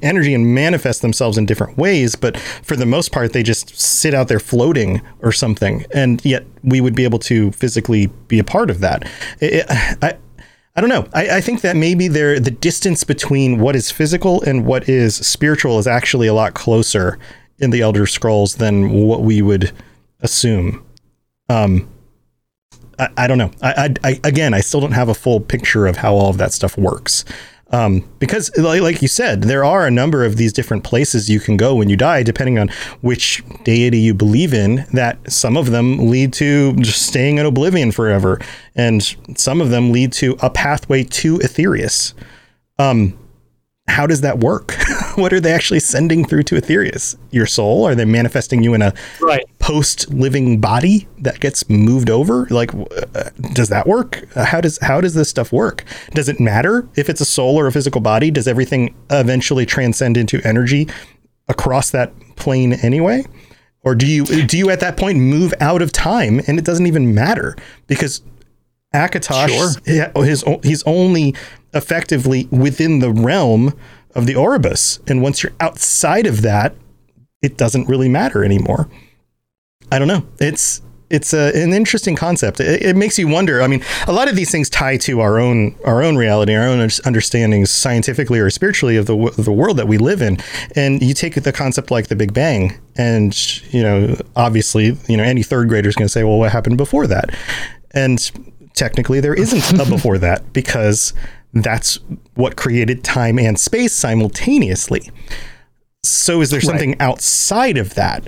energy 0.01 0.33
and 0.33 0.55
manifest 0.55 1.01
themselves 1.01 1.37
in 1.37 1.45
different 1.45 1.77
ways 1.77 2.15
but 2.15 2.37
for 2.37 2.75
the 2.75 2.85
most 2.85 3.11
part 3.11 3.33
they 3.33 3.43
just 3.43 3.77
sit 3.77 4.13
out 4.13 4.29
there 4.29 4.39
floating 4.39 5.01
or 5.19 5.31
something 5.31 5.85
and 5.93 6.23
yet 6.23 6.45
we 6.63 6.79
would 6.79 6.95
be 6.95 7.03
able 7.03 7.19
to 7.19 7.51
physically 7.51 8.07
be 8.27 8.39
a 8.39 8.43
part 8.43 8.69
of 8.69 8.79
that 8.79 9.05
it, 9.41 9.65
I, 9.69 10.17
I 10.75 10.81
don't 10.81 10.89
know. 10.89 11.07
I, 11.13 11.37
I, 11.37 11.41
think 11.41 11.61
that 11.61 11.75
maybe 11.75 12.07
there 12.07 12.39
the 12.39 12.49
distance 12.49 13.03
between 13.03 13.59
what 13.59 13.75
is 13.75 13.91
physical 13.91 14.41
and 14.41 14.65
what 14.65 14.89
is 14.89 15.15
spiritual 15.15 15.77
is 15.77 15.85
actually 15.85 16.25
a 16.25 16.33
lot 16.33 16.55
closer 16.55 17.19
in 17.59 17.69
the 17.69 17.81
Elder 17.81 18.07
Scrolls 18.07 18.55
than 18.55 18.89
what 18.89 19.21
we 19.21 19.41
would 19.43 19.71
assume. 20.21 20.83
Um, 21.47 21.87
I, 22.99 23.09
I 23.17 23.27
don't 23.27 23.37
know. 23.37 23.51
I, 23.61 23.93
I, 24.03 24.19
again, 24.23 24.53
I 24.53 24.61
still 24.61 24.81
don't 24.81 24.91
have 24.91 25.09
a 25.09 25.13
full 25.13 25.39
picture 25.39 25.87
of 25.87 25.97
how 25.97 26.13
all 26.13 26.29
of 26.29 26.37
that 26.37 26.53
stuff 26.53 26.77
works. 26.77 27.25
Um, 27.73 28.07
because, 28.19 28.55
like 28.55 29.01
you 29.01 29.07
said, 29.07 29.43
there 29.43 29.65
are 29.65 29.87
a 29.87 29.91
number 29.91 30.23
of 30.23 30.37
these 30.37 30.53
different 30.53 30.83
places 30.83 31.27
you 31.27 31.39
can 31.39 31.57
go 31.57 31.73
when 31.73 31.89
you 31.89 31.97
die, 31.97 32.21
depending 32.21 32.59
on 32.59 32.69
which 33.01 33.43
deity 33.63 33.97
you 33.97 34.13
believe 34.13 34.53
in. 34.53 34.85
That 34.93 35.17
some 35.31 35.57
of 35.57 35.71
them 35.71 36.11
lead 36.11 36.33
to 36.33 36.75
just 36.75 37.01
staying 37.07 37.39
in 37.39 37.47
oblivion 37.47 37.91
forever, 37.91 38.39
and 38.75 39.01
some 39.35 39.59
of 39.59 39.71
them 39.71 39.91
lead 39.91 40.13
to 40.13 40.37
a 40.39 40.51
pathway 40.51 41.03
to 41.03 41.39
Aetherius. 41.39 42.13
Um, 42.77 43.17
how 43.93 44.07
does 44.07 44.21
that 44.21 44.39
work? 44.39 44.75
what 45.15 45.31
are 45.31 45.39
they 45.39 45.51
actually 45.51 45.79
sending 45.79 46.25
through 46.25 46.43
to 46.43 46.55
Aetherius? 46.55 47.15
Your 47.31 47.45
soul? 47.45 47.85
Are 47.85 47.95
they 47.95 48.05
manifesting 48.05 48.63
you 48.63 48.73
in 48.73 48.81
a 48.81 48.93
right. 49.21 49.45
post 49.59 50.11
living 50.11 50.59
body 50.59 51.07
that 51.19 51.39
gets 51.39 51.69
moved 51.69 52.09
over? 52.09 52.47
Like, 52.49 52.73
uh, 52.73 53.29
does 53.53 53.69
that 53.69 53.87
work? 53.87 54.27
Uh, 54.35 54.45
how 54.45 54.59
does 54.59 54.79
how 54.79 54.99
does 54.99 55.13
this 55.13 55.29
stuff 55.29 55.53
work? 55.53 55.85
Does 56.11 56.27
it 56.27 56.39
matter 56.39 56.87
if 56.95 57.09
it's 57.09 57.21
a 57.21 57.25
soul 57.25 57.57
or 57.57 57.67
a 57.67 57.71
physical 57.71 58.01
body? 58.01 58.31
Does 58.31 58.47
everything 58.47 58.95
eventually 59.09 59.65
transcend 59.65 60.17
into 60.17 60.41
energy 60.45 60.89
across 61.47 61.91
that 61.91 62.13
plane 62.35 62.73
anyway? 62.73 63.25
Or 63.83 63.95
do 63.95 64.07
you 64.07 64.25
do 64.25 64.57
you 64.57 64.69
at 64.69 64.79
that 64.79 64.97
point 64.97 65.19
move 65.19 65.53
out 65.59 65.81
of 65.81 65.91
time 65.91 66.41
and 66.47 66.57
it 66.57 66.65
doesn't 66.65 66.87
even 66.87 67.13
matter 67.13 67.55
because 67.87 68.21
Akatosh 68.93 69.81
yeah, 69.85 70.11
his 70.23 70.43
he's 70.63 70.83
only 70.83 71.35
effectively 71.73 72.47
within 72.51 72.99
the 72.99 73.11
realm 73.11 73.77
of 74.15 74.25
the 74.27 74.35
Aurbis 74.35 74.99
and 75.09 75.21
once 75.21 75.41
you're 75.41 75.53
outside 75.59 76.27
of 76.27 76.41
that 76.41 76.75
it 77.43 77.57
doesn't 77.57 77.87
really 77.87 78.09
matter 78.09 78.43
anymore. 78.43 78.89
I 79.91 79.99
don't 79.99 80.07
know. 80.07 80.25
It's 80.39 80.81
it's 81.09 81.31
a, 81.33 81.55
an 81.55 81.73
interesting 81.73 82.15
concept. 82.15 82.59
It, 82.59 82.81
it, 82.81 82.95
makes 82.95 83.19
you 83.19 83.27
wonder. 83.27 83.61
I 83.61 83.67
mean, 83.67 83.83
a 84.07 84.11
lot 84.11 84.27
of 84.27 84.35
these 84.35 84.49
things 84.49 84.67
tie 84.67 84.97
to 84.97 85.19
our 85.19 85.37
own 85.37 85.75
our 85.85 86.01
own 86.01 86.15
reality, 86.15 86.55
our 86.55 86.67
own 86.67 86.79
understandings, 87.05 87.69
scientifically 87.69 88.39
or 88.39 88.49
spiritually, 88.49 88.95
of 88.97 89.05
the 89.05 89.31
the 89.37 89.51
world 89.51 89.77
that 89.77 89.87
we 89.87 89.99
live 89.99 90.23
in. 90.23 90.39
And 90.75 91.03
you 91.03 91.13
take 91.13 91.35
the 91.35 91.51
concept 91.51 91.91
like 91.91 92.07
the 92.07 92.15
Big 92.15 92.33
Bang, 92.33 92.79
and 92.95 93.35
you 93.71 93.83
know, 93.83 94.15
obviously, 94.35 94.97
you 95.07 95.17
know, 95.17 95.23
any 95.23 95.43
third 95.43 95.69
grader 95.69 95.89
is 95.89 95.95
going 95.95 96.07
to 96.07 96.11
say, 96.11 96.23
"Well, 96.23 96.39
what 96.39 96.51
happened 96.51 96.77
before 96.77 97.05
that?" 97.07 97.29
And 97.91 98.31
technically, 98.73 99.19
there 99.19 99.35
isn't 99.35 99.79
a 99.79 99.85
before 99.87 100.17
that 100.17 100.53
because 100.53 101.13
that's 101.53 101.99
what 102.35 102.55
created 102.55 103.03
time 103.03 103.37
and 103.37 103.59
space 103.59 103.93
simultaneously. 103.93 105.09
So, 106.03 106.41
is 106.41 106.49
there 106.49 106.61
something 106.61 106.91
right. 106.91 107.01
outside 107.01 107.77
of 107.77 107.93
that? 107.93 108.27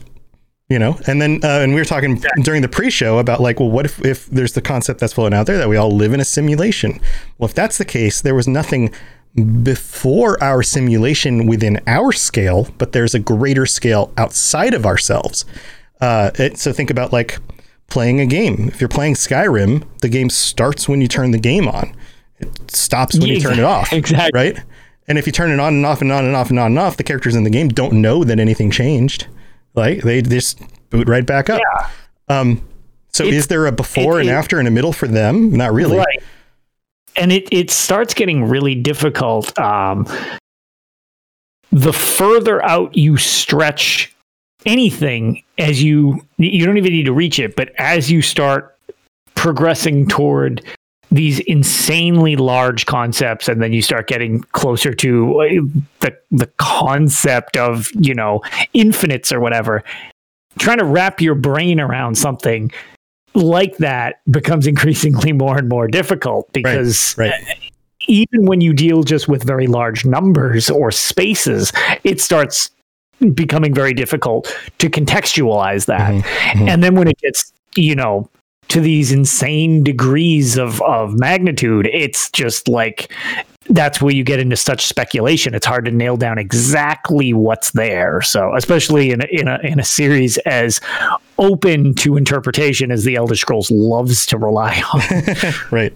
you 0.70 0.80
know 0.80 0.98
and 1.08 1.22
then 1.22 1.40
uh, 1.44 1.60
and 1.60 1.74
we 1.74 1.82
were 1.82 1.86
talking 1.86 2.22
during 2.42 2.62
the 2.62 2.68
pre-show 2.68 3.20
about 3.20 3.40
like 3.40 3.60
well 3.60 3.70
what 3.70 3.86
if, 3.86 4.04
if 4.04 4.26
there's 4.28 4.54
the 4.54 4.62
concept 4.62 5.00
that's 5.00 5.14
floating 5.14 5.38
out 5.38 5.46
there 5.46 5.58
that 5.58 5.70
we 5.70 5.78
all 5.78 5.92
live 5.92 6.14
in 6.14 6.20
a 6.20 6.26
simulation 6.26 7.00
well 7.38 7.48
if 7.48 7.56
that's 7.56 7.78
the 7.78 7.86
case 7.86 8.22
there 8.22 8.36
was 8.36 8.48
nothing 8.48 8.92
before 9.64 10.42
our 10.42 10.64
simulation 10.64 11.46
within 11.46 11.80
our 11.88 12.12
scale 12.12 12.68
but 12.78 12.94
there's 12.94 13.14
a 13.14 13.20
greater 13.20 13.66
scale 13.66 14.12
outside 14.18 14.74
of 14.74 14.86
ourselves 14.86 15.46
uh, 16.02 16.32
it, 16.36 16.58
so 16.58 16.74
think 16.74 16.90
about 16.90 17.14
like 17.14 17.40
playing 17.88 18.20
a 18.20 18.26
game 18.26 18.68
if 18.68 18.82
you're 18.82 18.88
playing 18.88 19.14
skyrim 19.14 19.86
the 20.02 20.10
game 20.10 20.30
starts 20.30 20.90
when 20.90 21.00
you 21.00 21.08
turn 21.08 21.32
the 21.32 21.38
game 21.38 21.68
on 21.68 21.96
it 22.40 22.72
stops 22.72 23.18
when 23.18 23.28
you 23.28 23.40
turn 23.40 23.60
it 23.60 23.64
off 23.64 23.92
exactly 23.94 24.40
right 24.40 24.60
and 25.08 25.18
if 25.18 25.26
you 25.26 25.32
turn 25.32 25.52
it 25.52 25.60
on 25.60 25.74
and 25.74 25.86
off 25.86 26.02
and 26.02 26.12
on 26.12 26.26
and 26.26 26.36
off 26.36 26.50
and 26.50 26.60
on 26.60 26.68
and 26.68 26.80
off 26.80 26.98
the 26.98 27.04
characters 27.04 27.36
in 27.36 27.44
the 27.44 27.50
game 27.50 27.70
don't 27.70 27.94
know 27.94 28.24
that 28.24 28.40
anything 28.40 28.72
changed 28.72 29.28
like 29.76 30.02
they 30.02 30.22
just 30.22 30.62
boot 30.90 31.08
right 31.08 31.26
back 31.26 31.50
up. 31.50 31.62
Yeah. 31.62 31.90
Um, 32.28 32.68
so 33.10 33.26
it's, 33.26 33.36
is 33.36 33.48
there 33.48 33.66
a 33.68 33.72
before 33.72 34.18
it, 34.18 34.22
and 34.22 34.30
it, 34.30 34.34
after 34.34 34.60
and 34.60 34.68
a 34.68 34.72
middle 34.72 34.94
for 34.94 35.08
them? 35.08 35.52
Not 35.52 35.74
really. 35.74 35.98
Right. 35.98 36.24
And 37.18 37.32
it, 37.32 37.48
it 37.52 37.70
starts 37.70 38.14
getting 38.14 38.44
really 38.44 38.76
difficult. 38.76 39.58
Um, 39.58 40.06
the 41.72 41.94
further 41.94 42.64
out 42.66 42.96
you 42.96 43.18
stretch 43.18 44.16
anything 44.66 45.44
as 45.58 45.84
you 45.84 46.26
you 46.38 46.66
don't 46.66 46.78
even 46.78 46.92
need 46.92 47.06
to 47.06 47.14
reach 47.14 47.40
it, 47.40 47.56
but 47.56 47.74
as 47.78 48.12
you 48.12 48.22
start 48.22 48.78
progressing 49.36 50.08
toward 50.08 50.64
these 51.12 51.40
insanely 51.42 52.36
large 52.36 52.86
concepts 52.86 53.48
and 53.48 53.62
then 53.62 53.74
you 53.74 53.82
start 53.82 54.08
getting 54.08 54.42
closer 54.52 54.94
to 54.94 55.40
uh, 55.40 55.46
the 56.02 56.18
the 56.32 56.48
concept 56.58 57.58
of 57.58 57.90
you 58.00 58.14
know 58.14 58.42
infinites 58.74 59.32
or 59.32 59.40
whatever 59.40 59.84
trying 60.58 60.78
to 60.78 60.86
wrap 60.86 61.22
your 61.22 61.36
brain 61.36 61.80
around 61.80 62.16
something 62.16 62.72
like 63.34 63.78
that 63.78 64.22
becomes 64.32 64.68
increasingly 64.74 65.32
more 65.32 65.58
and 65.58 65.70
more 65.70 65.88
difficult 65.88 66.52
because 66.54 67.16
right, 67.18 67.32
right. 67.32 67.72
even 68.08 68.46
when 68.46 68.62
you 68.62 68.74
deal 68.74 69.04
just 69.04 69.28
with 69.28 69.44
very 69.44 69.68
large 69.68 70.06
numbers 70.06 70.70
or 70.70 70.92
spaces 70.92 71.72
it 72.04 72.20
starts 72.20 72.72
becoming 73.34 73.74
very 73.74 73.94
difficult 73.94 74.54
to 74.80 74.90
contextualize 74.90 75.86
that 75.86 76.12
mm-hmm, 76.12 76.28
mm-hmm. 76.28 76.68
and 76.68 76.84
then 76.84 76.96
when 76.96 77.08
it 77.08 77.18
gets 77.20 77.54
you 77.76 77.96
know 77.96 78.30
to 78.76 78.82
these 78.82 79.10
insane 79.10 79.84
degrees 79.84 80.58
of 80.58 80.82
of 80.82 81.18
magnitude 81.18 81.90
it's 81.94 82.30
just 82.32 82.68
like 82.68 83.10
that's 83.70 84.02
where 84.02 84.14
you 84.14 84.24
get 84.24 84.40
into 84.40 84.56
such 84.56 84.86
speculation. 84.86 85.56
It's 85.56 85.66
hard 85.66 85.86
to 85.86 85.92
nail 85.92 86.18
down 86.18 86.38
exactly 86.38 87.34
what's 87.34 87.72
there. 87.72 88.22
So 88.22 88.56
especially 88.56 89.12
in 89.12 89.22
a, 89.22 89.26
in 89.32 89.48
a 89.48 89.60
in 89.64 89.80
a 89.80 89.84
series 89.84 90.38
as 90.40 90.80
open 91.40 91.96
to 91.96 92.16
interpretation 92.16 92.92
as 92.92 93.06
the 93.06 93.16
elder 93.16 93.36
scrolls 93.36 93.72
loves 93.72 94.26
to 94.28 94.38
rely 94.38 94.84
on. 94.94 95.02
Right 95.72 95.94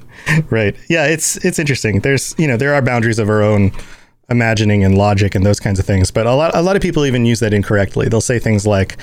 right. 0.50 0.76
Yeah 0.90 1.06
it's 1.06 1.38
it's 1.46 1.60
interesting. 1.60 2.00
There's 2.00 2.34
you 2.38 2.48
know 2.48 2.58
there 2.58 2.74
are 2.74 2.82
boundaries 2.82 3.20
of 3.20 3.30
our 3.30 3.44
own 3.44 3.72
imagining 4.30 4.84
and 4.84 4.98
logic 4.98 5.36
and 5.36 5.46
those 5.46 5.60
kinds 5.60 5.80
of 5.80 5.86
things 5.86 6.12
but 6.12 6.28
a 6.28 6.34
lot 6.36 6.56
a 6.56 6.62
lot 6.62 6.76
of 6.76 6.84
people 6.84 7.06
even 7.06 7.26
use 7.26 7.40
that 7.42 7.54
incorrectly. 7.54 8.08
They'll 8.08 8.22
say 8.22 8.40
things 8.40 8.66
like 8.66 8.98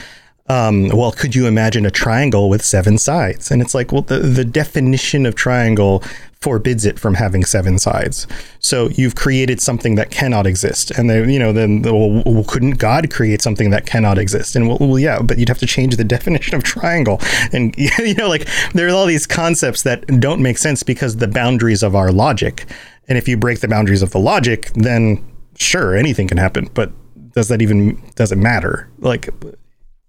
um, 0.48 0.88
well, 0.88 1.12
could 1.12 1.34
you 1.34 1.46
imagine 1.46 1.84
a 1.86 1.90
triangle 1.90 2.48
with 2.48 2.64
seven 2.64 2.98
sides? 2.98 3.50
And 3.50 3.60
it's 3.60 3.74
like, 3.74 3.90
well, 3.90 4.02
the, 4.02 4.18
the 4.18 4.44
definition 4.44 5.26
of 5.26 5.34
triangle 5.34 6.02
forbids 6.40 6.84
it 6.84 7.00
from 7.00 7.14
having 7.14 7.44
seven 7.44 7.78
sides. 7.78 8.26
So 8.60 8.88
you've 8.90 9.16
created 9.16 9.60
something 9.60 9.96
that 9.96 10.10
cannot 10.10 10.46
exist. 10.46 10.92
And 10.92 11.10
then, 11.10 11.28
you 11.28 11.40
know, 11.40 11.52
then, 11.52 11.82
well, 11.82 12.44
couldn't 12.44 12.78
God 12.78 13.10
create 13.10 13.42
something 13.42 13.70
that 13.70 13.86
cannot 13.86 14.18
exist? 14.18 14.54
And 14.54 14.68
well, 14.68 14.78
well, 14.78 14.98
yeah, 14.98 15.20
but 15.20 15.38
you'd 15.38 15.48
have 15.48 15.58
to 15.58 15.66
change 15.66 15.96
the 15.96 16.04
definition 16.16 16.54
of 16.54 16.62
triangle. 16.62 17.20
And, 17.52 17.74
you 17.78 18.14
know, 18.14 18.28
like 18.28 18.46
there's 18.72 18.92
all 18.92 19.06
these 19.06 19.26
concepts 19.26 19.82
that 19.82 20.06
don't 20.20 20.40
make 20.40 20.58
sense 20.58 20.84
because 20.84 21.16
the 21.16 21.28
boundaries 21.28 21.82
of 21.82 21.96
our 21.96 22.12
logic. 22.12 22.66
And 23.08 23.18
if 23.18 23.26
you 23.26 23.36
break 23.36 23.60
the 23.60 23.68
boundaries 23.68 24.02
of 24.02 24.12
the 24.12 24.20
logic, 24.20 24.70
then 24.74 25.24
sure, 25.56 25.96
anything 25.96 26.28
can 26.28 26.38
happen. 26.38 26.68
But 26.74 26.92
does 27.32 27.48
that 27.48 27.60
even, 27.60 28.00
does 28.14 28.30
it 28.30 28.38
matter? 28.38 28.88
Like, 28.98 29.28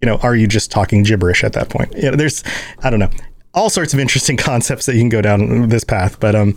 you 0.00 0.06
know, 0.06 0.16
are 0.18 0.36
you 0.36 0.46
just 0.46 0.70
talking 0.70 1.02
gibberish 1.02 1.44
at 1.44 1.52
that 1.54 1.68
point? 1.68 1.94
You 1.96 2.10
know, 2.10 2.16
there's, 2.16 2.44
I 2.82 2.90
don't 2.90 3.00
know, 3.00 3.10
all 3.54 3.70
sorts 3.70 3.92
of 3.92 4.00
interesting 4.00 4.36
concepts 4.48 4.86
that 4.86 4.94
you 4.94 5.00
can 5.00 5.08
go 5.08 5.20
down 5.20 5.68
this 5.68 5.84
path. 5.84 6.20
But 6.20 6.34
um, 6.34 6.56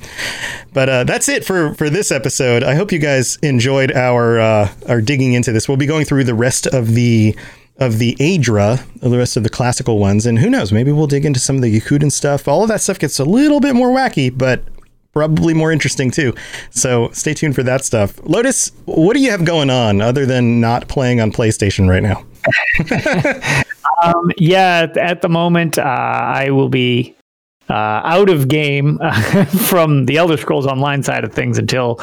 but 0.74 0.90
uh, 0.90 1.04
that's 1.04 1.28
it 1.28 1.46
for 1.46 1.74
for 1.76 1.90
this 1.90 2.12
episode. 2.12 2.64
I 2.64 2.76
hope 2.76 2.92
you 2.92 3.00
guys 3.00 3.38
enjoyed 3.38 3.92
our 3.92 4.40
uh, 4.40 4.70
our 4.88 5.02
digging 5.02 5.34
into 5.34 5.52
this. 5.52 5.68
We'll 5.68 5.78
be 5.78 5.86
going 5.86 6.06
through 6.06 6.26
the 6.26 6.36
rest 6.36 6.68
of 6.68 6.94
the 6.94 7.36
of 7.78 7.98
the 7.98 8.16
Aedra, 8.20 8.86
the 9.00 9.18
rest 9.18 9.38
of 9.38 9.44
the 9.44 9.50
classical 9.50 9.98
ones, 9.98 10.28
and 10.28 10.38
who 10.38 10.50
knows, 10.50 10.72
maybe 10.72 10.92
we'll 10.92 11.08
dig 11.08 11.26
into 11.26 11.40
some 11.40 11.56
of 11.56 11.64
the 11.64 11.80
Yokudan 11.80 12.12
stuff. 12.12 12.48
All 12.48 12.62
of 12.62 12.70
that 12.70 12.82
stuff 12.82 13.00
gets 13.00 13.18
a 13.18 13.26
little 13.26 13.60
bit 13.60 13.74
more 13.74 13.90
wacky, 13.90 14.36
but 14.36 14.64
probably 15.14 15.54
more 15.54 15.72
interesting 15.72 16.12
too. 16.12 16.34
So 16.70 17.10
stay 17.12 17.34
tuned 17.34 17.56
for 17.56 17.64
that 17.64 17.84
stuff. 17.84 18.20
Lotus, 18.24 18.72
what 18.86 19.14
do 19.14 19.22
you 19.22 19.32
have 19.32 19.46
going 19.46 19.70
on 19.70 20.02
other 20.02 20.26
than 20.26 20.60
not 20.60 20.88
playing 20.88 21.22
on 21.22 21.32
PlayStation 21.32 21.88
right 21.90 22.04
now? 22.04 22.26
um, 24.04 24.32
yeah, 24.38 24.88
at 24.96 25.22
the 25.22 25.30
moment, 25.30 25.78
uh, 25.78 25.82
I 25.84 26.50
will 26.52 26.70
be 26.70 27.16
uh, 27.72 28.02
out 28.04 28.30
of 28.30 28.50
game 28.50 29.00
from 29.68 30.06
the 30.06 30.18
Elder 30.18 30.36
Scrolls 30.36 30.68
Online 30.68 31.02
side 31.04 31.24
of 31.24 31.34
things 31.34 31.58
until 31.58 32.00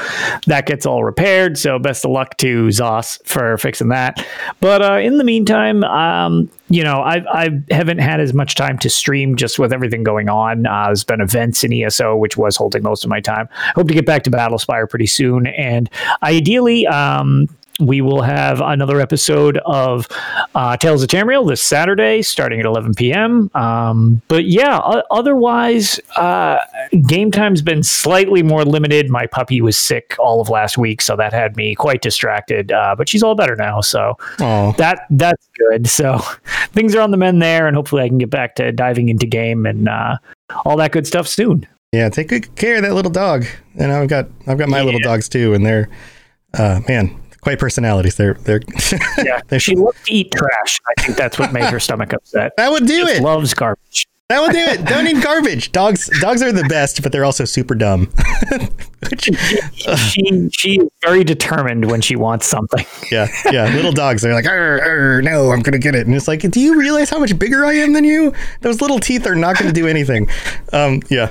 that 0.46 0.66
gets 0.66 0.86
all 0.86 1.04
repaired. 1.04 1.58
So 1.58 1.78
best 1.78 2.04
of 2.04 2.10
luck 2.10 2.38
to 2.38 2.68
Zos 2.68 3.24
for 3.26 3.58
fixing 3.58 3.88
that. 3.88 4.26
But 4.60 4.82
uh, 4.82 4.94
in 4.94 5.18
the 5.18 5.24
meantime, 5.24 5.84
um, 5.84 6.50
you 6.70 6.82
know, 6.82 7.00
I 7.00 7.22
I 7.32 7.62
haven't 7.70 7.98
had 7.98 8.20
as 8.20 8.34
much 8.34 8.54
time 8.54 8.78
to 8.78 8.90
stream 8.90 9.36
just 9.36 9.58
with 9.58 9.72
everything 9.72 10.02
going 10.02 10.28
on. 10.28 10.66
Uh, 10.66 10.86
there's 10.86 11.04
been 11.04 11.20
events 11.20 11.64
in 11.64 11.72
ESO, 11.72 12.16
which 12.16 12.36
was 12.36 12.56
holding 12.56 12.82
most 12.82 13.04
of 13.04 13.10
my 13.10 13.20
time. 13.20 13.48
I 13.52 13.72
hope 13.74 13.88
to 13.88 13.94
get 13.94 14.06
back 14.06 14.22
to 14.24 14.30
Battlespire 14.30 14.88
pretty 14.88 15.06
soon, 15.06 15.46
and 15.46 15.90
ideally, 16.22 16.86
um, 16.86 17.48
we 17.78 18.00
will 18.00 18.22
have 18.22 18.60
another 18.60 19.00
episode 19.00 19.58
of 19.58 20.08
uh, 20.54 20.76
Tales 20.76 21.02
of 21.02 21.08
Tamriel 21.08 21.48
this 21.48 21.62
Saturday, 21.62 22.22
starting 22.22 22.58
at 22.58 22.66
11 22.66 22.94
p.m. 22.94 23.50
Um, 23.54 24.20
but 24.28 24.44
yeah, 24.46 24.80
o- 24.82 25.04
otherwise, 25.10 26.00
uh, 26.16 26.58
game 27.06 27.30
time's 27.30 27.62
been 27.62 27.82
slightly 27.82 28.42
more 28.42 28.64
limited. 28.64 29.10
My 29.10 29.26
puppy 29.26 29.60
was 29.60 29.76
sick 29.76 30.16
all 30.18 30.40
of 30.40 30.48
last 30.48 30.76
week, 30.76 31.00
so 31.00 31.14
that 31.16 31.32
had 31.32 31.56
me 31.56 31.74
quite 31.74 32.02
distracted. 32.02 32.72
Uh, 32.72 32.94
but 32.96 33.08
she's 33.08 33.22
all 33.22 33.34
better 33.34 33.54
now, 33.54 33.80
so 33.80 34.16
Aww. 34.38 34.76
that 34.76 35.06
that's 35.10 35.48
good. 35.56 35.88
So 35.88 36.18
things 36.72 36.94
are 36.94 37.00
on 37.00 37.12
the 37.12 37.16
mend 37.16 37.40
there, 37.40 37.66
and 37.66 37.76
hopefully, 37.76 38.02
I 38.02 38.08
can 38.08 38.18
get 38.18 38.30
back 38.30 38.56
to 38.56 38.72
diving 38.72 39.08
into 39.08 39.26
game 39.26 39.66
and 39.66 39.88
uh, 39.88 40.16
all 40.64 40.76
that 40.76 40.92
good 40.92 41.06
stuff 41.06 41.28
soon. 41.28 41.66
Yeah, 41.92 42.10
take 42.10 42.28
good 42.28 42.54
care 42.56 42.76
of 42.76 42.82
that 42.82 42.92
little 42.92 43.10
dog. 43.10 43.46
And 43.76 43.92
I've 43.92 44.08
got 44.08 44.26
I've 44.46 44.58
got 44.58 44.68
my 44.68 44.78
yeah. 44.78 44.84
little 44.84 45.00
dogs 45.00 45.28
too, 45.28 45.54
and 45.54 45.64
they're 45.64 45.88
uh, 46.54 46.80
man, 46.88 47.18
quite 47.41 47.59
personalities. 47.59 48.16
They're 48.16 48.34
they're 48.34 48.61
yeah. 49.18 49.41
they're, 49.49 49.61
she 49.61 49.74
loves 49.74 50.03
to 50.05 50.12
eat 50.12 50.32
trash. 50.32 50.80
I 50.97 51.03
think 51.03 51.16
that's 51.16 51.39
what 51.39 51.53
made 51.53 51.64
her 51.64 51.80
stomach 51.80 52.12
upset. 52.12 52.53
That 52.57 52.70
would 52.70 52.86
do 52.86 53.07
it. 53.07 53.22
Loves 53.22 53.55
garbage. 53.55 54.09
That 54.28 54.43
would 54.43 54.53
do 54.53 54.59
it. 54.59 54.84
Don't 54.84 55.07
eat 55.07 55.22
garbage. 55.22 55.72
Dogs 55.78 56.11
dogs 56.20 56.43
are 56.43 56.53
the 56.53 56.64
best, 56.64 57.03
but 57.03 57.12
they're 57.12 57.24
also 57.24 57.47
super 57.47 57.74
dumb. 57.74 58.12
Which, 59.11 59.30
she 59.97 60.51
she 60.53 60.76
is 60.76 60.89
very 61.03 61.24
determined 61.24 61.91
when 61.91 62.03
she 62.03 62.14
wants 62.14 62.47
something. 62.47 62.84
yeah, 63.11 63.28
yeah. 63.51 63.74
Little 63.74 63.93
dogs, 63.93 64.20
they're 64.20 64.34
like, 64.34 64.45
arr, 64.45 64.82
arr, 64.82 65.22
no, 65.22 65.51
I'm 65.51 65.61
gonna 65.61 65.78
get 65.78 65.95
it. 65.95 66.07
And 66.07 66.14
it's 66.14 66.28
like, 66.28 66.41
do 66.43 66.61
you 66.61 66.78
realize 66.78 67.09
how 67.09 67.18
much 67.18 67.39
bigger 67.39 67.64
I 67.64 67.72
am 67.74 67.95
than 67.95 68.05
you? 68.05 68.34
Those 68.61 68.82
little 68.82 68.99
teeth 68.99 69.26
are 69.26 69.34
not 69.34 69.57
gonna 69.57 69.72
do 69.72 69.86
anything. 69.86 70.28
Um, 70.74 71.01
yeah, 71.09 71.28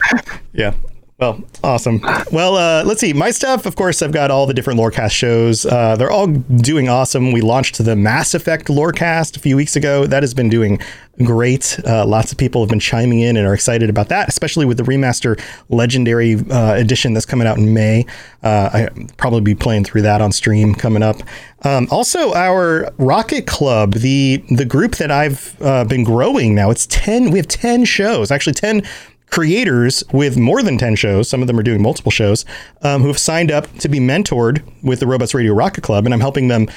yeah. 0.53 0.73
Well, 1.19 1.43
awesome. 1.63 1.99
Well, 2.31 2.57
uh, 2.57 2.83
let's 2.85 3.01
see. 3.01 3.11
My 3.11 3.31
stuff, 3.31 3.65
of 3.65 3.75
course, 3.75 4.03
I've 4.03 4.11
got 4.11 4.29
all 4.29 4.45
the 4.45 4.53
different 4.53 4.79
Lorecast 4.79 5.09
shows. 5.09 5.65
Uh, 5.65 5.95
they're 5.95 6.11
all 6.11 6.27
doing 6.27 6.89
awesome. 6.89 7.31
We 7.31 7.41
launched 7.41 7.83
the 7.83 7.95
Mass 7.95 8.35
Effect 8.35 8.67
Lorecast 8.67 9.35
a 9.35 9.39
few 9.39 9.55
weeks 9.55 9.75
ago. 9.75 10.05
That 10.05 10.21
has 10.21 10.35
been 10.35 10.47
doing 10.47 10.79
great. 11.23 11.79
Uh, 11.83 12.05
lots 12.05 12.31
of 12.31 12.37
people 12.37 12.61
have 12.61 12.69
been 12.69 12.79
chiming 12.79 13.21
in 13.21 13.35
and 13.35 13.47
are 13.47 13.55
excited 13.55 13.89
about 13.89 14.09
that, 14.09 14.29
especially 14.29 14.67
with 14.67 14.77
the 14.77 14.83
remaster 14.83 15.41
Legendary 15.69 16.35
uh, 16.51 16.75
edition 16.75 17.13
that's 17.13 17.25
coming 17.25 17.47
out 17.47 17.57
in 17.57 17.73
May. 17.73 18.05
Uh, 18.43 18.69
I 18.71 19.07
probably 19.17 19.41
be 19.41 19.55
playing 19.55 19.85
through 19.85 20.03
that 20.03 20.21
on 20.21 20.31
stream 20.31 20.75
coming 20.75 21.01
up. 21.01 21.15
Um, 21.63 21.87
also, 21.89 22.35
our 22.35 22.93
Rocket 22.99 23.47
Club, 23.47 23.93
the 23.93 24.43
the 24.51 24.65
group 24.65 24.97
that 24.97 25.09
I've 25.09 25.59
uh, 25.63 25.83
been 25.85 26.03
growing 26.03 26.53
now. 26.53 26.69
It's 26.69 26.85
ten. 26.85 27.31
We 27.31 27.39
have 27.39 27.47
ten 27.47 27.85
shows, 27.85 28.29
actually 28.29 28.53
ten 28.53 28.83
creators 29.29 30.03
with 30.13 30.37
more 30.37 30.63
than 30.63 30.77
10 30.77 30.95
shows, 30.95 31.29
some 31.29 31.41
of 31.41 31.47
them 31.47 31.59
are 31.59 31.63
doing 31.63 31.81
multiple 31.81 32.11
shows, 32.11 32.45
um, 32.81 33.01
who 33.01 33.07
have 33.07 33.17
signed 33.17 33.51
up 33.51 33.71
to 33.79 33.89
be 33.89 33.99
mentored 33.99 34.63
with 34.83 34.99
the 34.99 35.07
Robots 35.07 35.33
Radio 35.33 35.53
Rocket 35.53 35.83
Club. 35.83 36.05
And 36.05 36.13
I'm 36.13 36.21
helping 36.21 36.47
them 36.47 36.67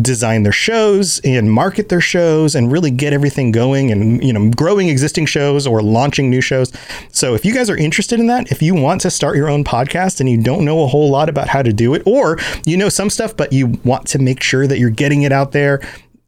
design 0.00 0.44
their 0.44 0.52
shows 0.52 1.20
and 1.24 1.50
market 1.50 1.88
their 1.88 2.00
shows 2.00 2.54
and 2.54 2.70
really 2.70 2.90
get 2.90 3.12
everything 3.12 3.50
going 3.50 3.90
and, 3.90 4.22
you 4.22 4.32
know, 4.32 4.50
growing 4.50 4.88
existing 4.88 5.26
shows 5.26 5.66
or 5.66 5.82
launching 5.82 6.30
new 6.30 6.40
shows. 6.40 6.72
So 7.10 7.34
if 7.34 7.44
you 7.44 7.52
guys 7.52 7.68
are 7.70 7.76
interested 7.76 8.20
in 8.20 8.26
that, 8.28 8.52
if 8.52 8.62
you 8.62 8.74
want 8.74 9.00
to 9.02 9.10
start 9.10 9.36
your 9.36 9.48
own 9.48 9.64
podcast 9.64 10.20
and 10.20 10.28
you 10.28 10.40
don't 10.40 10.64
know 10.64 10.84
a 10.84 10.86
whole 10.86 11.10
lot 11.10 11.28
about 11.28 11.48
how 11.48 11.62
to 11.62 11.72
do 11.72 11.94
it, 11.94 12.02
or 12.06 12.38
you 12.66 12.76
know 12.76 12.88
some 12.88 13.10
stuff, 13.10 13.36
but 13.36 13.52
you 13.52 13.68
want 13.84 14.06
to 14.08 14.18
make 14.18 14.42
sure 14.42 14.66
that 14.66 14.78
you're 14.78 14.90
getting 14.90 15.22
it 15.22 15.32
out 15.32 15.52
there 15.52 15.80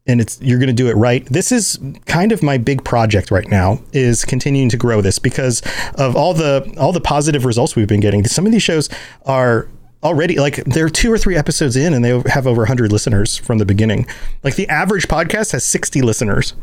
and 0.07 0.21
it's 0.21 0.41
you're 0.41 0.59
going 0.59 0.69
to 0.69 0.73
do 0.73 0.89
it 0.89 0.95
right. 0.95 1.25
This 1.27 1.53
is 1.53 1.79
kind 2.07 2.33
of 2.33 2.43
my 2.43 2.59
big 2.59 2.85
project 2.85 3.31
right 3.31 3.49
now 3.49 3.81
is 3.93 4.25
continuing 4.25 4.69
to 4.71 4.77
grow 4.77 5.01
this 5.01 5.19
because 5.19 5.63
of 5.97 6.17
all 6.17 6.35
the 6.35 6.75
all 6.79 6.93
the 6.93 7.01
positive 7.01 7.45
results 7.45 7.77
we've 7.77 7.89
been 7.89 8.01
getting. 8.01 8.25
Some 8.25 8.47
of 8.47 8.53
these 8.53 8.63
shows 8.63 8.89
are 9.27 9.69
already 10.03 10.39
like 10.39 10.57
they're 10.65 10.89
two 10.89 11.13
or 11.13 11.19
three 11.19 11.37
episodes 11.37 11.77
in 11.77 11.95
and 11.95 12.05
they 12.05 12.21
have 12.31 12.47
over 12.47 12.63
100 12.63 12.91
listeners 12.91 13.37
from 13.37 13.59
the 13.59 13.65
beginning. 13.65 14.07
Like 14.43 14.57
the 14.57 14.69
average 14.69 15.07
podcast 15.07 15.53
has 15.53 15.65
60 15.65 16.03
listeners. 16.03 16.55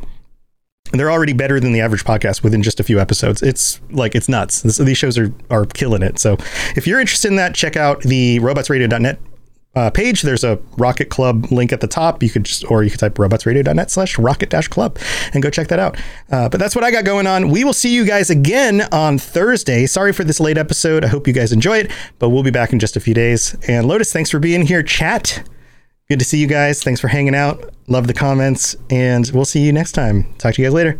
And 0.91 0.99
they're 0.99 1.11
already 1.11 1.33
better 1.33 1.59
than 1.59 1.71
the 1.71 1.81
average 1.81 2.03
podcast 2.03 2.41
within 2.41 2.63
just 2.63 2.79
a 2.79 2.83
few 2.83 2.99
episodes. 2.99 3.43
It's 3.43 3.79
like 3.91 4.15
it's 4.15 4.27
nuts. 4.27 4.63
This, 4.63 4.77
these 4.77 4.97
shows 4.97 5.19
are 5.19 5.31
are 5.51 5.65
killing 5.65 6.01
it. 6.01 6.17
So 6.17 6.35
if 6.75 6.87
you're 6.87 6.99
interested 6.99 7.27
in 7.27 7.35
that, 7.35 7.53
check 7.53 7.77
out 7.77 8.01
the 8.01 8.39
robotsradio.net 8.39 9.19
uh, 9.75 9.89
page, 9.91 10.23
there's 10.23 10.43
a 10.43 10.59
Rocket 10.77 11.09
Club 11.09 11.51
link 11.51 11.71
at 11.71 11.79
the 11.79 11.87
top. 11.87 12.23
You 12.23 12.29
could 12.29 12.45
just, 12.45 12.69
or 12.71 12.83
you 12.83 12.89
could 12.89 12.99
type 12.99 13.15
robotsradio.net 13.15 13.91
slash 13.91 14.17
rocket 14.17 14.49
dash 14.49 14.67
club 14.67 14.97
and 15.33 15.43
go 15.43 15.49
check 15.49 15.67
that 15.67 15.79
out. 15.79 15.97
Uh, 16.31 16.49
but 16.49 16.59
that's 16.59 16.75
what 16.75 16.83
I 16.83 16.91
got 16.91 17.05
going 17.05 17.27
on. 17.27 17.49
We 17.49 17.63
will 17.63 17.73
see 17.73 17.93
you 17.93 18.05
guys 18.05 18.29
again 18.29 18.81
on 18.91 19.19
Thursday. 19.19 19.85
Sorry 19.85 20.11
for 20.11 20.23
this 20.23 20.39
late 20.39 20.57
episode. 20.57 21.05
I 21.05 21.07
hope 21.07 21.27
you 21.27 21.33
guys 21.33 21.51
enjoy 21.51 21.77
it, 21.77 21.91
but 22.17 22.29
we'll 22.29 22.43
be 22.43 22.51
back 22.51 22.73
in 22.73 22.79
just 22.79 22.97
a 22.97 22.99
few 22.99 23.13
days. 23.13 23.55
And 23.67 23.87
Lotus, 23.87 24.11
thanks 24.11 24.31
for 24.31 24.39
being 24.39 24.65
here. 24.65 24.81
Chat. 24.81 25.47
Good 26.09 26.19
to 26.19 26.25
see 26.25 26.39
you 26.39 26.47
guys. 26.47 26.81
Thanks 26.81 26.99
for 26.99 27.07
hanging 27.07 27.35
out. 27.35 27.71
Love 27.87 28.07
the 28.07 28.15
comments, 28.15 28.75
and 28.89 29.29
we'll 29.31 29.45
see 29.45 29.61
you 29.61 29.71
next 29.71 29.91
time. 29.91 30.33
Talk 30.39 30.55
to 30.55 30.61
you 30.61 30.67
guys 30.67 30.73
later. 30.73 30.99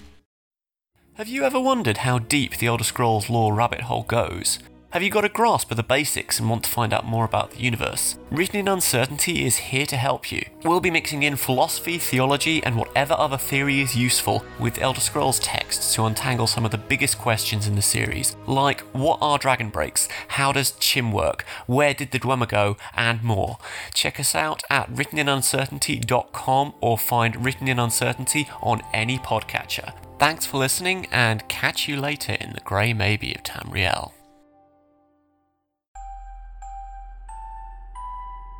Have 1.15 1.27
you 1.27 1.43
ever 1.43 1.59
wondered 1.59 1.97
how 1.97 2.19
deep 2.19 2.55
the 2.55 2.67
Elder 2.67 2.85
Scrolls 2.85 3.29
lore 3.29 3.53
rabbit 3.53 3.81
hole 3.81 4.03
goes? 4.03 4.59
Have 4.91 5.03
you 5.03 5.09
got 5.09 5.23
a 5.23 5.29
grasp 5.29 5.71
of 5.71 5.77
the 5.77 5.83
basics 5.83 6.37
and 6.37 6.49
want 6.49 6.65
to 6.65 6.69
find 6.69 6.91
out 6.91 7.05
more 7.05 7.23
about 7.23 7.51
the 7.51 7.61
universe? 7.61 8.17
Written 8.29 8.59
in 8.59 8.67
Uncertainty 8.67 9.45
is 9.45 9.55
here 9.55 9.85
to 9.85 9.95
help 9.95 10.33
you. 10.33 10.45
We'll 10.65 10.81
be 10.81 10.91
mixing 10.91 11.23
in 11.23 11.37
philosophy, 11.37 11.97
theology, 11.97 12.61
and 12.61 12.75
whatever 12.75 13.13
other 13.13 13.37
theory 13.37 13.79
is 13.79 13.95
useful 13.95 14.43
with 14.59 14.81
Elder 14.81 14.99
Scrolls 14.99 15.39
texts 15.39 15.95
to 15.95 16.03
untangle 16.03 16.45
some 16.45 16.65
of 16.65 16.71
the 16.71 16.77
biggest 16.77 17.19
questions 17.19 17.67
in 17.67 17.75
the 17.75 17.81
series, 17.81 18.35
like 18.47 18.81
what 18.91 19.17
are 19.21 19.37
dragon 19.37 19.69
breaks, 19.69 20.09
how 20.27 20.51
does 20.51 20.71
Chim 20.71 21.13
work, 21.13 21.45
where 21.67 21.93
did 21.93 22.11
the 22.11 22.19
Dwemer 22.19 22.49
go, 22.49 22.75
and 22.93 23.23
more. 23.23 23.59
Check 23.93 24.19
us 24.19 24.35
out 24.35 24.61
at 24.69 24.91
writteninuncertainty.com 24.91 26.73
or 26.81 26.97
find 26.97 27.45
Written 27.45 27.69
in 27.69 27.79
Uncertainty 27.79 28.49
on 28.61 28.81
any 28.93 29.17
podcatcher. 29.17 29.93
Thanks 30.19 30.45
for 30.45 30.57
listening, 30.57 31.07
and 31.13 31.47
catch 31.47 31.87
you 31.87 31.95
later 31.95 32.33
in 32.33 32.51
the 32.51 32.59
grey 32.59 32.91
maybe 32.91 33.33
of 33.33 33.43
Tamriel. 33.43 34.11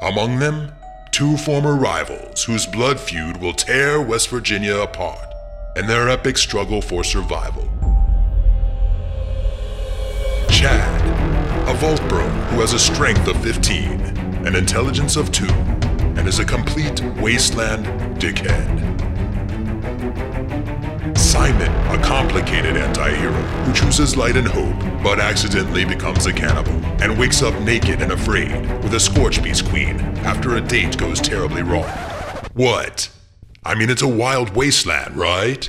Among 0.00 0.38
them, 0.38 0.70
two 1.10 1.36
former 1.36 1.74
rivals 1.74 2.44
whose 2.44 2.66
blood 2.66 3.00
feud 3.00 3.38
will 3.38 3.52
tear 3.52 4.00
West 4.00 4.28
Virginia 4.28 4.76
apart 4.76 5.34
in 5.74 5.88
their 5.88 6.08
epic 6.08 6.38
struggle 6.38 6.80
for 6.80 7.02
survival. 7.02 7.68
Chad, 10.48 11.68
a 11.68 11.74
Vault 11.74 12.00
Bro 12.08 12.28
who 12.28 12.60
has 12.60 12.74
a 12.74 12.78
strength 12.78 13.26
of 13.26 13.42
15, 13.42 14.00
an 14.46 14.54
intelligence 14.54 15.16
of 15.16 15.32
2, 15.32 15.46
and 15.46 16.28
is 16.28 16.38
a 16.38 16.44
complete 16.44 17.02
wasteland 17.16 17.84
dickhead. 18.20 18.78
Simon, 21.18 21.72
a 21.88 22.00
complicated 22.04 22.76
anti-hero 22.76 23.32
who 23.32 23.72
chooses 23.72 24.16
light 24.16 24.36
and 24.36 24.46
hope, 24.46 25.02
but 25.02 25.18
accidentally 25.18 25.84
becomes 25.84 26.26
a 26.26 26.32
cannibal 26.32 26.87
and 27.00 27.18
wakes 27.18 27.42
up 27.42 27.58
naked 27.62 28.02
and 28.02 28.12
afraid 28.12 28.50
with 28.82 28.94
a 28.94 29.00
Scorch 29.00 29.42
Beast 29.42 29.64
Queen 29.68 30.00
after 30.24 30.56
a 30.56 30.60
date 30.60 30.96
goes 30.98 31.20
terribly 31.20 31.62
wrong. 31.62 31.88
What? 32.54 33.08
I 33.64 33.74
mean, 33.74 33.90
it's 33.90 34.02
a 34.02 34.08
wild 34.08 34.56
wasteland, 34.56 35.16
right? 35.16 35.68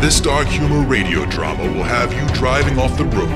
This 0.00 0.20
dark 0.20 0.46
humor 0.48 0.86
radio 0.86 1.24
drama 1.26 1.64
will 1.64 1.84
have 1.84 2.12
you 2.12 2.26
driving 2.34 2.78
off 2.78 2.98
the 2.98 3.04
road 3.04 3.30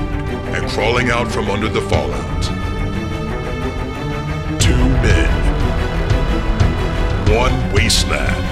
and 0.53 0.69
crawling 0.69 1.09
out 1.09 1.31
from 1.31 1.49
under 1.49 1.67
the 1.67 1.81
fallout. 1.81 2.43
Two 4.61 4.77
men, 4.77 5.29
one 7.35 7.73
wasteland, 7.73 8.45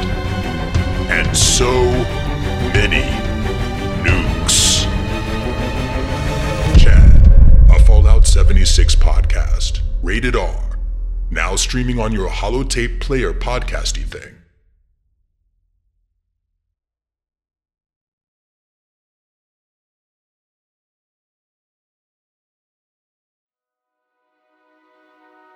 and 1.12 1.38
so 1.38 1.72
many 2.74 3.04
nukes. 4.04 4.37
76 8.38 8.96
podcast, 8.98 9.82
rated 10.04 10.36
R, 10.36 10.78
now 11.32 11.56
streaming 11.56 12.00
on 12.00 12.12
your 12.12 12.30
holotape 12.30 13.00
player 13.02 13.34
podcasty 13.34 14.04
thing. 14.04 14.36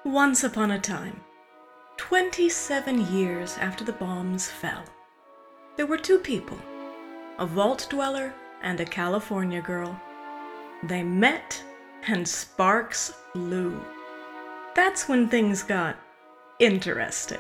Once 0.04 0.44
upon 0.44 0.72
a 0.72 0.80
time, 0.80 1.22
27 1.98 3.14
years 3.14 3.60
after 3.60 3.84
the 3.84 3.94
bombs 3.94 4.50
fell, 4.50 4.84
there 5.78 5.86
were 5.86 6.00
two 6.00 6.18
people 6.18 6.58
a 7.38 7.46
vault 7.46 7.86
dweller 7.92 8.34
and 8.64 8.80
a 8.80 8.86
California 8.86 9.62
girl. 9.62 10.02
They 10.82 11.04
met, 11.04 11.64
and 12.08 12.28
sparks 12.28 13.14
flew. 13.34 13.80
That's 14.76 15.08
when 15.08 15.28
things 15.28 15.64
got 15.64 15.98
interesting. 16.60 17.40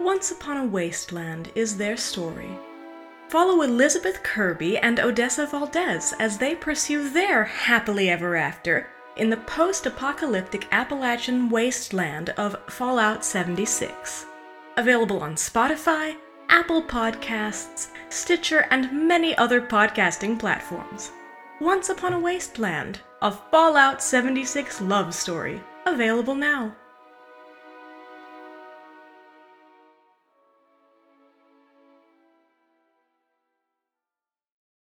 Once 0.00 0.30
Upon 0.30 0.56
a 0.56 0.64
Wasteland 0.64 1.50
is 1.54 1.76
their 1.76 1.96
story. 1.96 2.50
Follow 3.28 3.62
Elizabeth 3.62 4.22
Kirby 4.22 4.76
and 4.78 5.00
Odessa 5.00 5.46
Valdez 5.46 6.12
as 6.18 6.38
they 6.38 6.54
pursue 6.54 7.08
their 7.08 7.44
happily 7.44 8.10
ever 8.10 8.36
after 8.36 8.88
in 9.16 9.30
the 9.30 9.36
post 9.36 9.86
apocalyptic 9.86 10.66
Appalachian 10.72 11.48
wasteland 11.48 12.30
of 12.30 12.56
Fallout 12.68 13.24
76. 13.24 14.26
Available 14.76 15.22
on 15.22 15.34
Spotify, 15.34 16.16
Apple 16.48 16.82
Podcasts, 16.82 17.88
Stitcher, 18.08 18.66
and 18.70 19.06
many 19.08 19.36
other 19.38 19.60
podcasting 19.60 20.38
platforms. 20.38 21.12
Once 21.62 21.90
Upon 21.90 22.12
a 22.12 22.18
Wasteland, 22.18 22.98
a 23.22 23.30
Fallout 23.30 24.02
76 24.02 24.80
love 24.80 25.14
story, 25.14 25.62
available 25.86 26.34
now. 26.34 26.74